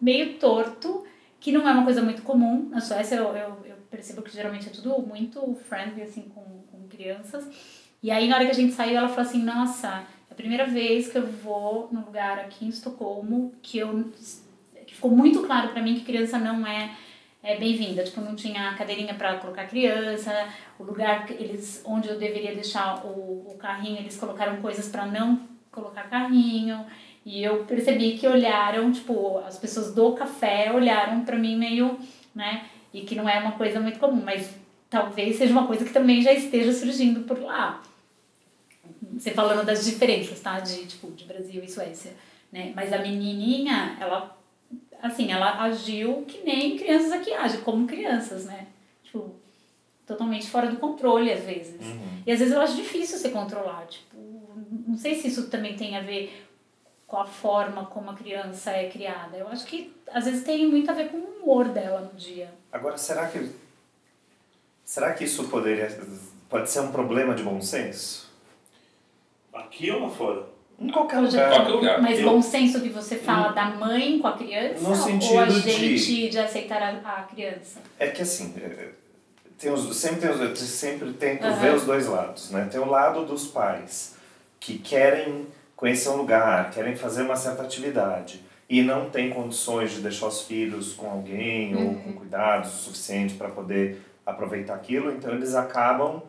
meio 0.00 0.34
torto, 0.38 1.04
que 1.38 1.52
não 1.52 1.68
é 1.68 1.72
uma 1.72 1.84
coisa 1.84 2.02
muito 2.02 2.22
comum. 2.22 2.68
Na 2.70 2.80
Suécia 2.80 3.16
eu, 3.16 3.36
eu, 3.36 3.58
eu 3.66 3.76
percebo 3.90 4.22
que 4.22 4.32
geralmente 4.32 4.68
é 4.68 4.72
tudo 4.72 4.98
muito 5.02 5.54
friendly 5.68 6.02
assim 6.02 6.22
com, 6.34 6.42
com 6.72 6.88
crianças. 6.88 7.46
E 8.02 8.10
aí 8.10 8.26
na 8.28 8.36
hora 8.36 8.46
que 8.46 8.52
a 8.52 8.54
gente 8.54 8.72
saiu 8.72 8.96
ela 8.96 9.08
falou 9.08 9.22
assim, 9.28 9.42
nossa, 9.42 10.04
primeira 10.38 10.66
vez 10.66 11.08
que 11.08 11.18
eu 11.18 11.26
vou 11.26 11.88
num 11.90 12.04
lugar 12.04 12.38
aqui 12.38 12.64
em 12.64 12.68
Estocolmo 12.68 13.52
que 13.60 13.76
eu 13.76 14.04
que 14.86 14.94
ficou 14.94 15.10
muito 15.10 15.42
claro 15.42 15.70
pra 15.70 15.82
mim 15.82 15.96
que 15.96 16.04
criança 16.04 16.38
não 16.38 16.64
é 16.64 16.94
é 17.42 17.56
bem-vinda, 17.56 18.02
tipo, 18.02 18.20
não 18.20 18.34
tinha 18.34 18.74
cadeirinha 18.74 19.14
para 19.14 19.36
colocar 19.36 19.66
criança, 19.66 20.32
o 20.78 20.82
lugar 20.82 21.24
que 21.24 21.32
eles 21.34 21.82
onde 21.84 22.08
eu 22.08 22.18
deveria 22.18 22.54
deixar 22.54 23.04
o, 23.04 23.52
o 23.52 23.56
carrinho, 23.58 23.98
eles 23.98 24.16
colocaram 24.16 24.60
coisas 24.60 24.88
para 24.88 25.06
não 25.06 25.40
colocar 25.70 26.10
carrinho. 26.10 26.84
E 27.24 27.42
eu 27.42 27.64
percebi 27.64 28.18
que 28.18 28.26
olharam, 28.26 28.90
tipo, 28.90 29.38
as 29.38 29.56
pessoas 29.56 29.94
do 29.94 30.12
café 30.12 30.72
olharam 30.72 31.24
para 31.24 31.36
mim 31.36 31.56
meio, 31.56 31.96
né? 32.34 32.64
E 32.92 33.02
que 33.02 33.14
não 33.14 33.28
é 33.28 33.38
uma 33.38 33.52
coisa 33.52 33.78
muito 33.78 34.00
comum, 34.00 34.22
mas 34.24 34.54
talvez 34.90 35.36
seja 35.36 35.52
uma 35.52 35.66
coisa 35.66 35.84
que 35.84 35.92
também 35.92 36.20
já 36.20 36.32
esteja 36.32 36.72
surgindo 36.72 37.20
por 37.20 37.38
lá. 37.40 37.80
Você 39.18 39.32
falando 39.32 39.66
das 39.66 39.84
diferenças, 39.84 40.40
tá? 40.40 40.60
De, 40.60 40.86
tipo, 40.86 41.10
de 41.10 41.24
Brasil 41.24 41.62
e 41.62 41.68
Suécia, 41.68 42.12
né? 42.52 42.72
Mas 42.74 42.92
a 42.92 42.98
menininha, 42.98 43.96
ela, 44.00 44.38
assim, 45.02 45.32
ela 45.32 45.62
agiu 45.62 46.24
que 46.26 46.42
nem 46.44 46.76
crianças 46.76 47.12
aqui 47.12 47.32
agem, 47.32 47.60
como 47.62 47.86
crianças, 47.86 48.44
né? 48.44 48.66
Tipo, 49.02 49.34
totalmente 50.06 50.48
fora 50.48 50.68
do 50.68 50.76
controle, 50.76 51.32
às 51.32 51.44
vezes. 51.44 51.84
Uhum. 51.84 52.22
E 52.26 52.32
às 52.32 52.38
vezes 52.38 52.54
eu 52.54 52.60
acho 52.60 52.76
difícil 52.76 53.18
você 53.18 53.30
controlar, 53.30 53.86
tipo, 53.86 54.16
não 54.86 54.96
sei 54.96 55.14
se 55.14 55.28
isso 55.28 55.48
também 55.48 55.76
tem 55.76 55.96
a 55.96 56.00
ver 56.00 56.46
com 57.06 57.16
a 57.16 57.26
forma 57.26 57.86
como 57.86 58.10
a 58.10 58.14
criança 58.14 58.70
é 58.70 58.88
criada. 58.88 59.36
Eu 59.36 59.48
acho 59.48 59.64
que 59.66 59.94
às 60.12 60.26
vezes 60.26 60.44
tem 60.44 60.66
muito 60.66 60.90
a 60.90 60.94
ver 60.94 61.08
com 61.08 61.16
o 61.16 61.42
humor 61.42 61.68
dela 61.68 62.00
no 62.00 62.18
dia. 62.18 62.52
Agora, 62.70 62.98
será 62.98 63.26
que 63.28 63.50
será 64.84 65.14
que 65.14 65.24
isso 65.24 65.48
poderia 65.48 65.88
pode 66.48 66.70
ser 66.70 66.80
um 66.80 66.92
problema 66.92 67.34
de 67.34 67.42
bom 67.42 67.60
senso? 67.60 68.27
Aqui 69.58 69.90
ou 69.90 70.02
lá 70.02 70.08
fora? 70.10 70.46
Em 70.80 70.88
qualquer 70.90 71.18
lugar. 71.18 71.50
Qualquer 71.50 71.72
lugar. 71.72 72.02
Mas 72.02 72.18
Eu- 72.20 72.30
bom 72.30 72.40
senso 72.40 72.80
que 72.80 72.88
você 72.88 73.16
fala 73.16 73.48
da 73.52 73.64
mãe 73.70 74.18
com 74.18 74.28
a 74.28 74.32
criança 74.36 74.80
No 74.80 74.88
ou 74.88 74.92
a 74.94 74.96
sentido 74.96 75.50
gente 75.50 75.96
de- 75.96 76.28
de, 76.30 76.38
aceitar 76.38 76.80
a, 76.82 76.90
a 76.90 77.22
criança? 77.24 77.80
É 77.98 78.06
que 78.08 78.22
assim, 78.22 78.54
é, 78.56 78.90
tem 79.58 79.72
os, 79.72 79.96
sempre, 79.96 80.20
tem 80.20 80.30
os, 80.30 80.40
eu 80.40 80.54
sempre 80.56 81.12
tento 81.14 81.44
Aham. 81.44 81.56
ver 81.60 81.74
os 81.74 81.84
dois 81.84 82.06
lados, 82.06 82.50
né? 82.52 82.68
Tem 82.70 82.80
o 82.80 82.88
lado 82.88 83.24
dos 83.24 83.48
pais 83.48 84.14
que 84.60 84.78
querem 84.78 85.46
conhecer 85.74 86.08
um 86.10 86.16
lugar, 86.16 86.70
querem 86.70 86.94
fazer 86.94 87.22
uma 87.22 87.36
certa 87.36 87.62
atividade 87.62 88.40
e 88.70 88.82
não 88.82 89.10
tem 89.10 89.30
condições 89.30 89.90
de 89.92 90.00
deixar 90.00 90.26
os 90.28 90.42
filhos 90.42 90.92
com 90.92 91.10
alguém 91.10 91.74
ou 91.74 91.94
com 91.96 92.12
cuidados 92.12 92.72
o 92.72 92.76
suficiente 92.84 93.34
para 93.34 93.48
poder 93.48 94.00
aproveitar 94.26 94.74
aquilo, 94.74 95.10
então 95.10 95.32
eles 95.32 95.54
acabam 95.54 96.22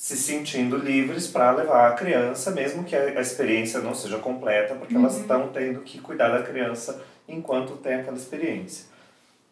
se 0.00 0.16
sentindo 0.16 0.78
livres 0.78 1.26
para 1.26 1.50
levar 1.50 1.90
a 1.90 1.92
criança, 1.92 2.50
mesmo 2.52 2.84
que 2.84 2.96
a, 2.96 3.20
experiência 3.20 3.80
não 3.80 3.94
seja 3.94 4.16
completa, 4.16 4.74
porque 4.74 4.96
elas 4.96 5.18
estão 5.18 5.48
tendo 5.48 5.80
que 5.82 6.00
cuidar 6.00 6.30
da 6.30 6.42
criança 6.42 7.02
enquanto 7.28 7.76
tem 7.76 7.96
aquela 7.96 8.16
experiência. 8.16 8.86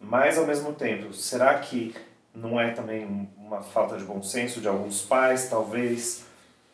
Mas, 0.00 0.38
ao 0.38 0.46
mesmo 0.46 0.72
tempo, 0.72 1.12
será 1.12 1.52
que 1.58 1.94
não 2.34 2.58
é 2.58 2.70
também 2.70 3.04
um- 3.04 3.26
uma 3.36 3.60
falta 3.60 3.98
de 3.98 4.04
bom 4.04 4.22
senso 4.22 4.58
de 4.58 4.66
alguns 4.66 5.02
pais, 5.02 5.50
talvez, 5.50 6.24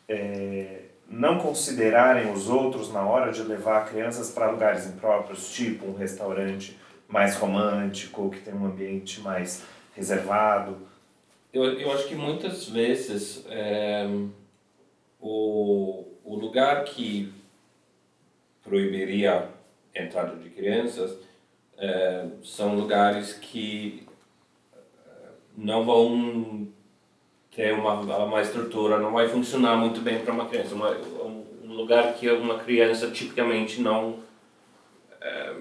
é, 0.09 0.83
não 1.09 1.41
considerarem 1.41 2.33
os 2.33 2.49
outros 2.49 2.93
na 2.93 3.03
hora 3.03 3.33
de 3.33 3.43
levar 3.43 3.89
crianças 3.89 4.31
para 4.31 4.53
lugares 4.53 4.87
impróprios, 4.87 5.51
tipo 5.51 5.89
um 5.89 5.97
restaurante 5.97 6.79
mais 7.09 7.35
romântico, 7.35 8.31
que 8.31 8.39
tem 8.39 8.55
um 8.55 8.67
ambiente 8.67 9.21
mais 9.21 9.65
reservado? 9.97 10.94
Eu, 11.55 11.79
eu 11.79 11.93
acho 11.93 12.09
que 12.09 12.17
muitas 12.17 12.69
vezes 12.69 13.47
é, 13.49 14.05
o, 15.21 16.05
o 16.25 16.35
lugar 16.35 16.83
que 16.83 17.33
proibiria 18.61 19.51
a 19.97 20.03
entrada 20.03 20.35
de 20.35 20.51
crianças 20.51 21.17
é, 21.79 22.27
são 22.43 22.75
lugares 22.75 23.35
que 23.35 24.05
é, 24.75 25.29
não 25.57 25.85
vão 25.85 26.67
ter 27.55 27.73
uma, 27.73 28.01
uma 28.01 28.43
estrutura, 28.43 28.99
não 28.99 29.13
vai 29.13 29.29
funcionar 29.29 29.77
muito 29.77 30.01
bem 30.01 30.19
para 30.19 30.35
uma 30.35 30.47
criança. 30.47 30.75
Uma, 30.75 30.91
um, 30.91 31.47
um 31.67 31.73
lugar 31.73 32.15
que 32.15 32.29
uma 32.33 32.59
criança 32.59 33.13
tipicamente 33.13 33.81
não, 33.81 34.19
é, 35.21 35.55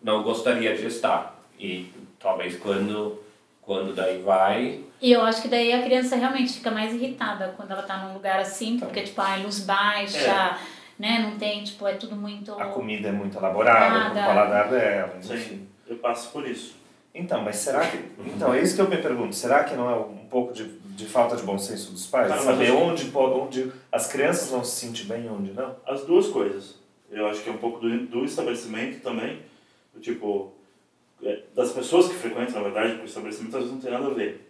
não 0.00 0.22
gostaria 0.22 0.76
de 0.76 0.86
estar. 0.86 1.42
E 1.58 1.90
talvez 2.20 2.56
quando, 2.56 3.20
quando 3.60 3.92
daí 3.92 4.22
vai, 4.22 4.88
E 5.00 5.10
eu 5.12 5.22
acho 5.22 5.40
que 5.42 5.48
daí 5.48 5.72
a 5.72 5.82
criança 5.82 6.16
realmente 6.16 6.52
fica 6.54 6.70
mais 6.70 6.92
irritada 6.94 7.54
quando 7.56 7.70
ela 7.70 7.82
tá 7.82 7.96
num 7.98 8.14
lugar 8.14 8.38
assim, 8.40 8.78
porque, 8.78 9.02
tipo, 9.02 9.20
a 9.20 9.36
luz 9.36 9.60
baixa, 9.60 10.58
né? 10.98 11.20
Não 11.20 11.38
tem, 11.38 11.64
tipo, 11.64 11.86
é 11.86 11.94
tudo 11.94 12.14
muito... 12.14 12.52
A 12.54 12.66
comida 12.66 13.08
é 13.08 13.12
muito 13.12 13.38
elaborada, 13.38 14.10
o 14.10 14.14
paladar 14.26 14.68
dela, 14.68 15.16
enfim. 15.18 15.66
Eu 15.88 15.96
passo 15.96 16.30
por 16.30 16.46
isso. 16.46 16.76
Então, 17.14 17.42
mas 17.42 17.56
será 17.56 17.84
que. 17.86 17.98
Então, 18.26 18.54
é 18.54 18.60
isso 18.62 18.76
que 18.76 18.80
eu 18.82 18.88
me 18.88 18.96
pergunto. 18.98 19.34
Será 19.34 19.64
que 19.64 19.74
não 19.74 19.90
é 19.90 19.96
um 19.96 20.26
pouco 20.30 20.52
de, 20.52 20.64
de 20.68 21.06
falta 21.06 21.34
de 21.34 21.42
bom 21.42 21.58
senso 21.58 21.90
dos 21.90 22.06
pais? 22.06 22.28
Mas 22.30 22.42
Saber 22.42 22.70
onde, 22.70 23.06
po- 23.06 23.42
onde 23.42 23.72
as 23.90 24.06
crianças 24.06 24.48
vão 24.50 24.62
se 24.62 24.76
sentir 24.86 25.06
bem 25.06 25.24
e 25.24 25.28
onde 25.28 25.52
não? 25.52 25.74
As 25.86 26.04
duas 26.04 26.28
coisas. 26.28 26.76
Eu 27.10 27.26
acho 27.26 27.42
que 27.42 27.48
é 27.48 27.52
um 27.52 27.56
pouco 27.58 27.80
do, 27.80 28.06
do 28.06 28.24
estabelecimento 28.24 29.02
também, 29.02 29.42
do 29.92 29.98
tipo, 30.00 30.52
é, 31.24 31.40
das 31.52 31.72
pessoas 31.72 32.06
que 32.06 32.14
frequentam, 32.14 32.54
na 32.54 32.60
verdade, 32.62 32.90
porque 32.90 33.04
o 33.06 33.08
estabelecimento 33.08 33.56
às 33.56 33.62
vezes 33.64 33.72
não 33.74 33.80
tem 33.82 33.90
nada 33.90 34.06
a 34.06 34.14
ver. 34.14 34.49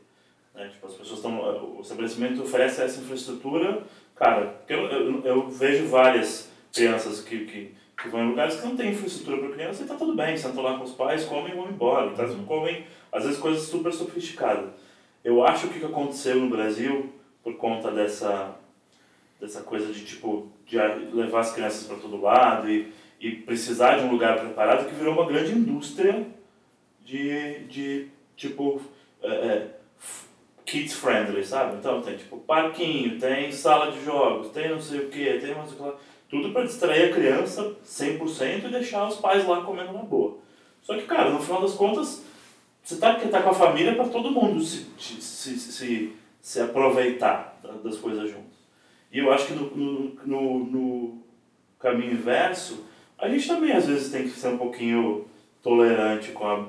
Né? 0.60 0.68
Tipo, 0.68 0.86
as 0.86 0.94
pessoas 0.94 1.18
estão. 1.18 1.40
O 1.78 1.80
estabelecimento 1.80 2.42
oferece 2.42 2.82
essa 2.82 3.00
infraestrutura, 3.00 3.82
cara, 4.14 4.60
eu, 4.68 4.80
eu, 4.88 5.24
eu 5.24 5.48
vejo 5.48 5.86
várias 5.86 6.50
crianças 6.70 7.22
que, 7.22 7.46
que, 7.46 7.74
que 8.00 8.08
vão 8.10 8.24
em 8.24 8.28
lugares 8.28 8.60
que 8.60 8.66
não 8.66 8.76
tem 8.76 8.90
infraestrutura 8.90 9.38
para 9.38 9.54
criança 9.54 9.82
e 9.82 9.86
tá 9.86 9.94
tudo 9.94 10.14
bem, 10.14 10.36
sentam 10.36 10.62
lá 10.62 10.76
com 10.76 10.84
os 10.84 10.92
pais, 10.92 11.24
comem 11.24 11.54
e 11.54 11.56
vão 11.56 11.70
embora. 11.70 12.12
Então, 12.12 12.44
comem, 12.44 12.84
às 13.10 13.24
vezes, 13.24 13.38
coisas 13.38 13.62
super 13.62 13.90
sofisticadas. 13.90 14.70
Eu 15.24 15.42
acho 15.42 15.68
que 15.68 15.78
o 15.78 15.80
que 15.80 15.86
aconteceu 15.86 16.36
no 16.36 16.50
Brasil, 16.50 17.10
por 17.42 17.56
conta 17.56 17.90
dessa, 17.90 18.54
dessa 19.40 19.62
coisa 19.62 19.90
de, 19.90 20.04
tipo, 20.04 20.52
de 20.66 20.76
levar 20.76 21.40
as 21.40 21.52
crianças 21.52 21.86
para 21.86 21.96
todo 21.96 22.20
lado 22.20 22.70
e, 22.70 22.92
e 23.18 23.32
precisar 23.32 23.96
de 23.96 24.04
um 24.04 24.10
lugar 24.10 24.38
preparado, 24.38 24.86
que 24.86 24.94
virou 24.94 25.14
uma 25.14 25.26
grande 25.26 25.52
indústria 25.52 26.26
de, 27.02 27.64
de 27.64 28.08
tipo, 28.36 28.80
é, 29.22 29.80
kids 30.70 30.92
friendly, 30.94 31.44
sabe? 31.44 31.76
Então 31.78 32.00
tem, 32.00 32.16
tipo, 32.16 32.36
parquinho, 32.38 33.18
tem 33.18 33.50
sala 33.50 33.90
de 33.90 34.04
jogos, 34.04 34.50
tem 34.50 34.68
não 34.70 34.80
sei 34.80 35.00
o 35.00 35.08
que, 35.08 35.38
tem 35.38 35.54
não 35.54 35.66
sei. 35.66 35.76
Tudo 36.28 36.52
para 36.52 36.64
distrair 36.64 37.10
a 37.10 37.14
criança 37.14 37.74
100% 37.84 38.66
e 38.66 38.68
deixar 38.70 39.08
os 39.08 39.16
pais 39.16 39.44
lá 39.46 39.62
comendo 39.62 39.92
na 39.92 40.02
boa. 40.02 40.38
Só 40.82 40.94
que, 40.94 41.02
cara, 41.02 41.30
no 41.30 41.40
final 41.40 41.60
das 41.60 41.74
contas, 41.74 42.24
você 42.82 42.96
tá, 42.96 43.14
tá 43.14 43.42
com 43.42 43.50
a 43.50 43.54
família 43.54 43.94
para 43.96 44.08
todo 44.08 44.30
mundo 44.30 44.62
se, 44.62 44.86
se, 44.98 45.58
se, 45.58 46.12
se 46.40 46.60
aproveitar 46.60 47.58
da- 47.62 47.72
das 47.72 47.96
coisas 47.96 48.30
juntos. 48.30 48.58
E 49.12 49.18
eu 49.18 49.32
acho 49.32 49.48
que 49.48 49.54
no, 49.54 50.14
no, 50.24 50.58
no 50.66 51.22
caminho 51.80 52.12
inverso, 52.12 52.84
a 53.18 53.28
gente 53.28 53.48
também 53.48 53.72
às 53.72 53.86
vezes 53.86 54.10
tem 54.12 54.22
que 54.22 54.30
ser 54.30 54.48
um 54.48 54.58
pouquinho 54.58 55.26
tolerante 55.62 56.30
com 56.30 56.46
a, 56.46 56.64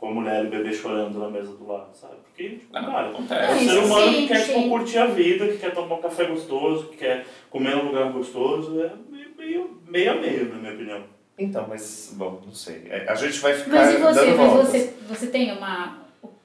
com 0.00 0.08
a 0.08 0.14
mulher 0.14 0.42
e 0.44 0.46
o 0.48 0.50
bebê 0.50 0.72
chorando 0.72 1.18
na 1.18 1.28
mesa 1.28 1.52
do 1.52 1.66
lado, 1.68 1.94
sabe? 1.94 2.14
Porque, 2.24 2.48
tipo, 2.56 2.74
Ah, 2.74 2.82
cara, 2.86 3.06
é 3.08 3.10
acontece. 3.10 3.52
um 3.52 3.56
isso 3.58 3.70
ser 3.74 3.78
humano 3.84 4.12
sim, 4.12 4.20
que 4.22 4.28
quer 4.28 4.46
tipo, 4.46 4.68
curtir 4.70 4.96
a 4.98 5.06
vida, 5.06 5.46
que 5.48 5.58
quer 5.58 5.74
tomar 5.74 5.96
um 5.96 6.00
café 6.00 6.24
gostoso, 6.24 6.86
que 6.86 6.96
quer 6.96 7.26
comer 7.50 7.76
num 7.76 7.84
lugar 7.88 8.10
gostoso. 8.10 8.80
É 8.80 8.90
meio, 9.10 9.28
meio, 9.36 9.80
meio 9.86 10.12
a 10.12 10.14
meio, 10.14 10.48
na 10.48 10.54
minha 10.58 10.72
opinião. 10.72 11.04
Então, 11.38 11.66
mas, 11.68 12.14
bom, 12.16 12.40
não 12.46 12.54
sei. 12.54 12.86
É, 12.88 13.10
A 13.10 13.14
gente 13.14 13.38
vai 13.40 13.52
ficar 13.52 13.76
Mas 13.76 13.94
e 13.94 13.96
você? 13.98 14.26
dando 14.26 14.36
Mas 14.38 14.52
você, 14.52 14.94
você 15.06 15.26
tem 15.26 15.52
uma, 15.52 15.98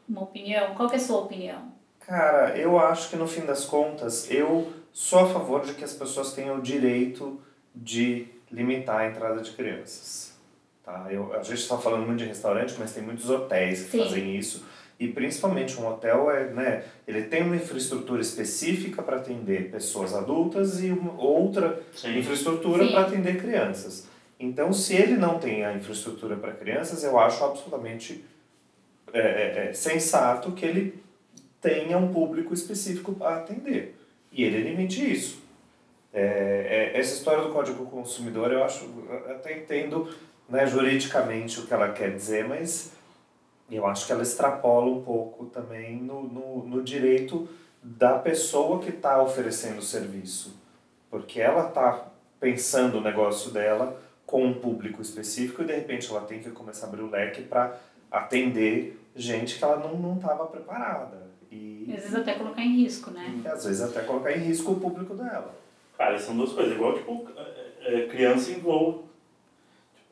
uma 0.07 0.23
opinião? 0.23 0.75
Qual 0.75 0.89
que 0.89 0.95
é 0.95 0.97
a 0.97 1.01
sua 1.01 1.21
opinião? 1.21 1.59
Cara, 2.01 2.57
eu 2.57 2.77
acho 2.77 3.09
que 3.09 3.15
no 3.15 3.25
fim 3.27 3.45
das 3.45 3.63
contas, 3.63 4.29
eu 4.29 4.67
sou 4.91 5.19
a 5.19 5.27
favor 5.29 5.61
de 5.65 5.73
que 5.75 5.83
as 5.85 5.93
pessoas 5.93 6.33
tenham 6.33 6.57
o 6.57 6.61
direito 6.61 7.39
de 7.73 8.27
limitar 8.51 8.99
a 8.99 9.07
entrada 9.07 9.39
de 9.41 9.51
crianças. 9.51 10.34
Tá? 10.85 11.07
Eu, 11.09 11.33
a 11.33 11.41
gente 11.41 11.55
está 11.55 11.77
falando 11.77 12.05
muito 12.05 12.19
de 12.19 12.25
restaurante, 12.25 12.75
mas 12.77 12.93
tem 12.93 13.01
muitos 13.01 13.29
hotéis 13.29 13.83
que 13.83 13.91
Sim. 13.91 14.03
fazem 14.03 14.35
isso. 14.35 14.63
E 14.99 15.07
principalmente 15.07 15.77
um 15.79 15.87
hotel 15.87 16.31
é, 16.31 16.51
né, 16.51 16.83
ele 17.07 17.23
tem 17.23 17.41
uma 17.41 17.55
infraestrutura 17.55 18.21
específica 18.21 19.01
para 19.01 19.17
atender 19.17 19.69
pessoas 19.69 20.13
adultas 20.13 20.81
e 20.81 20.89
uma 20.89 21.19
outra 21.19 21.81
Sim. 21.93 22.17
infraestrutura 22.17 22.87
para 22.87 23.01
atender 23.01 23.41
crianças. 23.41 24.07
Então, 24.39 24.71
se 24.71 24.95
ele 24.95 25.17
não 25.17 25.39
tem 25.39 25.65
a 25.65 25.73
infraestrutura 25.73 26.35
para 26.35 26.53
crianças, 26.53 27.03
eu 27.03 27.17
acho 27.17 27.43
absolutamente 27.43 28.23
é, 29.11 29.19
é, 29.19 29.67
é, 29.69 29.73
sensato 29.73 30.51
que 30.51 30.65
ele 30.65 31.03
tenha 31.61 31.97
um 31.97 32.13
público 32.13 32.53
específico 32.53 33.13
para 33.13 33.37
atender. 33.37 33.97
E 34.31 34.43
ele 34.43 34.61
limite 34.61 35.11
isso. 35.11 35.41
É, 36.13 36.91
é, 36.93 36.99
essa 36.99 37.13
história 37.13 37.43
do 37.43 37.49
Código 37.49 37.83
do 37.83 37.89
Consumidor, 37.89 38.51
eu 38.51 38.63
acho, 38.63 38.85
eu 38.85 39.31
até 39.31 39.57
entendo 39.57 40.09
né, 40.47 40.65
juridicamente 40.67 41.59
o 41.59 41.65
que 41.65 41.73
ela 41.73 41.91
quer 41.91 42.15
dizer, 42.15 42.47
mas 42.47 42.93
eu 43.69 43.85
acho 43.85 44.05
que 44.05 44.11
ela 44.11 44.23
extrapola 44.23 44.85
um 44.85 45.03
pouco 45.03 45.45
também 45.45 45.97
no, 45.97 46.23
no, 46.23 46.65
no 46.67 46.83
direito 46.83 47.47
da 47.81 48.17
pessoa 48.17 48.79
que 48.79 48.89
está 48.89 49.21
oferecendo 49.21 49.79
o 49.79 49.83
serviço. 49.83 50.59
Porque 51.09 51.39
ela 51.39 51.67
está 51.69 52.07
pensando 52.39 52.97
o 52.97 53.01
negócio 53.01 53.51
dela 53.51 53.99
com 54.25 54.43
um 54.45 54.53
público 54.53 55.01
específico 55.01 55.61
e 55.61 55.65
de 55.65 55.73
repente 55.73 56.09
ela 56.09 56.21
tem 56.21 56.39
que 56.39 56.49
começar 56.51 56.87
a 56.87 56.89
abrir 56.89 57.03
o 57.03 57.09
leque 57.09 57.41
para 57.41 57.77
atender 58.11 58.99
gente 59.15 59.57
que 59.57 59.63
ela 59.63 59.77
não 59.77 60.15
estava 60.15 60.45
preparada. 60.45 61.25
E, 61.51 61.85
às 61.95 62.01
vezes 62.01 62.15
até 62.15 62.33
colocar 62.33 62.61
em 62.61 62.75
risco, 62.75 63.11
né? 63.11 63.41
e 63.43 63.47
às 63.47 63.65
vezes 63.65 63.81
até 63.81 64.01
colocar 64.01 64.31
em 64.31 64.39
risco 64.39 64.71
o 64.71 64.79
público 64.79 65.15
dela. 65.15 65.55
Cara, 65.97 66.19
são 66.19 66.35
duas 66.35 66.51
coisas. 66.51 66.73
Igual, 66.73 66.93
tipo, 66.93 67.27
é, 67.37 68.01
é, 68.03 68.07
criança 68.07 68.51
em 68.51 68.59
voo. 68.59 69.07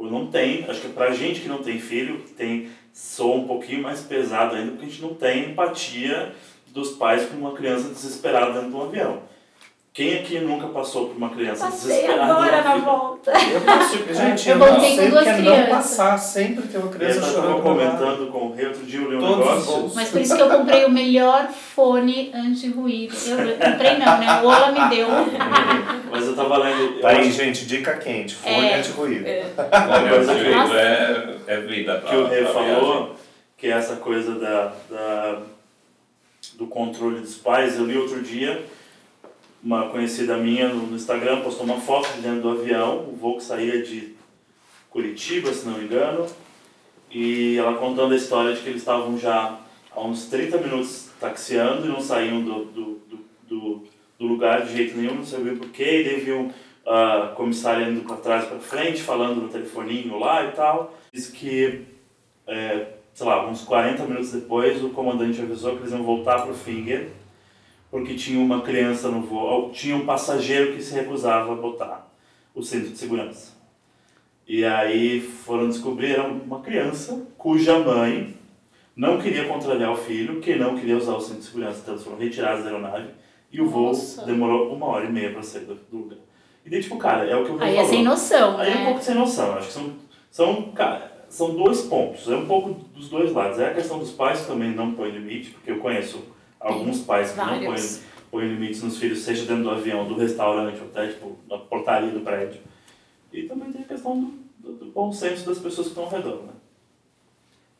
Tipo, 0.04 0.10
não 0.10 0.28
tem... 0.28 0.66
Acho 0.68 0.82
que 0.82 0.90
pra 0.90 1.12
gente 1.12 1.40
que 1.40 1.48
não 1.48 1.64
tem 1.64 1.80
filho, 1.80 2.20
tem 2.36 2.70
soa 2.92 3.38
um 3.38 3.48
pouquinho 3.48 3.82
mais 3.82 4.02
pesado 4.02 4.56
ainda, 4.56 4.72
porque 4.72 4.86
a 4.86 4.90
gente 4.90 5.02
não 5.02 5.14
tem 5.14 5.52
empatia 5.52 6.34
dos 6.68 6.92
pais 6.92 7.26
com 7.26 7.38
uma 7.38 7.54
criança 7.54 7.90
desesperada 7.90 8.54
dentro 8.54 8.70
de 8.70 8.76
um 8.76 8.84
avião. 8.84 9.24
Quem 9.94 10.18
aqui 10.18 10.40
nunca 10.40 10.66
passou 10.70 11.10
por 11.10 11.18
uma 11.18 11.30
criança 11.30 11.66
Passei 11.66 11.90
desesperada? 11.98 12.34
agora 12.34 12.62
na 12.64 12.76
volta. 12.78 13.32
Eu 13.32 13.62
passo, 13.62 13.98
gente, 14.12 14.50
Eu 14.50 14.58
eu, 14.58 14.60
não 14.74 14.80
sei 14.80 14.96
que 14.98 15.04
é 15.04 15.10
não 15.12 15.24
crianças. 15.36 15.70
passar. 15.70 16.18
Sempre 16.18 16.68
tem 16.68 16.82
uma 16.82 16.90
criança 16.92 17.20
Eu 17.20 17.22
chorando. 17.22 17.36
estava 17.36 17.48
do 17.48 17.54
lado. 17.54 17.62
comentando 18.00 18.32
com 18.32 18.38
o 18.48 18.56
rei, 18.56 18.66
outro 18.66 18.84
dia 18.88 19.00
eu 19.02 19.10
li 19.12 19.16
um 19.18 19.20
Todos 19.20 19.38
negócio. 19.38 19.92
Mas 19.94 20.10
por 20.10 20.22
isso 20.22 20.36
que 20.36 20.42
eu 20.42 20.50
comprei 20.50 20.86
o 20.86 20.90
melhor 20.90 21.48
fone 21.50 22.32
anti-ruído. 22.34 23.14
Eu 23.28 23.38
eu 23.38 23.58
comprei 23.60 23.98
não, 24.00 24.18
né? 24.18 24.42
O 24.42 24.48
Ola 24.48 24.72
me 24.72 24.96
deu. 24.96 25.08
Mas 26.10 26.26
eu 26.26 26.36
tava 26.36 26.58
lendo. 26.58 26.96
eu 26.96 27.00
Tá 27.02 27.10
aí, 27.10 27.32
gente, 27.32 27.68
dica 27.68 27.96
quente. 27.98 28.34
Fone 28.34 28.56
É. 28.70 28.76
anti-ruído. 28.80 29.26
Olha, 29.28 30.10
coisa 30.10 30.32
o 30.34 30.36
que- 30.36 30.44
juízo 30.44 30.74
é, 30.76 31.36
é 31.46 31.58
vida 31.60 31.96
pra, 32.00 32.10
que 32.10 32.16
o 32.16 32.26
rei 32.26 32.44
pra 32.44 32.54
falou, 32.54 33.16
que 33.56 33.68
é 33.68 33.72
essa 33.72 33.98
coisa 33.98 34.34
da, 34.40 34.74
da, 34.90 35.40
do 36.56 36.66
controle 36.66 37.20
dos 37.20 37.36
pais. 37.36 37.78
Eu 37.78 37.86
li 37.86 37.96
outro 37.96 38.24
dia, 38.24 38.60
uma 39.64 39.88
conhecida 39.88 40.36
minha 40.38 40.68
no, 40.68 40.94
Instagram 40.94 41.42
postou 41.42 41.66
uma 41.66 41.80
foto 41.80 42.12
de 42.14 42.22
dentro 42.22 42.42
do 42.42 42.50
avião, 42.50 43.08
o 43.10 43.16
voo 43.16 43.38
que 43.38 43.44
saía 43.44 43.82
de 43.82 44.14
Curitiba, 44.90 45.54
se 45.54 45.66
não 45.66 45.78
me 45.78 45.86
engano, 45.86 46.28
e 47.10 47.58
ela 47.58 47.76
contando 47.76 48.14
a 48.14 48.18
história 48.18 48.54
de 48.54 48.62
que 48.62 48.70
eles 48.70 48.82
estavam 48.82 49.18
já 49.18 49.58
há 49.92 50.02
uns 50.02 50.26
30 50.26 50.58
minutos 50.58 51.10
taxiando 51.20 51.86
e 51.86 51.90
não 51.90 52.02
saíam 52.02 52.42
do, 52.42 52.66
do, 52.66 53.02
do, 53.48 53.84
do, 54.20 54.28
lugar 54.28 54.66
de 54.66 54.76
jeito 54.76 54.98
nenhum, 54.98 55.16
não 55.16 55.26
sabia 55.26 55.56
porquê, 55.56 56.02
e 56.02 56.04
daí 56.04 56.20
viu 56.20 56.52
a 56.86 57.34
comissária 57.36 57.86
indo 57.86 58.02
para 58.02 58.18
trás 58.18 58.46
para 58.46 58.60
frente, 58.60 59.02
falando 59.02 59.42
no 59.42 59.48
telefoninho 59.48 60.20
lá 60.20 60.46
e 60.46 60.52
tal. 60.52 60.98
Diz 61.12 61.30
que, 61.30 61.86
é, 62.48 62.88
sei 63.14 63.26
lá, 63.26 63.48
uns 63.48 63.62
40 63.62 64.04
minutos 64.04 64.32
depois, 64.32 64.84
o 64.84 64.90
comandante 64.90 65.42
avisou 65.42 65.76
que 65.76 65.84
eles 65.84 65.92
iam 65.92 66.04
voltar 66.04 66.42
para 66.42 66.52
o 66.52 66.56
Finger, 66.56 67.10
porque 67.94 68.16
tinha 68.16 68.44
uma 68.44 68.62
criança 68.62 69.08
no 69.08 69.22
voo, 69.22 69.70
tinha 69.70 69.96
um 69.96 70.04
passageiro 70.04 70.74
que 70.74 70.82
se 70.82 70.96
recusava 70.96 71.54
a 71.54 71.56
botar 71.56 72.12
o 72.52 72.64
cinto 72.64 72.90
de 72.90 72.98
segurança. 72.98 73.54
E 74.48 74.66
aí 74.66 75.22
foram 75.22 75.70
descobrir, 75.70 76.14
era 76.14 76.24
uma 76.24 76.60
criança 76.62 77.24
cuja 77.38 77.78
mãe 77.78 78.34
não 78.96 79.20
queria 79.20 79.48
contrariar 79.48 79.92
o 79.92 79.96
filho, 79.96 80.42
que 80.42 80.56
não 80.56 80.76
queria 80.76 80.98
usar 80.98 81.14
o 81.14 81.22
cinto 81.22 81.42
de 81.42 81.46
segurança, 81.46 81.82
então 81.84 81.94
eles 81.94 82.04
foram 82.04 82.18
retirados 82.18 82.64
da 82.64 82.72
aeronave 82.72 83.10
e 83.52 83.62
o 83.62 83.70
voo 83.70 83.90
Nossa. 83.90 84.26
demorou 84.26 84.74
uma 84.74 84.88
hora 84.88 85.06
e 85.06 85.12
meia 85.12 85.32
para 85.32 85.44
sair 85.44 85.66
do, 85.66 85.78
lugar. 85.92 86.18
E 86.66 86.72
daí, 86.72 86.82
tipo, 86.82 86.98
cara, 86.98 87.26
é 87.26 87.36
o 87.36 87.46
que 87.46 87.52
eu 87.52 87.62
Aí 87.62 87.74
é 87.74 87.76
falou. 87.76 87.90
sem 87.92 88.04
noção, 88.04 88.58
Aí 88.58 88.72
é 88.72 88.76
um 88.76 88.80
né? 88.80 88.86
pouco 88.86 89.04
sem 89.04 89.14
noção. 89.14 89.54
Acho 89.54 89.68
que 89.68 89.74
são, 89.74 89.94
são, 90.32 90.72
cara, 90.72 91.26
são 91.30 91.54
dois 91.54 91.82
pontos. 91.82 92.28
É 92.28 92.36
um 92.36 92.48
pouco 92.48 92.74
dos 92.96 93.08
dois 93.08 93.32
lados. 93.32 93.60
É 93.60 93.68
a 93.68 93.74
questão 93.76 94.00
dos 94.00 94.10
pais 94.10 94.42
que 94.42 94.48
também 94.48 94.72
não 94.72 94.94
põem 94.94 95.12
limite, 95.12 95.52
porque 95.52 95.70
eu 95.70 95.78
conheço 95.78 96.34
alguns 96.64 97.02
pais 97.02 97.32
que 97.32 97.38
não 97.38 97.64
põem, 97.66 98.00
põem 98.32 98.48
limites 98.48 98.82
nos 98.82 98.98
filhos, 98.98 99.20
seja 99.20 99.46
dentro 99.46 99.64
do 99.64 99.70
avião, 99.72 100.08
do 100.08 100.16
restaurante, 100.16 100.80
ou 100.80 100.88
até 100.88 101.08
tipo, 101.08 101.38
na 101.50 101.58
portaria 101.58 102.10
do 102.12 102.22
prédio. 102.22 102.62
E 103.32 103.44
também 103.44 103.72
tem 103.72 103.82
a 103.82 103.86
questão 103.86 104.20
do, 104.20 104.34
do, 104.60 104.78
do 104.78 104.92
bom 104.92 105.12
senso 105.12 105.46
das 105.46 105.60
pessoas 105.60 105.88
que 105.88 105.92
estão 105.92 106.06
ao 106.06 106.10
redor, 106.10 106.44
né? 106.44 106.54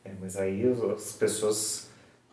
É, 0.04 0.10
mas 0.20 0.36
aí 0.36 0.62
as 0.94 1.12
pessoas 1.12 1.90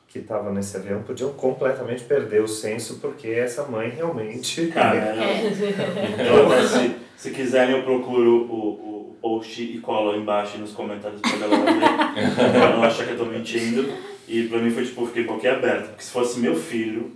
que 0.08 0.20
estavam 0.20 0.54
nesse 0.54 0.76
avião 0.76 1.02
podiam 1.04 1.32
completamente 1.32 2.04
perder 2.04 2.42
o 2.42 2.48
senso 2.48 3.00
porque 3.00 3.30
essa 3.30 3.64
mãe 3.64 3.90
realmente. 3.90 4.68
Cara, 4.68 5.16
É. 5.16 6.46
até 6.46 6.68
se, 6.68 6.96
se 7.16 7.32
quiserem 7.32 7.78
eu 7.78 7.84
procuro 7.84 8.46
o, 8.52 8.91
o 8.91 8.91
post 9.22 9.62
e 9.62 9.78
colo 9.80 10.16
embaixo 10.16 10.58
nos 10.58 10.72
comentários 10.72 11.22
pra 11.22 11.38
galera 11.38 12.14
ver, 12.14 12.36
pra 12.52 12.76
não 12.76 12.84
achar 12.84 13.06
que 13.06 13.12
eu 13.12 13.18
tô 13.18 13.26
mentindo. 13.26 13.94
E 14.28 14.48
pra 14.48 14.60
mim 14.60 14.72
foi 14.72 14.86
tipo, 14.86 15.02
eu 15.02 15.08
fiquei 15.08 15.24
boquiaberto, 15.26 15.90
porque 15.90 16.04
se 16.04 16.12
fosse 16.12 16.40
meu 16.40 16.56
filho, 16.56 17.12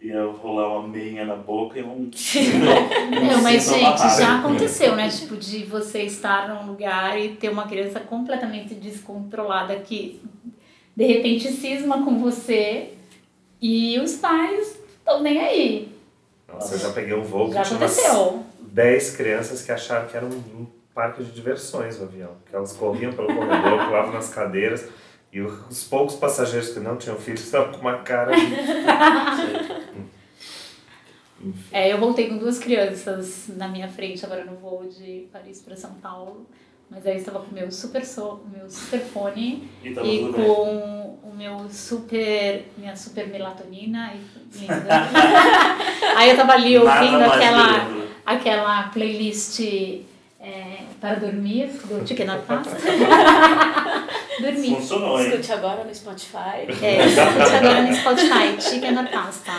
ia 0.00 0.24
rolar 0.24 0.78
uma 0.78 0.88
meinha 0.88 1.24
na 1.24 1.36
boca 1.36 1.78
e 1.78 1.82
um... 1.82 2.10
Não, 2.10 3.42
mas 3.42 3.62
cinto 3.62 3.78
gente, 3.78 4.18
já 4.18 4.40
aconteceu, 4.40 4.96
né? 4.96 5.08
Tipo, 5.08 5.36
de 5.36 5.64
você 5.64 6.02
estar 6.02 6.48
num 6.48 6.66
lugar 6.66 7.20
e 7.20 7.30
ter 7.36 7.50
uma 7.50 7.68
criança 7.68 8.00
completamente 8.00 8.74
descontrolada 8.74 9.76
que 9.76 10.20
de 10.96 11.06
repente 11.06 11.52
cisma 11.52 12.02
com 12.02 12.18
você 12.18 12.94
e 13.60 13.98
os 14.00 14.14
pais 14.14 14.80
estão 14.98 15.22
nem 15.22 15.38
aí. 15.38 15.88
Nossa, 16.52 16.74
eu 16.74 16.78
já 16.78 16.90
peguei 16.90 17.14
um 17.14 17.22
voo 17.22 17.48
que 17.48 17.54
Já 17.54 17.62
tinha 17.62 17.78
umas 17.78 17.98
aconteceu. 17.98 18.44
10 18.60 19.16
crianças 19.16 19.62
que 19.62 19.70
acharam 19.70 20.08
que 20.08 20.16
era 20.16 20.26
um 20.26 20.66
parque 20.94 21.22
de 21.22 21.32
diversões 21.32 21.98
o 22.00 22.04
avião. 22.04 22.36
Que 22.48 22.54
elas 22.54 22.72
corriam 22.72 23.12
pelo 23.12 23.28
corredor, 23.28 23.86
pulavam 23.86 24.12
nas 24.12 24.28
cadeiras. 24.28 24.88
E 25.32 25.40
os 25.40 25.84
poucos 25.84 26.16
passageiros 26.16 26.70
que 26.70 26.80
não 26.80 26.96
tinham 26.96 27.16
filhos 27.16 27.40
estavam 27.40 27.72
com 27.72 27.78
uma 27.78 27.98
cara 27.98 28.32
de. 28.36 28.42
É, 31.72 31.92
eu 31.92 31.98
voltei 31.98 32.28
com 32.28 32.36
duas 32.36 32.58
crianças 32.58 33.48
na 33.56 33.66
minha 33.66 33.88
frente 33.88 34.24
agora 34.24 34.44
no 34.44 34.56
voo 34.56 34.86
de 34.86 35.26
Paris 35.32 35.60
para 35.60 35.74
São 35.74 35.94
Paulo. 35.94 36.46
Mas 36.88 37.06
aí 37.06 37.14
eu 37.14 37.18
estava 37.18 37.40
com 37.40 37.50
o 37.50 37.54
meu 37.54 37.72
super, 37.72 38.04
so, 38.04 38.42
meu 38.54 38.68
super 38.68 39.00
fone 39.00 39.66
E 39.82 39.88
e 39.88 40.32
com 40.32 41.18
o 41.22 41.32
meu 41.34 41.66
super, 41.70 42.66
minha 42.76 42.94
super 42.94 43.28
melatonina 43.28 44.12
e 44.14 44.58
linda. 44.58 45.08
aí 46.18 46.28
eu 46.28 46.36
tava 46.36 46.52
ali 46.52 46.76
ouvindo 46.76 47.24
aquela, 47.24 47.88
aquela 48.26 48.82
playlist 48.90 49.58
é, 50.42 50.78
para 51.00 51.14
dormir 51.16 51.68
do 51.84 52.06
Chicken 52.06 52.28
or 52.30 52.38
Pasta. 52.40 52.76
dormir. 54.40 54.70
Funcionou, 54.76 55.20
hein? 55.20 55.28
Escute 55.28 55.52
agora 55.52 55.84
no 55.84 55.94
Spotify. 55.94 56.66
É, 56.82 57.06
escute 57.06 57.54
agora 57.56 57.82
no 57.82 57.94
Spotify, 57.94 58.60
Chicken 58.60 58.98
or 58.98 59.08
Pasta. 59.08 59.52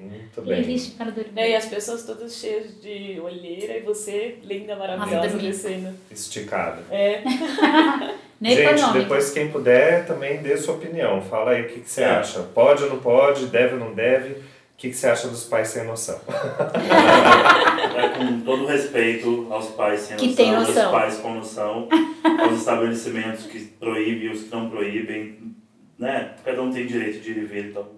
Muito 0.00 0.42
bem. 0.42 0.62
Playlist 0.62 0.96
para 0.96 1.10
dormir. 1.10 1.32
Né, 1.32 1.50
E 1.50 1.56
as 1.56 1.66
pessoas 1.66 2.04
todas 2.04 2.36
cheias 2.36 2.80
de 2.80 3.20
olheira 3.20 3.76
e 3.76 3.80
você, 3.82 4.38
linda, 4.42 4.76
maravilhosa, 4.76 5.36
descendo. 5.36 5.94
Esticada. 6.10 6.82
É. 6.90 7.22
Nem 8.40 8.54
Gente, 8.54 8.68
econômico. 8.68 8.98
depois 9.00 9.30
quem 9.32 9.48
puder 9.50 10.06
também 10.06 10.38
dê 10.40 10.56
sua 10.56 10.74
opinião. 10.74 11.20
Fala 11.22 11.50
aí 11.50 11.62
o 11.62 11.66
que, 11.68 11.80
que 11.80 11.90
você 11.90 12.02
É. 12.02 12.06
acha. 12.10 12.38
Pode 12.54 12.84
ou 12.84 12.90
não 12.90 12.98
pode, 13.00 13.46
deve 13.46 13.74
ou 13.74 13.80
não 13.80 13.92
deve. 13.92 14.36
O 14.78 14.80
que, 14.80 14.90
que 14.90 14.94
você 14.96 15.08
acha 15.08 15.26
dos 15.26 15.42
pais 15.42 15.66
sem 15.66 15.84
noção? 15.84 16.20
É, 17.96 18.08
com 18.10 18.40
todo 18.42 18.64
respeito 18.64 19.48
aos 19.50 19.70
pais 19.70 20.02
sem 20.02 20.16
Que 20.16 20.28
noção, 20.28 20.36
tem 20.36 20.54
aos 20.54 20.68
noção. 20.68 20.92
pais 20.92 21.16
com 21.16 21.34
noção, 21.34 21.88
aos 22.40 22.58
estabelecimentos 22.58 23.46
que 23.46 23.58
proíbem 23.58 24.28
e 24.28 24.30
os 24.30 24.44
que 24.44 24.54
não 24.54 24.70
proíbem, 24.70 25.52
né? 25.98 26.36
Cada 26.44 26.62
um 26.62 26.70
tem 26.70 26.86
direito 26.86 27.20
de 27.20 27.32
ir 27.32 27.38
e 27.38 27.44
vir, 27.44 27.64
então... 27.70 27.88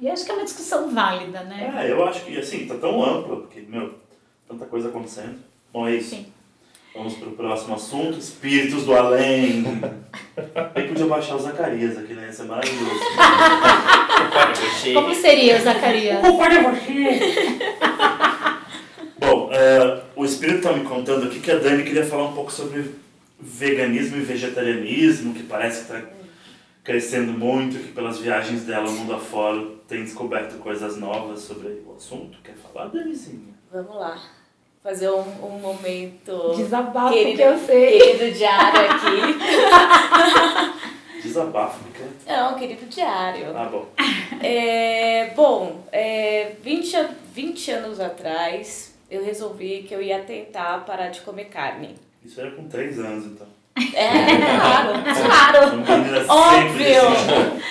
E 0.00 0.08
acho 0.08 0.24
que 0.24 0.30
é 0.30 0.34
uma 0.34 0.44
discussão 0.44 0.88
válida, 0.88 1.42
né? 1.44 1.70
É, 1.84 1.92
eu 1.92 2.02
acho 2.08 2.24
que, 2.24 2.38
assim, 2.38 2.66
tá 2.66 2.76
tão 2.76 3.04
ampla, 3.04 3.36
porque, 3.36 3.60
meu, 3.68 3.92
tanta 4.48 4.64
coisa 4.64 4.88
acontecendo. 4.88 5.36
Bom, 5.70 5.86
é 5.86 5.96
isso. 5.96 6.16
Sim. 6.16 6.26
Vamos 6.94 7.12
pro 7.14 7.32
próximo 7.32 7.74
assunto, 7.74 8.18
espíritos 8.18 8.86
do 8.86 8.94
além. 8.94 9.64
Eu 10.74 10.88
podia 10.88 11.06
baixar 11.06 11.36
o 11.36 11.38
Zacarias 11.38 11.98
aqui, 11.98 12.14
né? 12.14 12.28
Isso 12.30 12.40
é 12.40 12.44
maravilhoso. 12.46 13.00
Como 14.94 15.14
seria, 15.14 15.60
Zacarias? 15.60 16.20
Bom, 19.18 19.50
é, 19.52 20.00
o 20.16 20.24
espírito 20.24 20.62
tá 20.62 20.72
me 20.72 20.84
contando 20.84 21.26
aqui 21.26 21.38
que 21.40 21.50
a 21.50 21.56
Dani 21.56 21.84
queria 21.84 22.04
falar 22.04 22.24
um 22.24 22.32
pouco 22.32 22.50
sobre 22.50 22.94
veganismo 23.40 24.16
e 24.16 24.20
vegetarianismo, 24.20 25.32
que 25.34 25.42
parece 25.44 25.82
que 25.84 25.92
tá 25.92 26.00
crescendo 26.82 27.32
muito, 27.32 27.78
que 27.78 27.92
pelas 27.92 28.18
viagens 28.18 28.64
dela 28.64 28.90
mundo 28.90 29.14
afora 29.14 29.64
tem 29.86 30.02
descoberto 30.02 30.58
coisas 30.58 30.96
novas 30.96 31.40
sobre 31.40 31.68
o 31.86 31.94
assunto. 31.96 32.38
Quer 32.42 32.54
falar, 32.56 32.88
Danizinha? 32.88 33.54
Vamos 33.72 33.94
lá. 33.94 34.20
Fazer 34.82 35.08
um, 35.10 35.20
um 35.20 35.60
momento 35.60 36.54
Desabafo 36.56 37.12
Querida- 37.14 37.36
que 37.36 37.42
eu 37.48 37.58
sei. 37.58 38.00
querido 38.00 38.36
diário 38.36 38.80
aqui. 38.90 39.38
Desabafo, 41.22 41.78
quer? 41.94 42.32
Não, 42.36 42.54
querido 42.54 42.86
diário. 42.86 43.46
Ah, 43.56 43.68
bom. 43.70 43.86
É, 44.44 45.30
bom, 45.36 45.84
é, 45.92 46.52
20, 46.64 46.96
an- 46.96 47.10
20 47.32 47.70
anos 47.70 48.00
atrás 48.00 48.92
eu 49.08 49.24
resolvi 49.24 49.84
que 49.86 49.94
eu 49.94 50.02
ia 50.02 50.18
tentar 50.18 50.84
parar 50.84 51.10
de 51.10 51.20
comer 51.20 51.44
carne. 51.44 51.94
Isso 52.24 52.40
era 52.40 52.50
com 52.50 52.64
três 52.66 52.98
anos, 52.98 53.24
então. 53.26 53.46
É, 53.94 54.10
claro. 54.58 54.92
Claro. 55.24 55.76
Menina 55.76 56.18
sempre 56.18 56.26
Óbvio! 56.28 57.10
decente. 57.10 57.62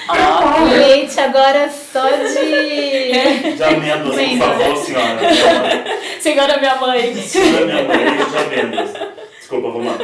O 0.62 0.78
leite 0.78 1.20
agora 1.20 1.70
só 1.70 2.08
de. 2.10 3.56
De 3.58 3.64
amêndoas, 3.64 4.16
por 4.16 4.38
favor, 4.38 4.78
senhora. 4.78 5.20
Senhora 6.22 6.58
minha 6.58 6.76
mãe. 6.76 7.14
Senhora 7.16 7.66
minha 7.66 7.84
mãe, 7.84 7.98
leite 8.06 8.30
de 8.30 8.38
amêndoas. 8.38 8.94
Desculpa, 9.38 9.70
vamos 9.72 9.88
lá. 9.88 9.98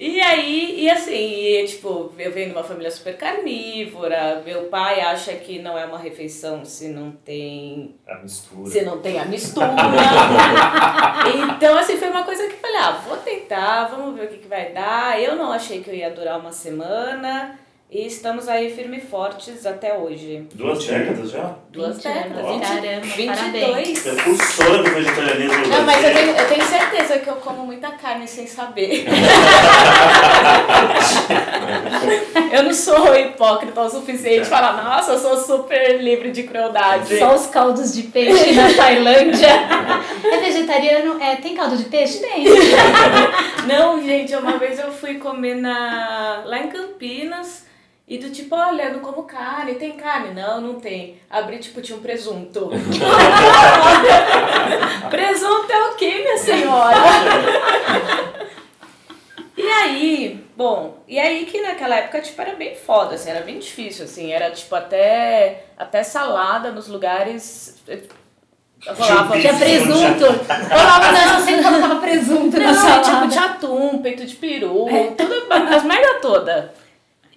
E 0.00 0.20
aí, 0.20 0.84
e 0.84 0.88
assim, 0.88 1.12
e, 1.12 1.66
tipo, 1.66 2.12
eu 2.16 2.30
venho 2.30 2.50
de 2.50 2.52
uma 2.52 2.62
família 2.62 2.88
super 2.88 3.16
carnívora, 3.16 4.40
meu 4.46 4.66
pai 4.66 5.00
acha 5.00 5.32
que 5.32 5.58
não 5.58 5.76
é 5.76 5.84
uma 5.84 5.98
refeição 5.98 6.64
se 6.64 6.86
não 6.86 7.10
tem 7.10 7.96
A 8.06 8.14
mistura. 8.18 8.70
se 8.70 8.82
não 8.82 9.00
tem 9.00 9.18
a 9.18 9.24
mistura. 9.24 9.74
então, 11.56 11.76
assim, 11.76 11.96
foi 11.96 12.10
uma 12.10 12.22
coisa 12.22 12.46
que 12.46 12.52
eu 12.52 12.58
falei, 12.58 12.76
ah, 12.76 13.02
vou 13.08 13.16
tentar, 13.16 13.86
vamos 13.86 14.14
ver 14.14 14.26
o 14.26 14.28
que, 14.28 14.36
que 14.38 14.46
vai 14.46 14.72
dar. 14.72 15.20
Eu 15.20 15.34
não 15.34 15.50
achei 15.50 15.82
que 15.82 15.90
eu 15.90 15.94
ia 15.94 16.10
durar 16.10 16.38
uma 16.38 16.52
semana. 16.52 17.58
E 17.90 18.06
estamos 18.06 18.48
aí 18.48 18.70
firme 18.70 18.98
e 18.98 19.00
fortes 19.00 19.64
até 19.64 19.96
hoje. 19.96 20.46
Duas 20.54 20.84
décadas 20.86 21.30
já? 21.30 21.56
Duas 21.78 21.96
20 21.96 22.06
anos. 22.08 22.22
décadas. 22.24 22.44
Caramba, 22.68 23.06
22. 23.06 23.36
parabéns. 23.36 24.00
Precursora 24.00 24.82
do 24.82 24.90
vegetarianismo 24.90 25.58
no 25.58 25.68
Não, 25.68 25.82
mas 25.84 26.04
eu 26.04 26.12
tenho, 26.12 26.36
eu 26.36 26.48
tenho 26.48 26.64
certeza 26.64 27.18
que 27.20 27.28
eu 27.28 27.36
como 27.36 27.64
muita 27.64 27.92
carne 27.92 28.26
sem 28.26 28.48
saber. 28.48 29.06
eu 32.50 32.64
não 32.64 32.74
sou 32.74 33.14
hipócrita 33.14 33.80
o 33.80 33.88
suficiente 33.88 34.40
de 34.40 34.48
falar, 34.48 34.82
nossa, 34.82 35.12
eu 35.12 35.20
sou 35.20 35.36
super 35.36 36.02
livre 36.02 36.32
de 36.32 36.42
crueldade. 36.42 37.16
Só 37.16 37.36
os 37.36 37.46
caldos 37.46 37.94
de 37.94 38.02
peixe 38.02 38.50
na 38.52 38.74
Tailândia. 38.74 39.48
É 40.24 40.36
vegetariano? 40.38 41.22
É, 41.22 41.36
tem 41.36 41.54
caldo 41.54 41.76
de 41.76 41.84
peixe? 41.84 42.18
Tem. 42.18 42.44
Não, 43.68 44.02
gente, 44.02 44.34
uma 44.34 44.58
vez 44.58 44.80
eu 44.80 44.90
fui 44.90 45.14
comer 45.14 45.54
na... 45.54 46.42
lá 46.44 46.58
em 46.58 46.66
Campinas 46.68 47.68
e 48.08 48.16
do 48.16 48.30
tipo, 48.30 48.56
olha, 48.56 48.84
eu 48.84 48.94
não 48.94 49.00
como 49.00 49.24
carne, 49.24 49.74
tem 49.74 49.92
carne? 49.92 50.32
Não, 50.32 50.62
não 50.62 50.80
tem. 50.80 51.20
Abri, 51.28 51.58
tipo, 51.58 51.82
tinha 51.82 51.98
um 51.98 52.00
presunto. 52.00 52.70
presunto 55.10 55.70
é 55.70 55.88
o 55.90 55.94
quê, 55.94 56.14
minha 56.22 56.38
senhora? 56.38 56.96
e 59.58 59.68
aí, 59.68 60.42
bom, 60.56 61.02
e 61.06 61.18
aí 61.18 61.44
que 61.44 61.60
naquela 61.60 61.96
época, 61.96 62.22
tipo, 62.22 62.40
era 62.40 62.54
bem 62.54 62.74
foda, 62.74 63.14
assim, 63.14 63.28
era 63.28 63.42
bem 63.42 63.58
difícil, 63.58 64.06
assim, 64.06 64.32
era, 64.32 64.50
tipo, 64.52 64.74
até, 64.74 65.64
até 65.76 66.02
salada 66.02 66.72
nos 66.72 66.88
lugares... 66.88 67.76
eh, 67.86 67.98
Rolava, 68.86 69.38
Tinha 69.38 69.52
presunto. 69.54 70.24
Rolava 70.24 71.12
não, 71.12 71.34
eu 71.34 71.40
sempre 71.44 71.64
colocava 71.64 71.96
presunto 71.96 72.58
na 72.58 72.72
não, 72.72 72.74
salada. 72.74 73.02
tipo, 73.02 73.28
tinha 73.28 73.44
atum, 73.44 73.98
peito 73.98 74.24
de 74.24 74.36
peru, 74.36 74.86
tudo, 75.16 75.34
as 75.52 75.82
merda 75.82 76.20
toda. 76.22 76.72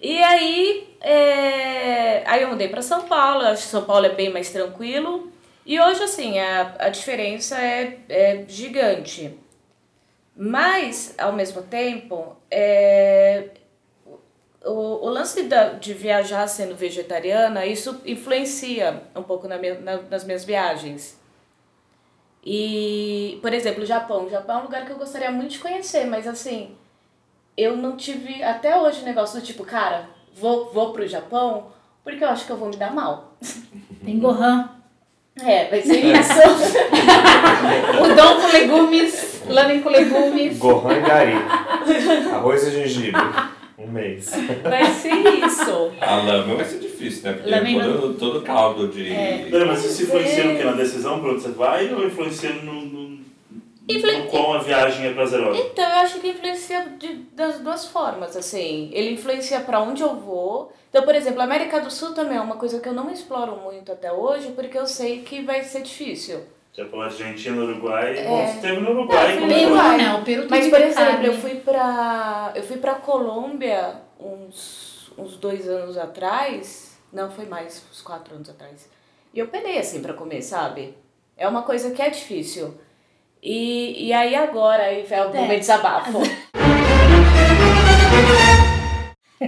E 0.02 0.22
aí, 0.22 0.96
é, 1.00 2.24
aí 2.28 2.42
eu 2.42 2.48
mudei 2.50 2.68
pra 2.68 2.82
São 2.82 3.02
Paulo, 3.06 3.44
acho 3.46 3.62
que 3.62 3.68
São 3.68 3.84
Paulo 3.84 4.04
é 4.06 4.10
bem 4.14 4.30
mais 4.30 4.50
tranquilo. 4.50 5.30
E 5.64 5.80
hoje, 5.80 6.02
assim, 6.02 6.40
a, 6.40 6.74
a 6.80 6.88
diferença 6.88 7.56
é, 7.60 8.00
é 8.08 8.44
gigante. 8.48 9.38
Mas, 10.36 11.14
ao 11.18 11.32
mesmo 11.32 11.62
tempo, 11.62 12.36
é, 12.50 13.50
o, 14.64 15.06
o 15.06 15.08
lance 15.08 15.42
da, 15.44 15.70
de 15.74 15.92
viajar 15.94 16.46
sendo 16.48 16.74
vegetariana, 16.74 17.66
isso 17.66 18.00
influencia 18.06 19.02
um 19.14 19.22
pouco 19.22 19.46
na 19.48 19.58
minha, 19.58 19.74
na- 19.80 20.02
nas 20.02 20.24
minhas 20.24 20.44
viagens. 20.44 21.18
E, 22.44 23.38
por 23.40 23.52
exemplo, 23.52 23.82
o 23.82 23.86
Japão. 23.86 24.24
O 24.26 24.30
Japão 24.30 24.56
é 24.58 24.60
um 24.60 24.64
lugar 24.64 24.84
que 24.86 24.92
eu 24.92 24.98
gostaria 24.98 25.30
muito 25.30 25.52
de 25.52 25.58
conhecer, 25.58 26.06
mas 26.06 26.26
assim, 26.26 26.76
eu 27.56 27.76
não 27.76 27.96
tive 27.96 28.42
até 28.42 28.78
hoje 28.78 29.02
o 29.02 29.04
negócio 29.04 29.40
do 29.40 29.46
tipo, 29.46 29.64
cara, 29.64 30.08
vou, 30.34 30.70
vou 30.72 30.92
pro 30.92 31.06
Japão 31.06 31.66
porque 32.04 32.24
eu 32.24 32.28
acho 32.28 32.46
que 32.46 32.52
eu 32.52 32.56
vou 32.56 32.68
me 32.68 32.76
dar 32.76 32.92
mal. 32.92 33.36
Tem 34.04 34.18
Gohan. 34.18 34.68
É, 35.40 35.68
vai 35.68 35.80
ser 35.80 36.04
isso. 36.04 36.32
Udon 38.04 38.40
com 38.40 38.52
legumes, 38.52 39.42
lamen 39.48 39.80
com 39.80 39.88
legumes. 39.88 40.58
Gohan 40.58 40.98
e 40.98 41.00
Gari. 41.00 41.32
Arroz 42.32 42.66
e 42.66 42.70
gengibre. 42.70 43.20
Um 43.78 43.86
mês. 43.86 44.30
vai 44.62 44.84
ser 44.86 45.14
isso. 45.14 45.92
A 46.00 46.16
lama 46.16 46.56
vai 46.56 46.64
ser 46.64 46.78
difícil, 46.78 47.22
né? 47.24 47.32
Porque 47.32 47.50
Lamen 47.50 47.80
todo, 47.80 48.14
todo 48.14 48.42
caldo 48.42 48.88
de. 48.88 49.04
Pera, 49.50 49.64
mas 49.64 49.84
isso 49.84 50.02
influencia 50.02 50.44
no 50.44 50.56
que? 50.56 50.64
Na 50.64 50.72
decisão 50.72 51.20
pra 51.20 51.30
onde 51.30 51.42
você 51.42 51.50
vai 51.50 51.92
ou 51.92 52.06
influencia 52.06 52.52
no, 52.52 52.82
no, 52.82 53.01
Influ- 53.88 54.26
quão 54.30 54.54
a 54.54 54.58
viagem 54.58 55.06
é 55.06 55.12
prazerosa? 55.12 55.58
Então, 55.58 55.84
eu 55.84 55.96
acho 55.96 56.20
que 56.20 56.28
influencia 56.28 56.86
de, 56.98 57.14
das 57.32 57.58
duas 57.60 57.86
formas, 57.86 58.36
assim. 58.36 58.90
Ele 58.92 59.12
influencia 59.14 59.60
pra 59.60 59.80
onde 59.80 60.02
eu 60.02 60.14
vou. 60.16 60.72
Então, 60.88 61.02
por 61.04 61.14
exemplo, 61.14 61.40
a 61.40 61.44
América 61.44 61.80
do 61.80 61.90
Sul 61.90 62.12
também 62.14 62.36
é 62.36 62.40
uma 62.40 62.56
coisa 62.56 62.78
que 62.80 62.88
eu 62.88 62.92
não 62.92 63.10
exploro 63.10 63.56
muito 63.56 63.90
até 63.90 64.12
hoje, 64.12 64.52
porque 64.52 64.78
eu 64.78 64.86
sei 64.86 65.22
que 65.22 65.42
vai 65.42 65.62
ser 65.64 65.82
difícil. 65.82 66.40
Tipo, 66.72 67.00
Argentina, 67.00 67.60
Uruguai. 67.62 68.18
É. 68.18 68.24
Bom, 68.24 68.46
você 68.46 68.60
teve 68.60 68.80
no 68.80 68.90
Uruguai. 68.92 69.34
Como 69.36 69.48
Peru? 69.48 69.60
Peru 69.60 69.74
não, 69.98 70.20
o 70.20 70.24
Peru 70.24 70.40
tem 70.42 70.50
Mas, 70.50 70.68
por 70.68 70.80
exemplo, 70.80 71.26
eu 71.26 71.34
fui 71.34 71.54
pra. 71.56 72.52
Eu 72.54 72.62
fui 72.62 72.76
pra 72.78 72.94
Colômbia 72.94 73.96
uns, 74.18 75.10
uns 75.18 75.36
dois 75.36 75.68
anos 75.68 75.98
atrás. 75.98 76.98
Não, 77.12 77.30
foi 77.30 77.44
mais, 77.44 77.84
uns 77.90 78.00
quatro 78.00 78.34
anos 78.34 78.48
atrás. 78.48 78.88
E 79.34 79.38
eu 79.38 79.48
penei 79.48 79.78
assim 79.78 80.00
pra 80.00 80.14
comer, 80.14 80.40
sabe? 80.40 80.94
É 81.36 81.46
uma 81.46 81.62
coisa 81.62 81.90
que 81.90 82.00
é 82.00 82.08
difícil. 82.08 82.74
E, 83.42 84.06
e 84.06 84.12
aí 84.12 84.36
agora, 84.36 84.84
aí 84.84 85.04
é 85.10 85.20
o 85.20 85.30
É. 85.30 85.34
momento 85.34 85.50
de 85.50 85.58
desabafo. 85.58 86.20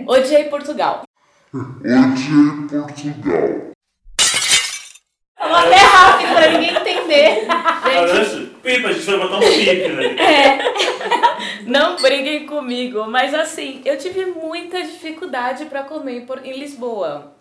Odiei 0.08 0.44
Portugal. 0.44 1.04
Falou 5.38 5.56
até 5.56 5.76
rápido 5.76 6.32
pra 6.34 6.50
ninguém 6.50 6.70
entender. 6.76 7.46
Gente... 8.24 8.54
Pipa, 8.64 8.88
a 8.88 8.92
gente 8.92 9.04
vai 9.06 9.18
botar 9.18 9.36
um 9.36 9.40
pipe, 9.40 9.88
né? 9.88 10.16
Não 11.66 11.96
briguem 11.96 12.46
comigo, 12.46 13.06
mas 13.06 13.32
assim, 13.34 13.80
eu 13.84 13.96
tive 13.98 14.26
muita 14.26 14.82
dificuldade 14.82 15.66
pra 15.66 15.84
comer 15.84 16.26
em 16.42 16.58
Lisboa. 16.58 17.33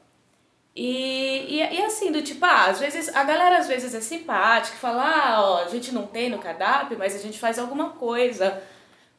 E, 0.76 1.60
e, 1.60 1.60
e 1.60 1.84
assim, 1.84 2.12
do 2.12 2.22
tipo, 2.22 2.44
ah, 2.46 2.66
às 2.66 2.80
vezes, 2.80 3.16
a 3.16 3.24
galera 3.24 3.60
às 3.60 3.68
vezes 3.68 3.94
é 3.94 4.02
simpática, 4.02 4.78
fala, 4.78 5.04
ah, 5.04 5.42
ó, 5.42 5.64
a 5.64 5.68
gente 5.68 5.94
não 5.94 6.08
tem 6.08 6.30
no 6.30 6.40
cardápio, 6.40 6.98
mas 6.98 7.16
a 7.16 7.20
gente 7.20 7.40
faz 7.40 7.60
alguma 7.60 7.92
coisa. 7.92 8.62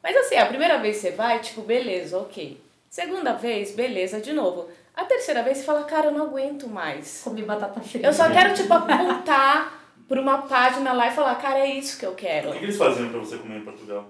Mas 0.03 0.15
assim, 0.17 0.35
a 0.35 0.45
primeira 0.45 0.77
vez 0.79 0.97
você 0.97 1.11
vai, 1.11 1.39
tipo, 1.39 1.61
beleza, 1.61 2.17
ok. 2.17 2.61
Segunda 2.89 3.33
vez, 3.33 3.73
beleza, 3.73 4.19
de 4.19 4.33
novo. 4.33 4.69
A 4.93 5.03
terceira 5.03 5.43
vez 5.43 5.57
você 5.57 5.63
fala, 5.63 5.83
cara, 5.83 6.07
eu 6.07 6.11
não 6.11 6.25
aguento 6.25 6.67
mais. 6.67 7.21
Comi 7.23 7.41
batata 7.41 7.81
frita. 7.81 8.05
Eu 8.05 8.13
só 8.13 8.29
quero, 8.29 8.53
tipo, 8.53 8.73
apontar 8.73 9.81
pra 10.07 10.21
uma 10.21 10.43
página 10.43 10.93
lá 10.93 11.07
e 11.07 11.11
falar, 11.11 11.35
cara, 11.35 11.59
é 11.59 11.73
isso 11.73 11.97
que 11.99 12.05
eu 12.05 12.13
quero. 12.13 12.51
O 12.51 12.53
que 12.53 12.63
eles 12.63 12.77
faziam 12.77 13.09
pra 13.09 13.19
você 13.19 13.37
comer 13.37 13.57
em 13.57 13.65
Portugal? 13.65 14.07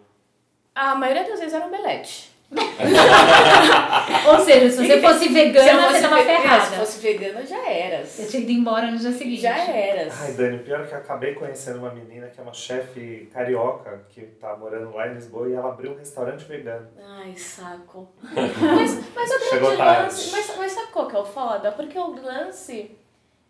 A 0.73 0.93
maioria 0.95 1.23
das 1.23 1.39
vezes 1.39 1.53
era 1.53 1.65
omelete. 1.65 2.34
Ou 4.27 4.39
seja, 4.39 4.69
se 4.69 4.77
você 4.85 5.01
fosse 5.01 5.29
vegana, 5.29 5.71
eu 5.71 5.75
você 5.75 5.87
fosse 5.87 6.01
tava 6.01 6.19
é, 6.19 6.25
ferrada. 6.25 6.65
Se 6.65 6.75
fosse 6.75 6.99
vegana, 6.99 7.45
já 7.45 7.69
eras. 7.69 8.07
Você 8.09 8.25
tinha 8.27 8.43
ido 8.43 8.51
embora 8.51 8.91
no 8.91 8.97
dia 8.97 9.11
seguinte. 9.11 9.41
Já 9.41 9.57
eras. 9.57 10.13
Ai, 10.21 10.33
Dani, 10.33 10.59
pior 10.59 10.81
é 10.81 10.85
que 10.85 10.93
eu 10.93 10.97
acabei 10.97 11.33
conhecendo 11.33 11.79
uma 11.79 11.93
menina 11.93 12.27
que 12.27 12.39
é 12.39 12.43
uma 12.43 12.53
chefe 12.53 13.29
carioca 13.33 14.05
que 14.09 14.21
tá 14.21 14.55
morando 14.55 14.93
lá 14.93 15.07
em 15.07 15.15
Lisboa 15.15 15.49
e 15.49 15.53
ela 15.53 15.69
abriu 15.69 15.91
um 15.91 15.97
restaurante 15.97 16.45
vegano. 16.45 16.87
Ai, 16.99 17.35
saco. 17.35 18.09
mas, 18.21 18.99
mas 19.15 19.31
o 19.31 19.39
Chegou 19.49 19.69
grande 19.69 19.77
tarde. 19.77 20.03
lance. 20.03 20.31
Mas, 20.31 20.57
mas 20.57 20.71
sabe 20.71 20.91
qual 20.91 21.07
que 21.07 21.15
é 21.15 21.19
o 21.19 21.25
foda? 21.25 21.71
Porque 21.71 21.97
o 21.97 22.21
lance 22.21 22.95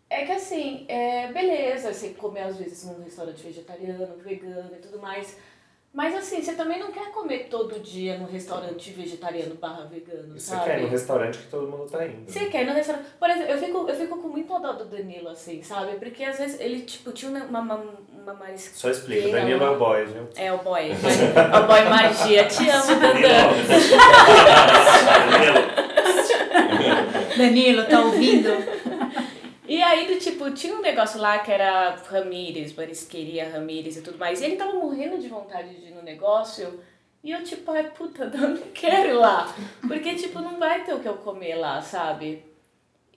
é 0.08 0.24
que 0.24 0.32
assim, 0.32 0.84
é, 0.88 1.32
beleza, 1.32 1.92
você 1.92 2.10
comer 2.10 2.42
às 2.42 2.56
vezes 2.56 2.84
num 2.84 3.02
restaurante 3.02 3.42
vegetariano, 3.42 4.16
vegano 4.18 4.70
e 4.72 4.78
tudo 4.78 5.00
mais. 5.00 5.36
Mas 5.96 6.14
assim, 6.14 6.42
você 6.42 6.52
também 6.52 6.78
não 6.78 6.92
quer 6.92 7.10
comer 7.10 7.46
todo 7.48 7.80
dia 7.80 8.18
num 8.18 8.26
restaurante 8.26 8.90
vegetariano 8.90 9.54
barra 9.54 9.86
vegano, 9.86 10.38
você 10.38 10.50
sabe? 10.50 10.64
quer 10.64 10.78
ir 10.78 10.82
no 10.82 10.88
restaurante 10.88 11.38
que 11.38 11.46
todo 11.46 11.66
mundo 11.66 11.90
tá 11.90 12.06
indo. 12.06 12.30
Você 12.30 12.44
quer 12.50 12.64
ir 12.64 12.66
no 12.66 12.74
restaurante. 12.74 13.06
Por 13.18 13.30
exemplo, 13.30 13.50
eu 13.50 13.58
fico, 13.58 13.88
eu 13.88 13.94
fico 13.94 14.18
com 14.18 14.28
muita 14.28 14.58
dó 14.58 14.74
do 14.74 14.84
Danilo, 14.84 15.30
assim, 15.30 15.62
sabe? 15.62 15.92
Porque 15.96 16.22
às 16.22 16.36
vezes 16.36 16.60
ele, 16.60 16.82
tipo, 16.82 17.12
tinha 17.12 17.30
uma, 17.30 17.60
uma, 17.60 17.84
uma 18.12 18.34
marisqueira. 18.34 18.76
Só 18.78 18.90
explica, 18.90 19.28
o 19.28 19.32
Danilo 19.32 19.64
é 19.64 19.70
o 19.70 19.78
boy, 19.78 20.04
viu? 20.04 20.28
É 20.36 20.52
o 20.52 20.58
boy. 20.58 20.90
É 20.90 21.58
o 21.58 21.66
boy 21.66 21.84
magia. 21.88 22.44
Te 22.44 22.68
amo. 22.68 23.00
Danilo. 23.00 23.30
Danilo, 27.38 27.84
tá 27.88 28.00
ouvindo? 28.00 28.50
E 29.68 29.82
aí, 29.82 30.06
do 30.06 30.18
tipo, 30.18 30.50
tinha 30.52 30.74
um 30.74 30.80
negócio 30.80 31.20
lá 31.20 31.38
que 31.40 31.50
era 31.50 31.96
Ramírez, 32.08 32.72
Marisqueria 32.74 33.48
Ramírez 33.50 33.96
e 33.96 34.02
tudo 34.02 34.18
mais. 34.18 34.40
E 34.40 34.44
ele 34.44 34.56
tava 34.56 34.74
morrendo 34.74 35.18
de 35.18 35.28
vontade 35.28 35.74
de 35.74 35.86
ir 35.86 35.90
no 35.94 36.02
negócio. 36.02 36.80
E 37.24 37.32
eu, 37.32 37.42
tipo, 37.42 37.70
ai, 37.72 37.90
puta, 37.90 38.24
eu 38.32 38.48
não 38.48 38.56
quero 38.72 39.08
ir 39.08 39.12
lá. 39.14 39.52
Porque, 39.86 40.14
tipo, 40.14 40.38
não 40.40 40.58
vai 40.58 40.84
ter 40.84 40.94
o 40.94 41.00
que 41.00 41.08
eu 41.08 41.16
comer 41.16 41.56
lá, 41.56 41.82
sabe? 41.82 42.44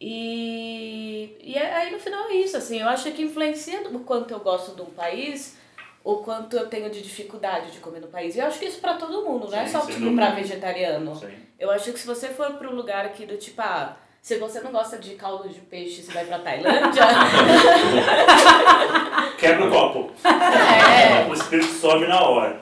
E, 0.02 1.36
e 1.41 1.58
aí, 1.58 1.91
no 1.91 2.00
final, 2.00 2.28
é 2.30 2.36
isso, 2.36 2.58
assim. 2.58 2.80
Eu 2.80 2.88
acho 2.89 3.12
que 3.12 3.22
influencia 3.22 3.82
o 3.89 4.00
quanto 4.00 4.32
eu 4.32 4.39
gosto 4.39 4.76
de 4.76 4.82
um 4.82 4.86
país, 4.86 5.58
o 6.04 6.18
quanto 6.18 6.56
eu 6.56 6.68
tenho 6.68 6.89
de 6.89 7.02
dificuldade 7.02 7.72
de 7.72 7.80
comer 7.80 8.00
no 8.00 8.08
país. 8.08 8.36
E 8.36 8.39
eu 8.39 8.45
acho 8.47 8.58
que 8.58 8.66
isso 8.66 8.80
pra 8.80 8.95
todo 8.95 9.24
mundo, 9.24 9.47
não 9.52 9.58
é 9.58 9.66
Sim, 9.68 9.72
só, 9.74 9.80
tipo, 9.82 10.00
dúvida. 10.00 10.16
pra 10.16 10.32
vegetariano. 10.36 11.16
Sim. 11.16 11.28
Eu 11.60 11.70
acho 11.70 11.91
que 11.91 12.00
se 12.00 12.08
você 12.08 12.30
for 12.30 12.54
para 12.54 12.70
um 12.70 12.74
lugar 12.74 13.06
aqui 13.06 13.26
do 13.26 13.38
tipo, 13.38 13.62
ah, 13.62 13.95
se 14.22 14.38
você 14.38 14.59
não 14.61 14.72
gosta 14.72 14.97
de 14.97 15.15
caldo 15.15 15.49
de 15.49 15.59
peixe, 15.61 16.01
você 16.01 16.11
vai 16.11 16.26
pra 16.26 16.39
Tailândia. 16.39 17.03
Quebra 19.38 19.65
o 19.65 19.72
copo. 19.72 20.11
é. 20.26 21.28
O 21.30 21.34
espírito 21.34 21.72
sobe 21.74 22.07
na 22.07 22.22
hora. 22.22 22.59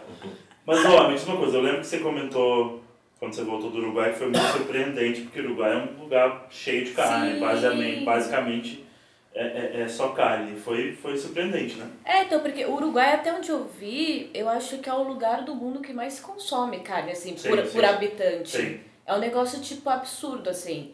Mas, 0.66 0.86
ó, 0.86 1.08
me 1.08 1.16
diz 1.16 1.26
uma 1.26 1.38
coisa. 1.38 1.58
Eu 1.58 1.62
lembro 1.62 1.82
que 1.82 1.88
você 1.88 2.00
comentou, 2.00 2.82
quando 3.20 3.34
você 3.34 3.44
voltou 3.44 3.72
do 3.72 3.78
Uruguai, 3.80 4.12
que 4.12 4.20
foi 4.20 4.28
muito 4.28 4.46
surpreendente, 4.52 5.22
porque 5.22 5.40
o 5.40 5.46
Uruguai 5.46 5.74
é 5.74 5.78
um 5.78 6.04
lugar 6.04 6.48
cheio 6.50 6.86
de 6.86 6.92
carne. 6.92 7.34
Sim. 7.34 7.40
Basicamente, 7.40 8.06
basicamente 8.06 8.86
é, 9.34 9.46
é, 9.46 9.82
é 9.82 9.88
só 9.88 10.10
carne. 10.10 10.60
Foi, 10.60 10.94
foi 10.94 11.18
surpreendente, 11.18 11.76
né? 11.76 11.88
É, 12.04 12.24
então, 12.24 12.42
porque 12.42 12.66
o 12.66 12.76
Uruguai, 12.76 13.14
até 13.14 13.34
onde 13.34 13.50
eu 13.50 13.66
vi, 13.66 14.30
eu 14.34 14.50
acho 14.50 14.80
que 14.80 14.90
é 14.90 14.94
o 14.94 15.04
lugar 15.04 15.44
do 15.44 15.56
mundo 15.56 15.80
que 15.80 15.94
mais 15.94 16.20
consome 16.20 16.80
carne, 16.80 17.12
assim, 17.12 17.36
Sim, 17.38 17.50
por, 17.50 17.66
sim. 17.66 17.74
por 17.74 17.86
habitante. 17.86 18.50
Sim. 18.50 18.80
É 19.06 19.16
um 19.16 19.20
negócio, 19.20 19.62
tipo, 19.62 19.90
absurdo, 19.90 20.50
assim. 20.50 20.92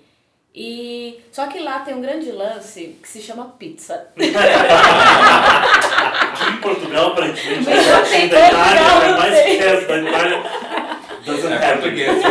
E... 0.55 1.19
Só 1.31 1.47
que 1.47 1.59
lá 1.59 1.79
tem 1.79 1.95
um 1.95 2.01
grande 2.01 2.31
lance 2.31 2.97
que 3.01 3.07
se 3.07 3.19
chama 3.21 3.55
pizza. 3.57 4.07
Aqui 6.21 6.49
em 6.49 6.57
Portugal, 6.57 7.07
aparentemente, 7.07 7.63
Mas 7.65 7.91
a 7.91 8.01
tem 8.03 8.27
da 8.27 8.49
Itália 8.49 8.81
é 8.81 9.17
mais 9.17 9.57
perto 9.57 9.87
da 9.87 9.97
Itália. 9.97 10.43
É 11.25 11.75
português, 11.75 12.21
né? 12.21 12.29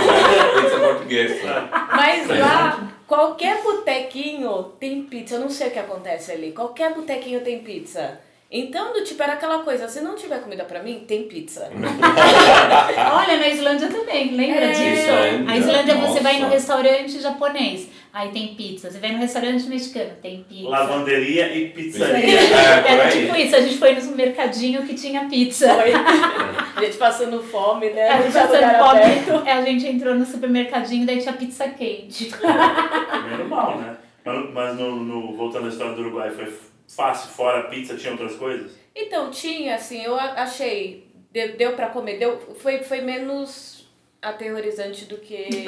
Pizza 0.55 0.79
português. 0.79 1.41
né? 1.43 1.69
Mas 1.93 2.29
lá, 2.29 2.93
qualquer 3.07 3.63
botequinho 3.63 4.65
tem 4.79 5.05
pizza. 5.05 5.37
Eu 5.37 5.41
não 5.41 5.49
sei 5.49 5.69
o 5.69 5.71
que 5.71 5.79
acontece 5.79 6.33
ali. 6.33 6.53
Qualquer 6.53 6.93
botequinho 6.93 7.41
tem 7.41 7.61
pizza. 7.61 8.21
Então, 8.55 8.93
do 8.93 9.03
tipo, 9.03 9.23
era 9.23 9.33
aquela 9.33 9.61
coisa, 9.61 9.89
se 9.89 10.03
não 10.03 10.15
tiver 10.15 10.39
comida 10.43 10.65
pra 10.65 10.83
mim, 10.83 11.05
tem 11.09 11.23
pizza. 11.23 11.71
Olha, 11.73 13.39
na 13.39 13.49
Islândia 13.49 13.89
também, 13.89 14.35
lembra 14.37 14.67
É. 14.67 14.73
disso? 14.73 15.03
Islândia, 15.11 15.45
A 15.53 15.57
Islândia 15.57 15.95
você 15.97 16.21
vai 16.21 16.35
no 16.35 16.41
nossa. 16.43 16.55
restaurante 16.55 17.19
japonês, 17.19 17.89
aí 18.13 18.29
tem 18.31 18.49
pizza. 18.55 18.91
Você 18.91 18.99
vai 18.99 19.13
no 19.13 19.19
restaurante 19.19 19.67
mexicano, 19.67 20.11
tem 20.21 20.45
pizza. 20.47 20.69
Lavanderia 20.69 21.57
e 21.57 21.69
pizzaria. 21.71 22.41
É, 22.41 22.93
Era 22.93 23.09
tipo 23.11 23.35
isso, 23.37 23.57
a 23.57 23.61
gente 23.63 23.79
foi 23.79 23.95
no 23.95 24.17
mercadinho 24.17 24.83
que 24.83 24.95
tinha 24.95 25.25
pizza. 25.25 25.75
Foi. 25.75 25.93
A 26.75 26.85
gente 26.85 26.97
passando 26.97 27.41
fome, 27.43 27.91
né? 27.91 28.09
A 28.09 28.23
gente 28.23 28.33
passando 28.33 28.79
fome, 28.79 29.01
aberto. 29.01 29.49
a 29.49 29.63
gente 29.63 29.87
entrou 29.87 30.15
no 30.15 30.25
supermercadinho, 30.27 31.07
daí 31.07 31.21
tinha 31.21 31.33
pizza 31.35 31.69
quente. 31.69 32.31
É 32.43 33.37
normal, 33.37 33.79
né? 33.79 33.97
Mas, 34.25 34.51
mas 34.53 34.77
no, 34.79 34.97
no- 34.97 35.37
voltando 35.37 35.67
à 35.67 35.69
história 35.69 35.95
do 35.95 36.01
Uruguai, 36.03 36.31
foi 36.31 36.47
fácil, 36.95 37.31
fora 37.31 37.61
a 37.61 37.63
pizza, 37.65 37.97
tinha 37.97 38.13
outras 38.13 38.37
coisas? 38.37 38.73
Então, 38.95 39.31
tinha, 39.31 39.75
assim, 39.75 40.03
eu 40.03 40.15
achei. 40.19 41.11
Deu, 41.31 41.57
deu 41.57 41.73
pra 41.75 41.89
comer, 41.89 42.19
deu, 42.19 42.39
foi, 42.57 42.83
foi 42.83 43.01
menos 43.01 43.89
aterrorizante 44.21 45.07
do 45.07 45.17
que 45.17 45.49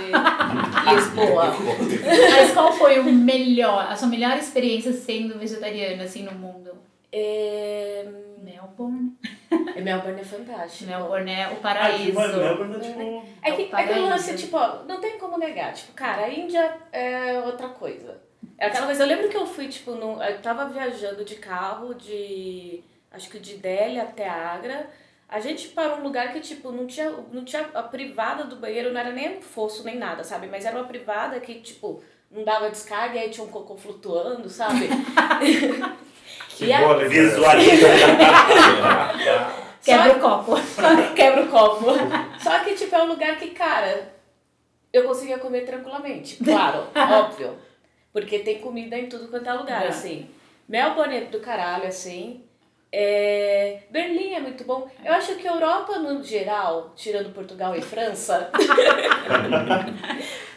Lisboa. 0.95 1.55
Mas 2.31 2.53
qual 2.53 2.73
foi 2.73 3.01
o 3.01 3.05
melhor, 3.05 3.87
a 3.91 3.97
sua 3.97 4.09
melhor 4.09 4.37
experiência 4.37 4.93
sendo 4.93 5.39
vegetariana, 5.39 6.05
assim, 6.05 6.23
no 6.23 6.33
mundo? 6.33 6.71
É... 7.11 8.07
Melbourne. 8.43 9.13
Melbourne 9.83 10.21
é 10.21 10.25
fantástico. 10.25 10.91
Melbourne 10.91 11.31
é 11.31 11.49
o 11.49 11.53
Aqui, 11.53 11.61
paraíso. 11.63 12.15
mas 12.15 12.37
Melbourne 12.37 12.77
é 12.77 12.79
tipo... 12.81 13.25
É 13.43 13.51
que, 13.53 13.63
É 13.63 13.75
o 13.75 13.79
é 13.79 13.87
que 13.87 13.99
o 13.99 14.03
lance, 14.09 14.37
tipo, 14.37 14.57
ó, 14.57 14.83
não 14.87 15.01
tem 15.01 15.19
como 15.19 15.39
negar. 15.39 15.73
Tipo, 15.73 15.93
cara, 15.93 16.25
a 16.25 16.31
Índia 16.31 16.77
é 16.93 17.41
outra 17.41 17.69
coisa. 17.69 18.21
É 18.59 18.67
aquela 18.67 18.87
coisa, 18.87 19.03
eu 19.03 19.09
lembro 19.09 19.29
que 19.29 19.37
eu 19.37 19.47
fui, 19.47 19.69
tipo, 19.69 19.93
no, 19.93 20.23
eu 20.23 20.41
tava 20.41 20.67
viajando 20.67 21.25
de 21.25 21.37
carro 21.37 21.95
de, 21.95 22.83
acho 23.11 23.29
que 23.29 23.39
de 23.39 23.57
Delhi 23.57 23.99
até 24.01 24.29
Agra. 24.29 24.89
A 25.29 25.41
gente 25.41 25.69
parou 25.69 25.97
num 25.99 26.05
lugar 26.05 26.33
que, 26.33 26.41
tipo, 26.41 26.71
não 26.71 26.87
tinha, 26.87 27.11
não 27.33 27.45
tinha 27.45 27.69
a 27.75 27.83
privada 27.83 28.45
do 28.45 28.57
banheiro, 28.57 28.93
não 28.93 29.01
era 29.01 29.11
nem 29.11 29.39
um 29.39 29.43
fosso 29.43 29.83
nem 29.85 29.97
nada, 29.97 30.23
sabe? 30.23 30.47
Mas 30.47 30.65
era 30.65 30.77
uma 30.77 30.87
privada 30.87 31.41
que, 31.41 31.55
tipo, 31.61 32.03
não 32.31 32.45
dava 32.45 32.71
descarga 32.71 33.17
e 33.17 33.19
aí 33.19 33.31
tinha 33.31 33.45
um 33.45 33.51
cocô 33.51 33.77
flutuando, 33.77 34.49
sabe? 34.49 34.89
Que 36.51 36.67
E 36.67 36.73
a- 36.73 36.81
boa. 36.81 37.09
Visualiza. 37.09 37.87
Quebra 39.85 40.17
o 40.17 40.21
copo. 40.21 40.53
Quebra 41.15 41.43
o 41.45 41.49
copo. 41.49 41.87
Só 42.43 42.61
que, 42.61 42.75
tipo, 42.75 42.95
é 42.95 43.03
um 43.03 43.09
lugar 43.09 43.37
que, 43.37 43.49
cara, 43.51 44.13
eu 44.93 45.05
conseguia 45.05 45.39
comer 45.39 45.63
tranquilamente. 45.67 46.37
Claro, 46.43 46.87
óbvio. 46.95 47.57
Porque 48.15 48.39
tem 48.39 48.61
comida 48.61 48.97
em 48.97 49.09
tudo 49.09 49.27
quanto 49.29 49.51
é 49.51 49.53
lugar, 49.53 49.85
É. 49.85 49.89
assim. 49.89 50.31
Melbourne 50.69 51.17
é 51.17 51.21
do 51.25 51.41
caralho, 51.41 51.89
assim. 51.89 52.45
É... 52.93 53.81
Berlim 53.91 54.35
é 54.35 54.41
muito 54.41 54.63
bom. 54.63 54.89
Eu 55.05 55.13
acho 55.15 55.35
que 55.35 55.49
a 55.49 55.53
Europa, 55.53 55.99
no 55.99 56.23
geral, 56.23 56.93
tirando 56.95 57.35
Portugal 57.35 57.75
e 57.75 57.83
França, 57.83 58.53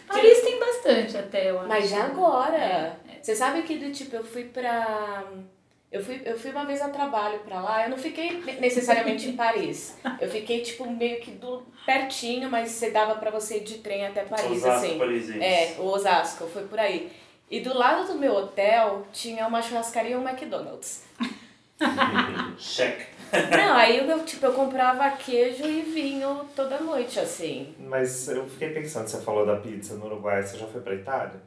Paris 0.07 0.41
tem 0.41 0.59
bastante 0.59 1.17
até, 1.17 1.49
eu 1.49 1.59
acho. 1.59 1.67
mas 1.67 1.89
já 1.89 2.05
agora. 2.05 2.97
Você 3.21 3.35
sabe 3.35 3.63
que 3.63 3.77
do 3.77 3.91
tipo, 3.91 4.15
eu 4.15 4.23
fui 4.23 4.45
pra. 4.45 5.23
Eu 5.91 6.03
fui, 6.03 6.21
eu 6.25 6.37
fui 6.37 6.51
uma 6.51 6.65
vez 6.65 6.81
a 6.81 6.89
trabalho 6.89 7.39
pra 7.39 7.61
lá, 7.61 7.83
eu 7.85 7.89
não 7.89 7.97
fiquei 7.97 8.41
necessariamente 8.59 9.29
em 9.29 9.35
Paris. 9.35 9.97
Eu 10.19 10.29
fiquei, 10.29 10.61
tipo, 10.61 10.89
meio 10.89 11.19
que 11.21 11.31
do, 11.31 11.65
pertinho, 11.85 12.49
mas 12.51 12.69
você 12.69 12.91
dava 12.91 13.15
pra 13.15 13.31
você 13.31 13.57
ir 13.57 13.63
de 13.63 13.77
trem 13.79 14.05
até 14.05 14.23
Paris, 14.23 14.63
Osasco 14.63 15.03
assim. 15.03 15.41
É, 15.41 15.75
o 15.79 15.85
Osasco, 15.85 16.45
foi 16.47 16.63
por 16.63 16.77
aí. 16.77 17.09
E 17.49 17.61
do 17.61 17.77
lado 17.77 18.07
do 18.07 18.19
meu 18.19 18.35
hotel 18.35 19.05
tinha 19.13 19.47
uma 19.47 19.61
churrascaria 19.61 20.11
e 20.11 20.15
um 20.17 20.27
McDonald's. 20.27 21.03
Check. 22.57 23.07
Não, 23.51 23.75
aí 23.75 23.97
eu, 23.97 24.25
tipo, 24.25 24.45
eu 24.45 24.53
comprava 24.53 25.09
queijo 25.11 25.65
e 25.65 25.81
vinho 25.81 26.45
toda 26.55 26.79
noite, 26.79 27.19
assim. 27.19 27.73
Mas 27.79 28.27
eu 28.29 28.47
fiquei 28.47 28.69
pensando, 28.69 29.07
você 29.07 29.21
falou 29.21 29.45
da 29.45 29.57
pizza 29.57 29.95
no 29.95 30.05
Uruguai, 30.05 30.41
você 30.43 30.57
já 30.57 30.65
foi 30.65 30.81
pra 30.81 30.95
Itália? 30.95 31.41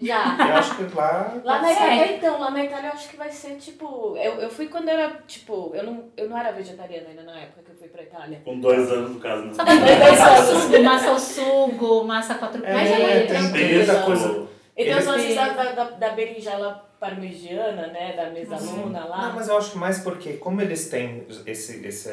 Já. 0.00 0.36
Eu 0.48 0.56
acho 0.56 0.74
que 0.76 0.94
lá. 0.96 1.34
Lá 1.44 1.62
na? 1.62 1.72
Itália, 1.72 2.16
então, 2.16 2.40
lá 2.40 2.50
na 2.50 2.64
Itália 2.64 2.88
eu 2.88 2.92
acho 2.94 3.08
que 3.08 3.16
vai 3.16 3.30
ser 3.30 3.56
tipo. 3.56 4.16
Eu, 4.16 4.40
eu 4.40 4.50
fui 4.50 4.66
quando 4.66 4.88
eu 4.88 4.94
era, 4.98 5.22
tipo, 5.28 5.70
eu 5.74 5.84
não, 5.84 6.04
eu 6.16 6.28
não 6.28 6.36
era 6.36 6.50
vegetariana 6.50 7.10
ainda 7.10 7.22
na 7.22 7.38
época 7.38 7.62
que 7.62 7.70
eu 7.70 7.76
fui 7.76 7.88
pra 7.88 8.02
Itália. 8.02 8.40
Com 8.44 8.58
dois 8.58 8.90
anos, 8.90 9.10
no 9.12 9.20
caso. 9.20 9.44
Né? 9.44 9.54
Só 9.54 9.64
tem 9.64 9.78
dois 9.78 10.20
anos. 10.20 10.80
Massa 10.80 11.10
ao 11.10 11.18
sugo, 11.18 12.04
massa 12.04 12.34
quatro 12.34 12.64
É, 12.64 12.72
Mas 12.72 12.90
é 12.90 12.98
muito 12.98 13.12
tem, 13.12 13.26
tranquilo. 13.26 13.68
tem 13.68 13.76
muita 13.76 14.02
coisa. 14.02 14.46
Então 14.88 15.12
lances 15.12 15.26
têm- 15.26 15.36
da, 15.36 15.72
da, 15.72 15.84
da, 15.90 16.10
berinjela 16.10 16.90
parmegiana, 16.98 17.88
né? 17.88 18.14
Da 18.16 18.30
mesaluna 18.30 19.04
lá. 19.04 19.28
Não, 19.28 19.34
mas 19.34 19.48
eu 19.48 19.56
acho 19.56 19.72
que 19.72 19.78
mais 19.78 20.00
porque, 20.00 20.34
como 20.34 20.60
eles 20.60 20.88
têm 20.88 21.26
esse, 21.46 21.86
esse, 21.86 22.10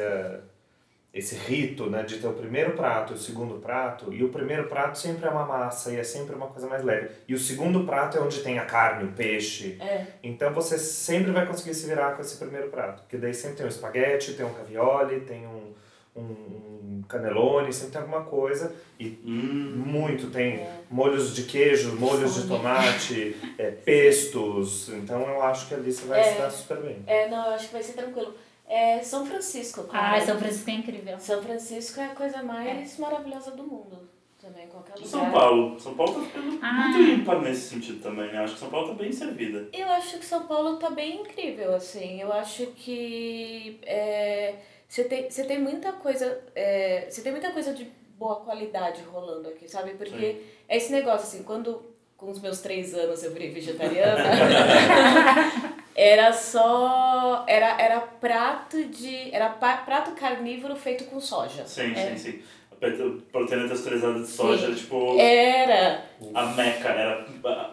esse 1.12 1.34
rito 1.34 1.90
né, 1.90 2.02
de 2.02 2.18
ter 2.18 2.26
o 2.26 2.32
primeiro 2.32 2.72
prato 2.72 3.12
e 3.12 3.16
o 3.16 3.18
segundo 3.18 3.56
prato, 3.56 4.12
e 4.12 4.22
o 4.22 4.28
primeiro 4.28 4.68
prato 4.68 4.96
sempre 4.98 5.26
é 5.26 5.30
uma 5.30 5.44
massa 5.44 5.92
e 5.92 5.96
é 5.96 6.04
sempre 6.04 6.34
uma 6.34 6.46
coisa 6.46 6.68
mais 6.68 6.82
leve. 6.82 7.10
E 7.26 7.34
o 7.34 7.38
segundo 7.38 7.84
prato 7.84 8.16
é 8.16 8.20
onde 8.20 8.40
tem 8.40 8.58
a 8.58 8.64
carne, 8.64 9.04
o 9.04 9.12
peixe. 9.12 9.76
É. 9.80 10.06
Então 10.22 10.52
você 10.52 10.78
sempre 10.78 11.32
vai 11.32 11.46
conseguir 11.46 11.74
se 11.74 11.86
virar 11.86 12.12
com 12.14 12.22
esse 12.22 12.36
primeiro 12.36 12.68
prato. 12.68 13.02
Porque 13.02 13.16
daí 13.16 13.34
sempre 13.34 13.56
tem 13.56 13.66
um 13.66 13.68
espaguete, 13.68 14.34
tem 14.34 14.46
um 14.46 14.54
cavioli, 14.54 15.20
tem 15.20 15.46
um, 15.46 15.72
um 16.16 16.79
canelone, 17.10 17.72
sempre 17.72 17.92
tem 17.92 18.00
alguma 18.00 18.22
coisa. 18.24 18.74
E 18.98 19.18
Hum, 19.24 19.82
muito, 19.86 20.30
tem 20.30 20.66
molhos 20.90 21.34
de 21.34 21.42
queijo, 21.44 21.96
molhos 21.96 22.34
de 22.34 22.46
tomate, 22.48 23.36
é, 23.58 23.70
pestos. 23.70 24.88
Então 24.90 25.20
eu 25.22 25.42
acho 25.42 25.66
que 25.68 25.74
ali 25.74 25.92
você 25.92 26.06
vai 26.06 26.20
É. 26.20 26.24
se 26.32 26.38
dar 26.38 26.50
super 26.50 26.78
bem. 26.78 27.02
É, 27.06 27.28
não, 27.28 27.46
eu 27.46 27.52
acho 27.54 27.66
que 27.68 27.72
vai 27.72 27.82
ser 27.82 27.92
tranquilo. 27.94 28.34
É 28.68 29.00
São 29.02 29.26
Francisco. 29.26 29.86
Ah, 29.92 30.20
São 30.20 30.38
Francisco 30.38 30.70
é 30.70 30.74
incrível. 30.74 31.18
São 31.18 31.42
Francisco 31.42 32.00
é 32.00 32.04
a 32.06 32.14
coisa 32.14 32.42
mais 32.42 32.96
maravilhosa 32.98 33.50
do 33.52 33.62
mundo. 33.64 34.08
Também, 34.40 34.66
qualquer 34.68 34.94
lugar. 34.94 35.06
São 35.08 35.30
Paulo. 35.30 35.78
São 35.78 35.94
Paulo 35.94 36.14
tá 36.14 36.20
ficando 36.22 36.58
Ah. 36.62 36.72
muito 36.88 37.10
ímpar 37.20 37.40
nesse 37.42 37.68
sentido 37.68 38.00
também. 38.02 38.32
né? 38.32 38.38
Acho 38.38 38.54
que 38.54 38.60
São 38.60 38.70
Paulo 38.70 38.88
tá 38.88 38.94
bem 38.94 39.12
servida. 39.12 39.68
Eu 39.72 39.86
acho 39.90 40.18
que 40.18 40.24
São 40.24 40.44
Paulo 40.46 40.76
tá 40.78 40.88
bem 40.88 41.20
incrível, 41.20 41.74
assim. 41.74 42.22
Eu 42.22 42.32
acho 42.32 42.66
que 42.68 43.78
é, 43.82 44.54
você 44.90 45.04
tem, 45.04 45.30
você 45.30 45.44
tem 45.44 45.58
muita 45.60 45.92
coisa. 45.92 46.40
é, 46.56 47.06
você 47.08 47.22
tem 47.22 47.30
muita 47.30 47.50
coisa 47.52 47.72
de 47.72 47.86
boa 48.18 48.40
qualidade 48.40 49.02
rolando 49.02 49.48
aqui, 49.48 49.68
sabe? 49.70 49.92
Porque 49.92 50.42
é 50.68 50.76
esse 50.76 50.90
negócio, 50.90 51.26
assim, 51.28 51.44
quando 51.44 51.80
com 52.16 52.28
os 52.30 52.40
meus 52.40 52.60
três 52.60 52.92
anos 52.92 53.22
eu 53.22 53.30
virei 53.32 53.50
vegetariana, 53.50 54.24
era 55.94 56.32
só. 56.32 57.44
Era, 57.46 57.80
era 57.80 58.00
prato 58.00 58.84
de. 58.86 59.32
Era 59.34 59.48
prato 59.50 60.10
carnívoro 60.16 60.74
feito 60.76 61.04
com 61.04 61.20
soja. 61.20 61.64
Sim, 61.66 61.92
É. 61.94 62.16
sim, 62.16 62.32
sim. 62.32 62.42
Proteína 63.30 63.68
texturizada 63.68 64.18
de 64.20 64.26
soja, 64.26 64.68
Sim. 64.68 64.74
tipo, 64.74 65.18
Era. 65.20 66.02
a 66.32 66.46
meca, 66.46 66.88
era 66.88 67.26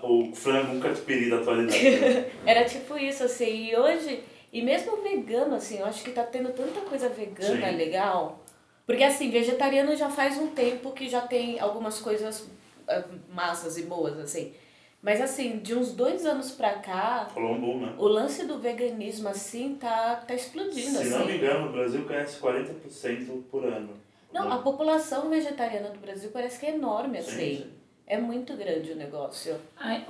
o 0.03 0.36
frango 0.36 0.74
um 0.76 0.80
catupiry 0.82 1.30
da 1.30 1.38
atualidade. 1.38 2.26
Era 2.45 2.65
tipo 2.65 2.97
isso, 2.97 3.24
assim, 3.24 3.70
e 3.70 3.76
hoje, 3.78 4.22
e 4.51 4.61
mesmo 4.61 4.97
vegano, 4.97 5.55
assim, 5.55 5.79
eu 5.79 5.85
acho 5.85 6.03
que 6.03 6.11
tá 6.11 6.23
tendo 6.23 6.49
tanta 6.53 6.81
coisa 6.81 7.09
vegana 7.09 7.69
Sim. 7.69 7.75
legal. 7.75 8.39
Porque 8.85 9.03
assim, 9.03 9.29
vegetariano 9.29 9.95
já 9.95 10.09
faz 10.09 10.37
um 10.37 10.47
tempo 10.47 10.91
que 10.91 11.09
já 11.09 11.21
tem 11.21 11.59
algumas 11.59 11.99
coisas 11.99 12.47
ah, 12.87 13.03
massas 13.29 13.77
e 13.77 13.83
boas, 13.83 14.17
assim. 14.17 14.53
Mas 15.01 15.21
assim, 15.21 15.59
de 15.59 15.75
uns 15.75 15.91
dois 15.91 16.25
anos 16.25 16.51
pra 16.51 16.75
cá, 16.75 17.27
Falou 17.33 17.51
um 17.53 17.61
boom, 17.61 17.79
né? 17.81 17.93
o 17.97 18.07
lance 18.07 18.45
do 18.45 18.57
veganismo, 18.59 19.29
assim, 19.29 19.75
tá, 19.75 20.15
tá 20.27 20.33
explodindo, 20.33 20.97
Se 20.97 21.09
não 21.09 21.19
me 21.19 21.23
assim. 21.25 21.35
engano, 21.37 21.69
o 21.69 21.71
Brasil 21.71 22.03
cresce 22.05 22.39
40% 22.39 23.43
por 23.51 23.63
ano. 23.65 23.89
Não, 24.33 24.51
a 24.51 24.57
população 24.59 25.29
vegetariana 25.29 25.89
do 25.89 25.99
Brasil 25.99 26.29
parece 26.33 26.59
que 26.59 26.65
é 26.65 26.73
enorme, 26.75 27.21
Sim, 27.21 27.29
assim. 27.31 27.57
sim. 27.57 27.71
É 28.07 28.17
muito 28.17 28.55
grande 28.55 28.91
o 28.91 28.95
negócio. 28.95 29.55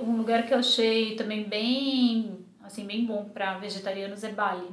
Um 0.00 0.16
lugar 0.16 0.46
que 0.46 0.54
eu 0.54 0.58
achei 0.58 1.16
também 1.16 1.44
bem, 1.44 2.38
assim, 2.68 2.86
bem 2.86 3.04
bom 3.04 3.24
pra 3.24 3.58
vegetarianos 3.58 4.22
é 4.22 4.30
Bali. 4.30 4.68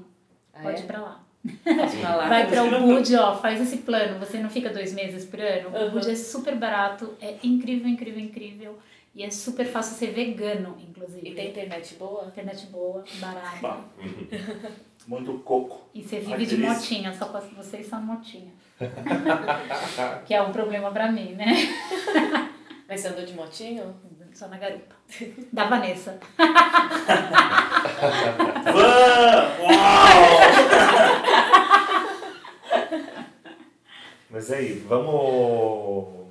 Ah, 0.53 0.61
Pode 0.61 0.81
é? 0.81 0.83
ir 0.83 0.87
pra 0.87 1.01
lá. 1.01 1.19
Vai 2.29 2.47
pra 2.47 2.63
Ubud, 2.63 3.15
ó, 3.17 3.35
faz 3.35 3.59
esse 3.61 3.77
plano. 3.77 4.19
Você 4.19 4.37
não 4.39 4.49
fica 4.49 4.69
dois 4.69 4.93
meses 4.93 5.25
por 5.25 5.39
ano. 5.39 5.69
O 5.69 5.73
Uhum. 5.79 5.87
Ubud 5.89 6.09
é 6.09 6.15
super 6.15 6.55
barato, 6.55 7.13
é 7.21 7.35
incrível, 7.43 7.87
incrível, 7.87 8.19
incrível. 8.19 8.79
E 9.13 9.23
é 9.23 9.29
super 9.31 9.65
fácil 9.65 9.95
ser 9.95 10.11
vegano, 10.13 10.75
inclusive. 10.89 11.29
E 11.29 11.33
tem 11.33 11.49
internet 11.49 11.95
boa? 11.95 12.25
internet 12.27 12.65
boa, 12.67 13.03
barata. 13.19 13.57
Bah. 13.61 13.79
Muito 15.07 15.33
coco. 15.39 15.87
E 15.93 16.01
você 16.01 16.15
Ai, 16.17 16.21
vive 16.23 16.45
de 16.47 16.55
delícia. 16.57 16.73
motinha, 16.73 17.13
só 17.13 17.25
com 17.27 17.39
vocês 17.55 17.85
são 17.87 18.01
motinha. 18.01 18.51
que 20.25 20.33
é 20.33 20.41
um 20.41 20.51
problema 20.51 20.91
pra 20.91 21.11
mim, 21.11 21.33
né? 21.33 21.53
Mas 22.89 23.01
você 23.01 23.07
andou 23.09 23.23
de 23.25 23.33
motinho? 23.33 23.95
Só 24.33 24.47
na 24.49 24.57
garupa. 24.57 24.95
Da 25.53 25.65
Vanessa. 25.65 26.19
Van! 28.71 29.51
Uau! 29.61 30.35
Mas 34.29 34.51
aí, 34.51 34.83
vamos 34.87 36.25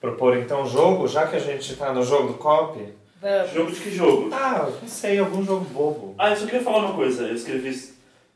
propor 0.00 0.36
então 0.36 0.62
um 0.62 0.66
jogo, 0.66 1.06
já 1.06 1.26
que 1.26 1.36
a 1.36 1.40
gente 1.40 1.76
tá 1.76 1.92
no 1.92 2.02
jogo 2.02 2.28
do 2.28 2.34
copy? 2.34 2.94
Vamos. 3.20 3.52
Jogo 3.52 3.70
de 3.72 3.80
que 3.80 3.90
jogo? 3.90 4.30
Ah, 4.32 4.68
não 4.80 4.88
sei, 4.88 5.18
algum 5.18 5.44
jogo 5.44 5.64
bobo. 5.66 6.14
Ah, 6.18 6.30
eu 6.30 6.36
só 6.36 6.46
queria 6.46 6.62
falar 6.62 6.78
uma 6.78 6.94
coisa. 6.94 7.26
Eu 7.26 7.34
escrevi 7.34 7.76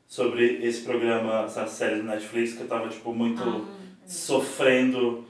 sobre 0.08 0.64
esse 0.64 0.82
programa, 0.82 1.44
essa 1.44 1.66
série 1.66 1.96
do 1.96 2.02
Netflix, 2.02 2.54
que 2.54 2.62
eu 2.62 2.68
tava, 2.68 2.88
tipo, 2.88 3.12
muito 3.14 3.66
sofrendo 4.06 5.24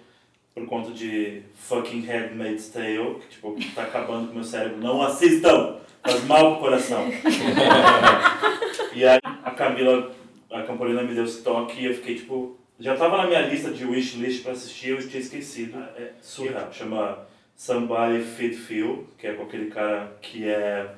por 0.55 0.67
conta 0.67 0.91
de 0.91 1.43
fucking 1.55 2.01
Handmaid's 2.07 2.69
Tale, 2.69 3.17
que, 3.21 3.29
tipo, 3.29 3.57
tá 3.75 3.83
acabando 3.83 4.27
com 4.27 4.33
o 4.33 4.37
meu 4.37 4.45
cérebro. 4.45 4.79
Não 4.79 5.03
assistam! 5.03 5.77
Faz 6.03 6.25
mal 6.25 6.53
pro 6.53 6.61
coração. 6.65 7.07
e 8.95 9.05
aí, 9.05 9.19
a 9.45 9.51
Camila, 9.53 10.11
a 10.51 10.63
Campolina 10.63 11.03
me 11.03 11.15
deu 11.15 11.25
esse 11.25 11.43
toque 11.43 11.81
e 11.81 11.87
eu 11.87 11.95
fiquei, 11.95 12.17
tipo... 12.17 12.59
Já 12.81 12.97
tava 12.97 13.19
na 13.19 13.27
minha 13.27 13.43
lista 13.43 13.71
de 13.71 13.85
wishlist 13.85 14.43
pra 14.43 14.53
assistir, 14.53 14.89
eu 14.91 15.09
tinha 15.09 15.21
esquecido. 15.21 15.79
É 15.97 16.11
surreal. 16.21 16.69
Chama 16.73 17.19
Somebody 17.55 18.21
Feed 18.23 18.57
Phil, 18.57 19.07
que 19.17 19.27
é 19.29 19.35
com 19.35 19.45
aquele 19.45 19.71
cara 19.71 20.13
que 20.21 20.49
é... 20.49 20.89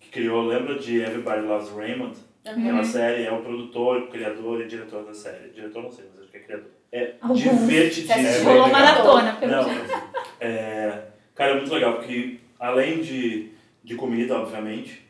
Que 0.00 0.08
criou, 0.08 0.46
lembra 0.46 0.78
de 0.78 1.00
Everybody 1.00 1.42
Loves 1.42 1.70
Raymond? 1.70 2.16
Aquela 2.46 2.84
série, 2.84 3.24
é 3.24 3.32
o 3.32 3.40
produtor, 3.42 4.08
criador 4.08 4.60
e 4.62 4.66
diretor 4.66 5.04
da 5.04 5.14
série. 5.14 5.48
Diretor 5.50 5.82
não 5.82 5.90
sei, 5.90 6.04
mas 6.12 6.22
acho 6.22 6.30
que 6.30 6.36
é 6.36 6.40
criador. 6.40 6.66
É 6.92 7.14
divertidíssimo. 7.34 8.22
Você 8.22 8.38
É 8.38 8.42
rolou 8.42 8.68
maratona, 8.68 9.32
pelo 9.34 9.52
Não, 9.52 9.64
jeito. 9.64 9.92
é, 10.40 11.02
cara, 11.34 11.52
é 11.52 11.56
muito 11.56 11.72
legal, 11.74 11.94
porque 11.94 12.38
além 12.60 13.00
de, 13.00 13.50
de 13.84 13.94
comida, 13.94 14.38
obviamente, 14.38 15.02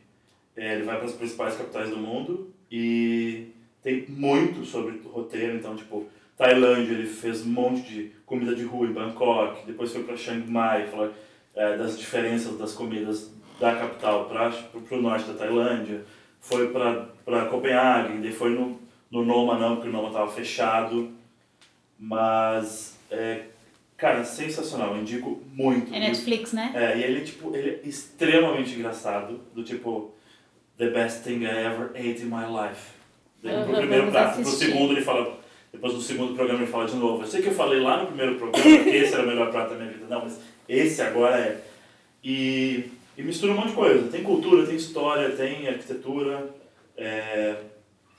é, 0.57 0.75
ele 0.75 0.83
vai 0.83 0.97
para 0.97 1.07
as 1.07 1.13
principais 1.13 1.57
capitais 1.57 1.91
do 1.91 1.97
mundo 1.97 2.53
e 2.71 3.47
tem 3.83 4.05
muito 4.09 4.65
sobre 4.65 5.01
roteiro, 5.05 5.57
então, 5.57 5.77
tipo, 5.77 6.07
Tailândia, 6.37 6.93
ele 6.93 7.07
fez 7.07 7.47
um 7.47 7.51
monte 7.51 7.83
de 7.83 8.13
comida 8.27 8.55
de 8.55 8.65
rua 8.65 8.87
em 8.87 8.93
Bangkok, 8.93 9.65
depois 9.67 9.93
foi 9.93 10.03
para 10.03 10.17
Chiang 10.17 10.51
Mai, 10.51 10.89
falou 10.89 11.13
é, 11.55 11.77
das 11.77 11.97
diferenças 11.97 12.59
das 12.59 12.73
comidas 12.73 13.33
da 13.61 13.77
capital 13.77 14.25
para 14.25 14.53
o 14.91 15.01
norte 15.01 15.27
da 15.27 15.35
Tailândia, 15.35 16.05
foi 16.41 16.69
para 16.69 17.47
Copenhague, 17.47 18.19
daí 18.19 18.33
foi 18.33 18.51
no, 18.51 18.81
no 19.11 19.25
Noma 19.25 19.57
não, 19.57 19.77
porque 19.77 19.89
o 19.89 19.93
Noma 19.93 20.09
estava 20.09 20.31
fechado, 20.31 21.13
mas, 21.99 22.99
é, 23.11 23.45
cara, 24.05 24.23
sensacional, 24.23 24.95
eu 24.95 25.01
indico 25.01 25.43
muito. 25.51 25.95
É 25.95 25.99
Netflix, 25.99 26.53
né? 26.53 26.73
É, 26.75 26.99
e 26.99 27.03
ele, 27.03 27.23
tipo, 27.23 27.57
ele 27.57 27.81
é 27.83 27.89
extremamente 27.89 28.75
engraçado, 28.75 29.41
do 29.55 29.65
tipo, 29.65 30.13
the 30.77 30.91
best 30.91 31.23
thing 31.25 31.43
I 31.45 31.65
ever 31.65 31.91
ate 31.95 32.21
in 32.23 32.27
my 32.27 32.45
life. 32.45 32.93
Daí, 33.43 33.63
pro 33.63 33.73
Uhum, 33.73 33.79
primeiro 33.79 34.11
prato, 34.11 34.43
pro 34.43 34.51
segundo 34.51 34.93
ele 34.93 35.01
fala, 35.01 35.39
depois 35.73 35.95
do 35.95 36.03
segundo 36.03 36.35
programa 36.35 36.61
ele 36.61 36.71
fala 36.71 36.87
de 36.87 36.97
novo, 36.97 37.23
eu 37.23 37.27
sei 37.27 37.41
que 37.41 37.49
eu 37.49 37.55
falei 37.55 37.81
lá 37.81 38.03
no 38.03 38.09
primeiro 38.09 38.35
programa 38.35 38.85
que 38.85 38.91
esse 38.91 39.15
era 39.15 39.23
o 39.23 39.27
melhor 39.27 39.51
prato 39.51 39.71
da 39.71 39.77
minha 39.77 39.91
vida, 39.91 40.05
não, 40.07 40.21
mas 40.21 40.39
esse 40.69 41.01
agora 41.01 41.39
é. 41.39 41.61
E, 42.23 42.91
e 43.17 43.23
mistura 43.23 43.53
um 43.53 43.57
monte 43.57 43.69
de 43.69 43.75
coisa, 43.75 44.09
tem 44.09 44.23
cultura, 44.23 44.67
tem 44.67 44.77
história, 44.77 45.31
tem 45.31 45.67
arquitetura, 45.67 46.51
é, 46.95 47.57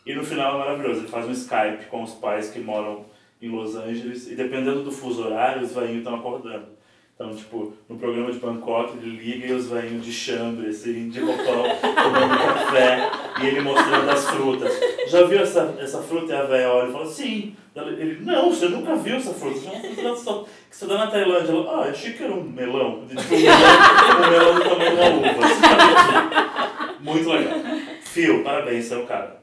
e 0.04 0.16
no 0.16 0.24
final 0.24 0.56
é 0.56 0.58
maravilhoso, 0.66 1.02
ele 1.02 1.08
faz 1.10 1.28
um 1.28 1.32
Skype 1.32 1.86
com 1.92 2.02
os 2.02 2.14
pais 2.14 2.50
que 2.50 2.60
moram 2.60 3.06
em 3.42 3.50
Los 3.50 3.76
Angeles, 3.76 4.32
e 4.32 4.36
dependendo 4.36 4.84
do 4.84 4.92
fuso 4.92 5.26
horário, 5.26 5.64
os 5.64 5.74
velhinhos 5.74 6.00
estão 6.00 6.16
acordando. 6.16 6.76
Então, 7.16 7.34
tipo, 7.34 7.74
no 7.88 7.98
programa 7.98 8.30
de 8.30 8.40
Bangkok, 8.40 8.98
ele 8.98 9.16
liga 9.16 9.48
e 9.48 9.54
os 9.54 9.70
velhinhos 9.70 10.04
de 10.04 10.12
chambre, 10.12 10.68
assim, 10.68 11.08
de 11.08 11.22
roupão, 11.22 11.64
tomando 11.80 12.38
café, 12.38 13.10
e 13.42 13.48
ele 13.48 13.62
mostrando 13.62 14.10
as 14.10 14.30
frutas. 14.30 14.74
Já 15.08 15.24
viu 15.24 15.40
essa, 15.40 15.78
essa 15.80 16.02
fruta? 16.02 16.34
E 16.34 16.36
a 16.36 16.44
velha 16.44 16.70
olha 16.70 16.90
e 16.90 16.92
fala, 16.92 17.06
sim. 17.06 17.56
Ele, 17.74 18.20
não, 18.22 18.50
você 18.50 18.68
nunca 18.68 18.96
viu 18.98 19.16
essa 19.16 19.34
fruta. 19.34 19.60
Você 19.60 19.68
é 20.02 20.08
uma 20.08 20.16
fruta 20.18 20.50
que 20.70 20.76
você 20.76 20.86
dá 20.88 20.98
na 20.98 21.08
Tailândia. 21.08 21.52
Ela, 21.52 21.72
ah, 21.72 21.90
achei 21.90 22.14
que 22.14 22.24
era 22.24 22.34
um 22.34 22.44
melão. 22.44 23.06
Tipo, 23.08 23.22
um 23.22 23.40
melão, 23.40 24.26
um 24.26 24.30
melão 24.30 24.56
do 24.56 24.64
tamanho 24.64 24.92
de 24.92 24.98
uma 24.98 25.32
uva. 25.32 26.98
Muito 27.00 27.30
legal. 27.30 27.60
Fio, 28.02 28.44
parabéns, 28.44 28.86
você 28.86 28.94
é 28.94 28.98
o 28.98 29.06
cara. 29.06 29.42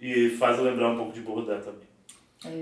E 0.00 0.28
faz 0.30 0.58
lembrar 0.60 0.90
um 0.90 0.96
pouco 0.96 1.12
de 1.12 1.20
Borrodé 1.20 1.56
também 1.56 1.87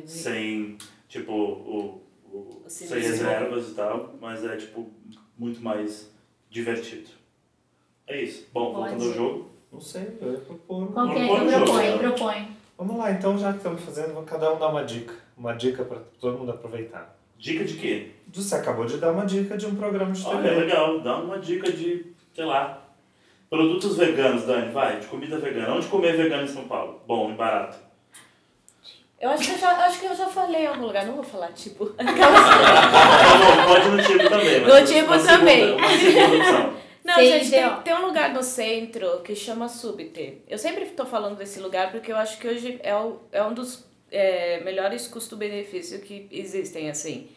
sem, 0.07 0.79
tipo, 1.09 1.33
o, 1.33 2.03
o, 2.33 2.62
O 2.64 2.64
sem 2.66 2.89
reservas 2.89 3.68
e 3.70 3.74
tal, 3.74 4.14
mas 4.20 4.45
é, 4.45 4.57
tipo, 4.57 4.91
muito 5.39 5.61
mais 5.62 6.11
divertido. 6.51 7.11
É 8.07 8.22
isso. 8.22 8.47
Bom, 8.53 8.72
voltando 8.72 8.93
ao 8.95 8.99
Pode. 9.01 9.14
jogo. 9.14 9.51
Não 9.72 9.81
sei, 9.81 10.16
eu 10.20 10.33
ia 10.33 10.39
propor. 10.39 10.83
É 10.85 10.87
Propõe 10.87 11.14
que 11.14 11.20
um 11.20 11.27
jogo, 11.51 11.64
propõe? 11.64 11.85
né? 11.91 11.99
Propõe. 11.99 12.49
Vamos 12.79 12.97
lá, 12.99 13.11
então, 13.11 13.39
já 13.39 13.51
que 13.53 13.59
estamos 13.59 13.83
fazendo, 13.83 14.14
vamos 14.14 14.29
cada 14.31 14.53
um 14.55 14.59
dar 14.59 14.68
uma 14.68 14.85
dica. 14.85 15.14
Uma 15.37 15.53
dica 15.55 15.85
para 15.85 15.99
todo 16.20 16.39
mundo 16.39 16.51
aproveitar. 16.53 17.16
Dica 17.39 17.64
de 17.64 17.74
quê? 17.74 18.11
Você 18.33 18.55
acabou 18.55 18.87
de 18.87 18.97
dar 18.99 19.12
uma 19.12 19.27
dica 19.27 19.57
de 19.57 19.66
um 19.66 19.74
programa 19.74 20.12
de 20.12 20.24
Olha, 20.24 20.43
TV. 20.51 20.61
legal. 20.62 21.01
Dá 21.01 21.18
uma 21.18 21.39
dica 21.39 21.70
de, 21.70 22.07
sei 22.35 22.45
lá, 22.45 22.83
produtos 23.51 23.97
veganos, 23.97 24.45
Dani, 24.45 24.72
vai, 24.72 25.01
de 25.01 25.07
comida 25.07 25.39
vegana. 25.39 25.74
Onde 25.74 25.87
comer 25.89 26.16
vegano 26.16 26.45
em 26.45 26.49
São 26.49 26.66
Paulo? 26.66 27.01
Bom 27.07 27.31
e 27.33 27.35
barato. 27.35 27.77
Eu 29.19 29.31
acho 29.31 29.45
que 29.49 29.53
eu 29.55 29.59
já, 29.59 29.71
acho 29.87 29.99
que 30.01 30.07
eu 30.07 30.14
já 30.14 30.27
falei 30.27 30.62
em 30.62 30.67
algum 30.67 30.87
lugar, 30.87 31.07
não 31.07 31.14
vou 31.14 31.25
falar, 31.25 31.53
tipo. 31.53 31.87
Bom, 31.97 33.67
pode 33.67 33.89
no 33.89 34.03
tipo 34.03 34.29
também. 34.29 34.61
mas 34.61 34.81
No 34.81 34.87
tipo 34.87 35.07
uma 35.07 35.19
segunda- 35.19 35.39
também. 35.39 35.73
Uma 35.75 35.89
segunda 35.89 36.37
opção. 36.37 36.77
Não, 37.05 37.14
Sei, 37.14 37.39
gente, 37.39 37.51
tem, 37.51 37.77
tem 37.85 37.95
um 37.95 38.07
lugar 38.07 38.35
no 38.35 38.43
centro 38.43 39.21
que 39.21 39.35
chama 39.35 39.69
Subte. 39.69 40.43
Eu 40.49 40.59
sempre 40.59 40.87
tô 40.87 41.07
falando 41.07 41.37
desse 41.37 41.61
lugar 41.61 41.93
porque 41.93 42.11
eu 42.11 42.17
acho 42.17 42.37
que 42.39 42.49
hoje 42.49 42.81
é, 42.83 42.95
o, 42.97 43.21
é 43.31 43.43
um 43.45 43.55
dos 43.55 43.85
é, 44.11 44.61
melhores 44.64 45.07
custo-benefício 45.07 46.01
que 46.01 46.27
existem, 46.33 46.91
assim. 46.91 47.29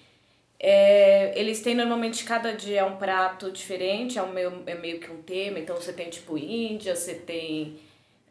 É, 0.60 1.32
eles 1.40 1.62
têm 1.62 1.76
normalmente 1.76 2.24
cada 2.26 2.52
dia 2.52 2.80
é 2.80 2.84
um 2.84 2.98
prato 2.98 3.52
diferente, 3.52 4.18
é, 4.18 4.24
um 4.24 4.34
meio, 4.34 4.64
é 4.66 4.74
meio 4.76 5.00
que 5.00 5.10
um 5.12 5.22
tema. 5.22 5.60
Então 5.60 5.76
você 5.76 5.94
tem 5.94 6.10
tipo 6.10 6.36
Índia, 6.38 6.96
você 6.96 7.14
tem. 7.14 7.78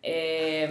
é, 0.03 0.69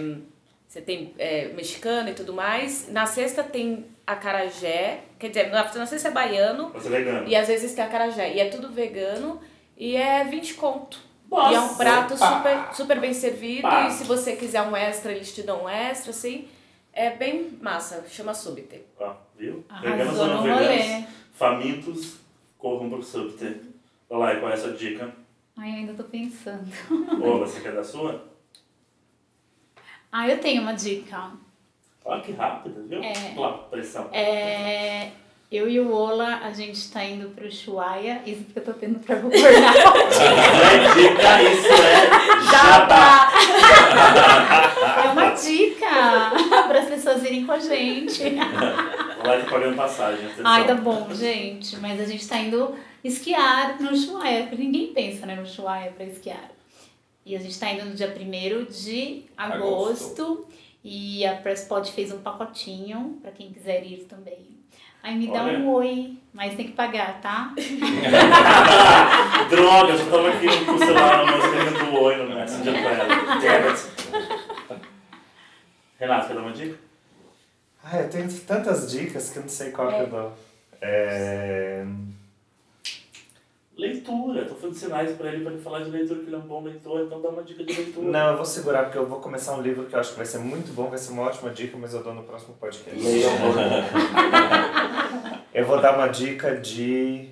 você 0.68 0.82
tem 0.82 1.14
é, 1.18 1.48
mexicano 1.48 2.10
e 2.10 2.14
tudo 2.14 2.34
mais. 2.34 2.88
Na 2.92 3.06
sexta 3.06 3.42
tem 3.42 3.86
acarajé, 4.06 5.00
quer 5.18 5.28
dizer, 5.28 5.50
na, 5.50 5.64
na 5.64 5.86
sexta 5.86 6.08
é 6.08 6.10
baiano, 6.10 6.70
Mas 6.74 6.84
é 6.86 6.90
vegano. 6.90 7.26
e 7.26 7.34
às 7.34 7.48
vezes 7.48 7.74
tem 7.74 7.82
acarajé. 7.82 8.34
E 8.34 8.40
é 8.40 8.50
tudo 8.50 8.68
vegano 8.70 9.40
e 9.76 9.96
é 9.96 10.24
20 10.24 10.54
conto. 10.54 11.00
Nossa, 11.30 11.52
e 11.52 11.54
é 11.56 11.60
um 11.60 11.74
prato 11.76 12.16
super, 12.16 12.74
super 12.74 13.00
bem 13.00 13.14
servido. 13.14 13.62
Pá. 13.62 13.88
E 13.88 13.92
se 13.92 14.04
você 14.04 14.36
quiser 14.36 14.62
um 14.62 14.76
extra, 14.76 15.10
eles 15.12 15.34
te 15.34 15.42
dão 15.42 15.64
um 15.64 15.68
extra, 15.68 16.10
assim. 16.10 16.46
É 16.92 17.10
bem 17.10 17.58
massa, 17.62 18.04
chama 18.08 18.34
Subte. 18.34 18.82
Ó, 18.98 19.14
viu? 19.38 19.64
Veganos 19.80 20.06
Arrasou 20.18 20.26
ou 20.26 20.34
não 20.34 20.42
veganos, 20.42 20.66
rolê. 20.66 21.04
famintos, 21.32 22.16
corram 22.58 22.90
pro 22.90 23.02
Subter. 23.02 23.60
Olha 24.10 24.18
lá, 24.18 24.34
e 24.34 24.40
qual 24.40 24.50
é 24.50 24.54
a 24.54 24.58
sua 24.58 24.72
dica? 24.72 25.12
Ai, 25.56 25.70
ainda 25.70 25.92
tô 25.94 26.04
pensando. 26.04 26.66
Ô, 27.22 27.38
você 27.38 27.60
quer 27.60 27.72
dar 27.72 27.80
a 27.80 27.84
sua? 27.84 28.26
Ah, 30.10 30.28
eu 30.28 30.38
tenho 30.38 30.62
uma 30.62 30.72
dica. 30.72 31.30
Olha 32.04 32.22
que 32.22 32.32
rápida, 32.32 32.80
viu? 32.88 33.02
É. 33.02 33.34
Lá, 33.36 33.52
pressão. 33.52 34.08
É, 34.12 35.10
eu 35.52 35.68
e 35.68 35.78
o 35.78 35.92
Ola, 35.92 36.40
a 36.42 36.52
gente 36.52 36.90
tá 36.90 37.04
indo 37.04 37.28
pro 37.30 37.46
Ushuaia. 37.46 38.22
Isso 38.26 38.44
porque 38.44 38.58
eu 38.60 38.64
tô 38.64 38.72
tendo 38.72 38.98
travel 39.00 39.30
burnout. 39.30 39.46
É 39.46 40.94
dica, 40.94 41.42
isso 41.42 41.72
é 41.72 42.50
Jabá! 42.50 43.30
jabá. 43.30 45.02
É 45.04 45.08
uma 45.10 45.30
dica 45.30 46.64
para 46.68 46.80
as 46.80 46.88
pessoas 46.88 47.22
irem 47.24 47.44
com 47.44 47.52
a 47.52 47.58
gente. 47.58 48.22
Lá 48.34 49.38
tá 49.40 49.50
pagando 49.50 49.76
passagem, 49.76 50.24
atenção. 50.26 50.46
Ai, 50.46 50.66
tá 50.66 50.74
bom, 50.74 51.08
gente. 51.12 51.76
Mas 51.76 52.00
a 52.00 52.04
gente 52.04 52.26
tá 52.26 52.38
indo 52.38 52.74
esquiar 53.04 53.80
no 53.80 53.90
porque 53.90 54.56
Ninguém 54.56 54.92
pensa 54.94 55.26
né, 55.26 55.34
no 55.34 55.42
Ushuaia 55.42 55.92
para 55.92 56.06
esquiar. 56.06 56.57
E 57.28 57.36
a 57.36 57.38
gente 57.38 57.60
tá 57.60 57.70
indo 57.70 57.84
no 57.84 57.94
dia 57.94 58.08
1 58.08 58.64
de 58.72 59.26
agosto. 59.36 60.48
E 60.82 61.26
a 61.26 61.34
Presspod 61.34 61.92
fez 61.92 62.10
um 62.10 62.20
pacotinho 62.20 63.18
para 63.20 63.30
quem 63.30 63.52
quiser 63.52 63.84
ir 63.84 64.06
também. 64.06 64.56
Aí 65.02 65.14
me 65.14 65.30
dá 65.30 65.44
Olha. 65.44 65.58
um 65.58 65.68
oi, 65.68 66.16
mas 66.32 66.54
tem 66.54 66.68
que 66.68 66.72
pagar, 66.72 67.20
tá? 67.20 67.52
Droga, 69.50 69.92
eu 69.92 69.98
já 69.98 70.04
tava 70.06 70.30
aqui 70.30 70.64
com 70.64 70.72
o 70.72 70.78
celular 70.78 71.26
mão 71.26 71.38
escrevendo 71.38 71.84
o 71.90 72.02
oi 72.02 72.16
no 72.16 72.34
Messenger 72.34 72.72
pra 72.80 72.92
ela. 72.92 73.14
Renato, 76.00 76.28
quer 76.28 76.34
dar 76.34 76.40
uma 76.40 76.52
dica? 76.52 76.78
Ah, 77.84 77.98
eu 77.98 78.08
tenho 78.08 78.32
tantas 78.40 78.90
dicas 78.90 79.28
que 79.28 79.36
eu 79.36 79.42
não 79.42 79.50
sei 79.50 79.70
qual 79.70 79.88
que 79.88 80.00
eu 80.00 80.06
dou. 80.06 80.32
É... 80.80 81.84
Leitura. 83.78 84.44
Tô 84.44 84.54
fazendo 84.56 84.74
sinais 84.74 85.12
pra 85.12 85.32
ele 85.32 85.44
pra 85.44 85.52
ele 85.52 85.62
falar 85.62 85.80
de 85.84 85.90
leitura, 85.90 86.18
que 86.20 86.26
ele 86.26 86.34
é 86.34 86.38
um 86.38 86.42
bom 86.48 86.62
leitor, 86.64 87.00
então 87.02 87.22
dá 87.22 87.28
uma 87.28 87.44
dica 87.44 87.62
de 87.62 87.72
leitura. 87.72 88.10
Não, 88.10 88.30
eu 88.30 88.36
vou 88.36 88.44
segurar 88.44 88.82
porque 88.84 88.98
eu 88.98 89.06
vou 89.06 89.20
começar 89.20 89.54
um 89.56 89.62
livro 89.62 89.86
que 89.86 89.94
eu 89.94 90.00
acho 90.00 90.10
que 90.10 90.16
vai 90.16 90.26
ser 90.26 90.38
muito 90.38 90.74
bom, 90.74 90.88
vai 90.88 90.98
ser 90.98 91.12
uma 91.12 91.22
ótima 91.22 91.50
dica, 91.50 91.76
mas 91.78 91.94
eu 91.94 92.02
dou 92.02 92.12
no 92.12 92.24
próximo 92.24 92.54
podcast. 92.54 92.98
Eu 95.54 95.66
vou 95.66 95.80
dar 95.80 95.96
uma 95.96 96.06
dica 96.08 96.56
de 96.56 97.30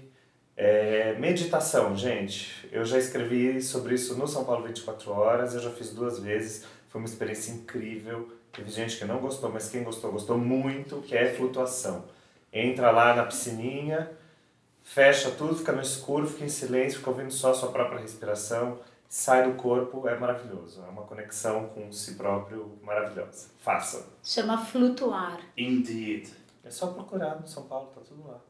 É, 0.57 1.15
meditação, 1.19 1.95
gente. 1.95 2.67
Eu 2.73 2.83
já 2.85 2.99
escrevi 2.99 3.61
sobre 3.61 3.95
isso 3.95 4.17
no 4.17 4.27
São 4.27 4.43
Paulo 4.45 4.67
24 4.67 5.13
Horas, 5.13 5.55
eu 5.55 5.61
já 5.61 5.71
fiz 5.71 5.93
duas 5.93 6.19
vezes. 6.19 6.65
Foi 6.89 6.99
uma 7.01 7.07
experiência 7.07 7.53
incrível. 7.53 8.31
Teve 8.53 8.71
gente 8.71 8.97
que 8.97 9.05
não 9.05 9.19
gostou, 9.19 9.51
mas 9.53 9.69
quem 9.69 9.83
gostou, 9.85 10.11
gostou 10.11 10.39
muito, 10.39 11.03
que 11.03 11.15
é 11.15 11.27
flutuação. 11.35 12.05
Entra 12.51 12.91
lá 12.91 13.15
na 13.15 13.25
piscininha, 13.25 14.11
fecha 14.87 15.33
tudo, 15.33 15.57
fica 15.57 15.73
no 15.73 15.83
escuro, 15.83 16.27
fica 16.27 16.45
em 16.45 16.49
silêncio, 16.49 17.01
fica 17.01 17.11
ouvindo 17.11 17.33
só 17.33 17.51
a 17.51 17.55
sua 17.55 17.71
própria 17.71 17.99
respiração, 17.99 18.79
sai 19.09 19.51
do 19.51 19.57
corpo, 19.57 20.09
é 20.09 20.17
maravilhoso. 20.17 20.83
É 20.87 20.89
uma 20.89 21.03
conexão 21.03 21.67
com 21.67 21.93
si 21.93 22.15
próprio 22.15 22.79
maravilhosa. 22.83 23.49
Faça. 23.59 24.07
Chama 24.23 24.57
flutuar. 24.57 25.41
Indeed. 25.57 26.33
É 26.65 26.71
só 26.71 26.87
procurar 26.89 27.41
no 27.41 27.47
São 27.47 27.65
Paulo, 27.65 27.91
tá 27.95 28.01
tudo 28.01 28.27
lá. 28.27 28.41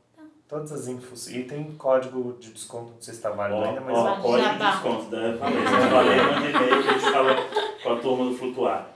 Todas 0.46 0.70
as 0.70 0.86
infos. 0.86 1.28
E 1.28 1.42
tem 1.42 1.74
código 1.76 2.36
de 2.38 2.52
desconto, 2.52 2.92
não 2.92 3.02
sei 3.02 3.14
se 3.14 3.18
está 3.18 3.30
válido 3.30 3.64
ainda, 3.64 3.80
mas 3.80 3.98
ó, 3.98 4.20
pode 4.20 4.44
tá. 4.44 4.70
desconto, 4.70 5.10
valer. 5.10 5.38
Se 5.38 5.88
valer, 5.88 6.22
manda 6.22 6.48
e-mail 6.48 6.82
que 6.82 6.88
a 6.88 6.92
gente 6.92 7.12
fala 7.12 7.34
com 7.82 7.92
a 7.92 7.96
turma 7.98 8.24
do 8.26 8.36
Flutuar. 8.36 8.90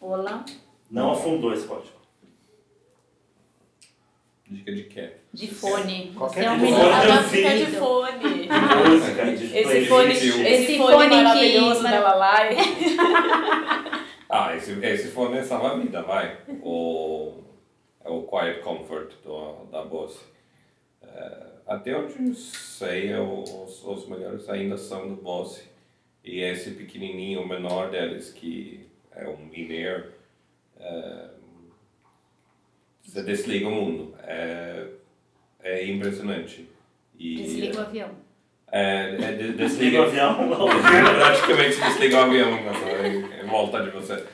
Olá. 0.00 0.44
Não 0.88 1.10
afundou 1.10 1.52
esse 1.52 1.66
código. 1.66 1.96
Dica 4.46 4.72
de 4.72 4.84
quê? 4.84 5.21
De 5.32 5.48
fone. 5.48 6.12
Qualquer 6.16 6.42
Você 6.42 6.46
é 6.46 6.50
um 6.50 6.56
de 6.56 6.62
menino 6.62 6.78
fone. 6.80 6.92
Ela 6.92 7.22
fica 7.22 7.56
de 7.56 7.66
fone. 7.66 8.48
Música, 8.90 9.24
de 9.36 9.56
Esse 9.58 9.86
fone, 9.86 10.12
Esse 10.12 10.78
fone 10.78 10.92
fone 10.92 11.08
que- 11.08 11.14
maravilhoso 11.16 11.82
da 11.82 12.00
Lalai. 12.00 12.56
Ah, 14.34 14.56
esse, 14.56 14.72
esse 14.82 15.08
fone 15.08 15.42
salva 15.44 15.72
a 15.72 15.76
vida, 15.76 16.00
vai. 16.00 16.38
O, 16.62 17.34
é 18.02 18.08
o 18.08 18.22
Quiet 18.22 18.62
Comfort 18.62 19.12
do, 19.22 19.66
da 19.70 19.84
Bose. 19.84 20.20
É, 21.02 21.42
até 21.66 21.94
onde 21.94 22.14
eu 22.30 22.34
sei, 22.34 23.12
é 23.12 23.20
os, 23.20 23.84
os 23.84 24.08
melhores 24.08 24.48
ainda 24.48 24.78
são 24.78 25.06
do 25.06 25.16
Bose. 25.16 25.64
E 26.24 26.40
esse 26.40 26.70
pequenininho, 26.70 27.42
o 27.42 27.46
menor 27.46 27.90
deles, 27.90 28.32
que 28.32 28.88
é 29.14 29.28
um 29.28 29.50
in-ear, 29.52 30.06
é, 30.80 31.28
você 33.02 33.22
desliga 33.22 33.68
o 33.68 33.70
mundo. 33.70 34.14
É, 34.22 34.86
é 35.62 35.86
impressionante. 35.86 36.68
E, 37.18 37.36
Desliga 37.36 37.78
o 37.78 37.82
avião. 37.82 38.10
É, 38.70 39.16
é, 39.20 39.32
de- 39.32 39.52
Desliga 39.58 40.02
o 40.02 40.04
desliga 40.04 40.28
avião. 40.30 40.58
Praticamente 41.18 41.80
desliga 41.80 42.16
o 42.16 42.20
avião 42.20 42.50
em, 43.04 43.44
em 43.44 43.46
volta 43.46 43.82
de 43.82 43.90
você. 43.90 44.24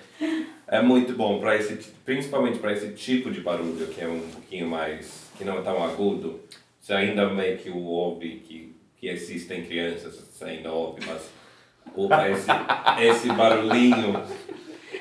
É 0.66 0.82
muito 0.82 1.14
bom, 1.14 1.40
pra 1.40 1.56
esse, 1.56 1.76
principalmente 2.04 2.58
para 2.58 2.72
esse 2.72 2.92
tipo 2.92 3.30
de 3.30 3.40
barulho, 3.40 3.86
que 3.88 4.00
é 4.00 4.08
um 4.08 4.20
pouquinho 4.20 4.66
mais. 4.68 5.28
que 5.36 5.44
não 5.44 5.58
é 5.58 5.62
tão 5.62 5.82
agudo. 5.82 6.40
Você 6.80 6.92
ainda 6.92 7.28
meio 7.28 7.58
que 7.58 7.70
o 7.70 7.82
ouve, 7.84 8.42
que, 8.46 8.74
que 8.96 9.08
existem 9.08 9.64
crianças, 9.64 10.14
você 10.16 10.44
ainda 10.44 10.72
ouve, 10.72 11.00
mas 11.06 11.28
o, 11.94 12.08
esse, 12.14 12.48
esse 13.02 13.28
barulhinho 13.32 14.22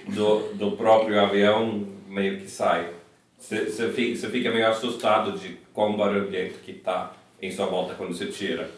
do, 0.07 0.53
do 0.53 0.71
próprio 0.77 1.19
avião 1.19 1.87
meio 2.07 2.39
que 2.39 2.49
sai. 2.49 2.89
Você, 3.37 3.91
fica, 3.91 4.29
fica 4.29 4.51
meio 4.51 4.67
assustado 4.67 5.37
de 5.37 5.57
quão 5.73 5.95
barulhento 5.95 6.59
que 6.59 6.73
tá 6.73 7.13
em 7.41 7.51
sua 7.51 7.67
volta 7.67 7.93
quando 7.93 8.15
você 8.15 8.25
tira. 8.25 8.69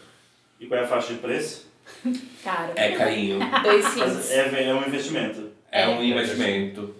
E 0.59 0.65
qual 0.67 0.79
é 0.79 0.83
a 0.83 0.87
faixa 0.87 1.13
de 1.13 1.19
preço? 1.19 1.67
Caro. 2.43 2.73
É 2.75 2.91
carinho. 2.91 3.39
Dois 3.63 4.31
é, 4.31 4.65
é 4.65 4.73
um 4.73 4.85
investimento. 4.85 5.49
É 5.71 5.87
um 5.87 6.03
investimento. 6.03 6.93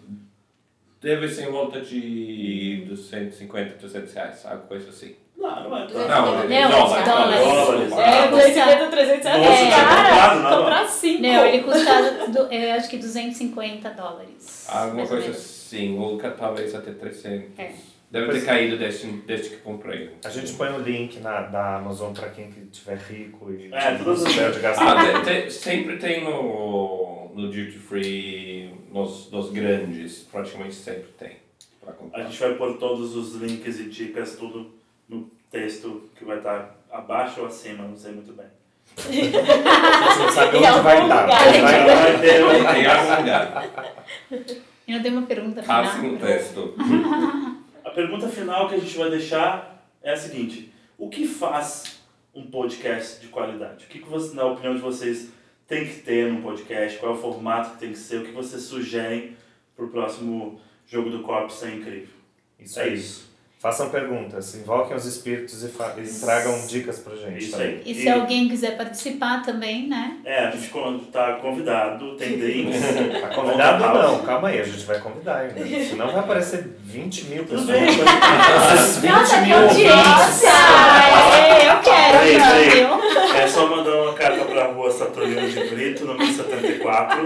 Deve 1.02 1.30
ser 1.30 1.48
em 1.48 1.52
volta 1.52 1.80
de 1.80 2.84
250, 2.88 3.76
300 3.76 4.14
reais, 4.14 4.46
alguma 4.46 4.68
coisa 4.68 4.90
assim. 4.90 5.16
Não, 5.38 5.70
não 5.70 5.78
é. 5.78 5.88
Não, 5.88 6.70
Não, 6.70 6.70
dólar, 6.70 7.06
dólares. 7.06 7.90
Dólares. 7.90 7.92
É, 7.94 8.28
250, 8.28 8.88
300 8.90 9.24
reais. 9.24 9.42
Nossa, 9.46 9.62
É. 9.64 9.70
cara, 9.72 10.58
comprar 10.58 10.88
cinco. 10.88 11.22
Não, 11.22 11.46
ele 11.46 11.64
custa, 11.64 12.28
do, 12.28 12.54
eu 12.54 12.74
acho 12.74 12.90
que 12.90 12.98
250 12.98 13.90
dólares. 13.92 14.66
Alguma 14.68 15.08
coisa 15.08 15.24
menos. 15.24 15.59
Assim, 15.76 15.98
ou 15.98 16.18
talvez 16.18 16.74
até 16.74 16.92
300. 16.92 17.58
É. 17.60 17.72
Deve 18.12 18.26
Pois 18.26 18.40
ter 18.40 18.46
caído 18.48 18.76
desde, 18.78 19.06
desde 19.08 19.50
que 19.52 19.58
comprei. 19.58 20.10
a 20.26 20.30
gente 20.30 20.54
põe 20.54 20.70
o 20.70 20.80
link 20.80 21.20
na, 21.20 21.42
da 21.44 21.76
Amazon 21.76 22.12
para 22.12 22.30
quem 22.30 22.50
que 22.52 22.62
tiver 22.66 22.98
rico 22.98 23.52
e 23.52 23.72
É, 23.72 23.78
as- 23.90 24.24
tiver 24.24 24.52
de 24.52 24.60
gastar. 24.62 24.98
Ah, 24.98 25.22
te- 25.22 25.44
te- 25.46 25.52
sempre 25.52 25.98
tem 25.98 26.24
no, 26.24 27.30
no 27.36 27.44
Duty 27.52 27.78
Free, 27.78 28.74
nos, 28.92 29.30
nos 29.32 29.52
grandes, 29.52 30.24
praticamente 30.32 30.74
sempre 30.74 31.10
tem. 31.20 31.34
Pra 31.80 31.92
A 31.92 31.94
comprar. 31.94 32.24
gente 32.24 32.40
vai 32.40 32.54
pôr 32.56 32.78
todos 32.80 33.16
os 33.16 33.36
links 33.36 33.80
e 33.80 33.84
dicas, 33.84 34.36
tudo 34.36 34.72
no 35.08 35.30
texto 35.52 36.10
que 36.18 36.26
vai 36.26 36.38
estar 36.38 36.76
abaixo 36.92 37.42
ou 37.42 37.46
acima, 37.48 37.84
não 37.84 37.96
sei 37.96 38.12
muito 38.14 38.34
bem. 38.34 38.48
A 38.98 39.02
gente 39.12 39.32
não 40.20 40.32
sabe 40.32 40.58
onde 40.58 40.82
vai 40.82 41.08
mas 41.08 41.26
vai. 41.28 41.86
Vai 41.86 42.22
ter 42.22 42.44
um- 42.44 42.50
Tem 42.74 42.86
algum 42.88 43.16
lugar. 43.18 43.70
Eu 44.90 44.96
não 44.96 45.04
tenho 45.04 45.18
uma 45.18 45.28
pergunta 45.28 45.62
final. 45.62 45.84
Passe 45.84 46.00
um 46.00 46.18
texto. 46.18 46.74
A 47.86 47.92
pergunta 47.92 48.28
final 48.28 48.68
que 48.68 48.76
a 48.76 48.80
gente 48.80 48.98
vai 48.98 49.10
deixar 49.10 49.86
é 50.02 50.12
a 50.14 50.18
seguinte: 50.18 50.74
o 50.98 51.10
que 51.10 51.28
faz 51.28 52.00
um 52.34 52.48
podcast 52.50 53.22
de 53.22 53.28
qualidade? 53.28 53.86
O 53.86 53.88
que, 53.88 54.00
que 54.00 54.10
você, 54.10 54.36
na 54.36 54.46
opinião 54.46 54.74
de 54.76 54.82
vocês, 54.82 55.30
tem 55.68 55.86
que 55.86 55.96
ter 56.02 56.32
num 56.32 56.42
podcast? 56.42 56.98
Qual 57.00 57.12
é 57.14 57.16
o 57.16 57.18
formato 57.20 57.72
que 57.72 57.78
tem 57.80 57.92
que 57.92 57.98
ser? 57.98 58.22
O 58.22 58.26
que 58.26 58.32
vocês 58.32 58.64
sugerem 58.64 59.36
para 59.76 59.86
o 59.86 59.90
próximo 59.90 60.60
jogo 60.88 61.10
do 61.10 61.20
Corpo 61.22 61.52
ser 61.52 61.76
incrível? 61.76 62.10
Isso 62.60 62.80
É 62.80 62.84
aí. 62.84 62.94
isso. 62.96 63.29
Façam 63.62 63.90
perguntas, 63.90 64.56
invoquem 64.56 64.96
os 64.96 65.06
espíritos 65.06 65.64
e, 65.64 65.68
e 65.68 66.20
tragam 66.22 66.66
dicas 66.66 67.00
pra 67.00 67.14
gente. 67.14 67.44
Isso 67.44 67.52
também. 67.52 67.68
aí. 67.68 67.82
E 67.86 67.94
se 67.94 68.08
alguém 68.08 68.48
quiser 68.48 68.78
participar 68.78 69.42
também, 69.44 69.86
né? 69.86 70.18
É, 70.24 70.46
a 70.46 70.52
gente 70.52 70.72
está 71.04 71.34
convidado, 71.34 72.16
tem 72.16 72.38
drinks. 72.38 72.80
Tá 73.20 73.28
convidado 73.36 73.84
Conta 73.84 74.02
não, 74.02 74.20
calma 74.20 74.48
aí, 74.48 74.62
a 74.62 74.64
gente 74.64 74.86
vai 74.86 75.02
convidar 75.02 75.40
ainda. 75.40 75.60
Senão 75.84 76.08
vai 76.08 76.20
aparecer 76.20 76.78
20 76.80 77.26
mil 77.26 77.44
pessoas. 77.44 77.68
Esses 78.80 78.98
20 79.00 79.12
Nossa, 79.12 79.36
que 79.36 79.46
mil 79.46 79.58
audiência! 79.58 80.50
É, 81.36 81.70
eu 81.70 81.82
quero, 81.82 82.18
peraí. 82.18 82.70
viu? 82.70 83.36
É 83.36 83.46
só 83.46 83.68
mandar 83.68 83.89
rua 84.80 84.92
Saturnino 84.92 85.50
de 85.50 85.64
Brito, 85.70 86.06
número 86.06 86.32
74. 86.32 87.20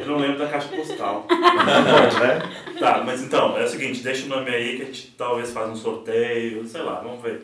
Eu 0.00 0.06
não 0.06 0.18
lembro 0.18 0.38
da 0.38 0.46
caixa 0.48 0.68
postal. 0.68 1.26
né? 1.28 2.74
Tá, 2.78 3.02
mas 3.04 3.22
então, 3.22 3.56
é 3.58 3.64
o 3.64 3.68
seguinte, 3.68 4.02
deixa 4.02 4.24
o 4.26 4.28
nome 4.28 4.50
aí 4.50 4.76
que 4.76 4.82
a 4.82 4.86
gente 4.86 5.10
talvez 5.18 5.50
faça 5.50 5.70
um 5.70 5.76
sorteio, 5.76 6.66
sei 6.66 6.82
lá, 6.82 7.00
vamos 7.00 7.20
ver. 7.22 7.42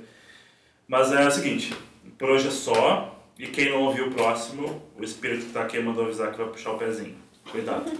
Mas 0.86 1.12
é 1.12 1.26
o 1.26 1.30
seguinte, 1.30 1.74
por 2.18 2.30
hoje 2.30 2.48
é 2.48 2.50
só, 2.50 3.18
e 3.38 3.46
quem 3.46 3.70
não 3.70 3.82
ouviu 3.82 4.08
o 4.08 4.10
próximo, 4.12 4.82
o 4.98 5.02
espírito 5.02 5.46
que 5.46 5.52
tá 5.52 5.62
aqui 5.62 5.78
mandou 5.80 6.04
avisar 6.04 6.30
que 6.30 6.38
vai 6.38 6.48
puxar 6.48 6.72
o 6.72 6.78
pezinho. 6.78 7.16
Cuidado. 7.50 7.90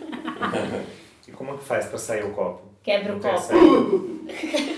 E 1.26 1.32
como 1.32 1.58
que 1.58 1.64
faz 1.64 1.86
pra 1.86 1.98
sair 1.98 2.24
o 2.24 2.30
copo? 2.30 2.70
Quebra 2.82 3.12
o 3.12 3.16
Não 3.16 3.20
copo. 3.22 3.38
sair? 3.40 4.68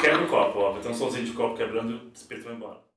Quebra 0.00 0.24
o 0.24 0.28
copo, 0.28 0.58
ó. 0.60 0.72
Vai 0.72 0.80
ter 0.82 0.88
um 0.88 0.94
somzinho 0.94 1.24
de 1.24 1.32
copo 1.32 1.56
quebrando 1.56 1.92
e 1.92 1.94
o 1.96 2.10
espírito 2.14 2.44
vai 2.46 2.54
embora. 2.54 2.87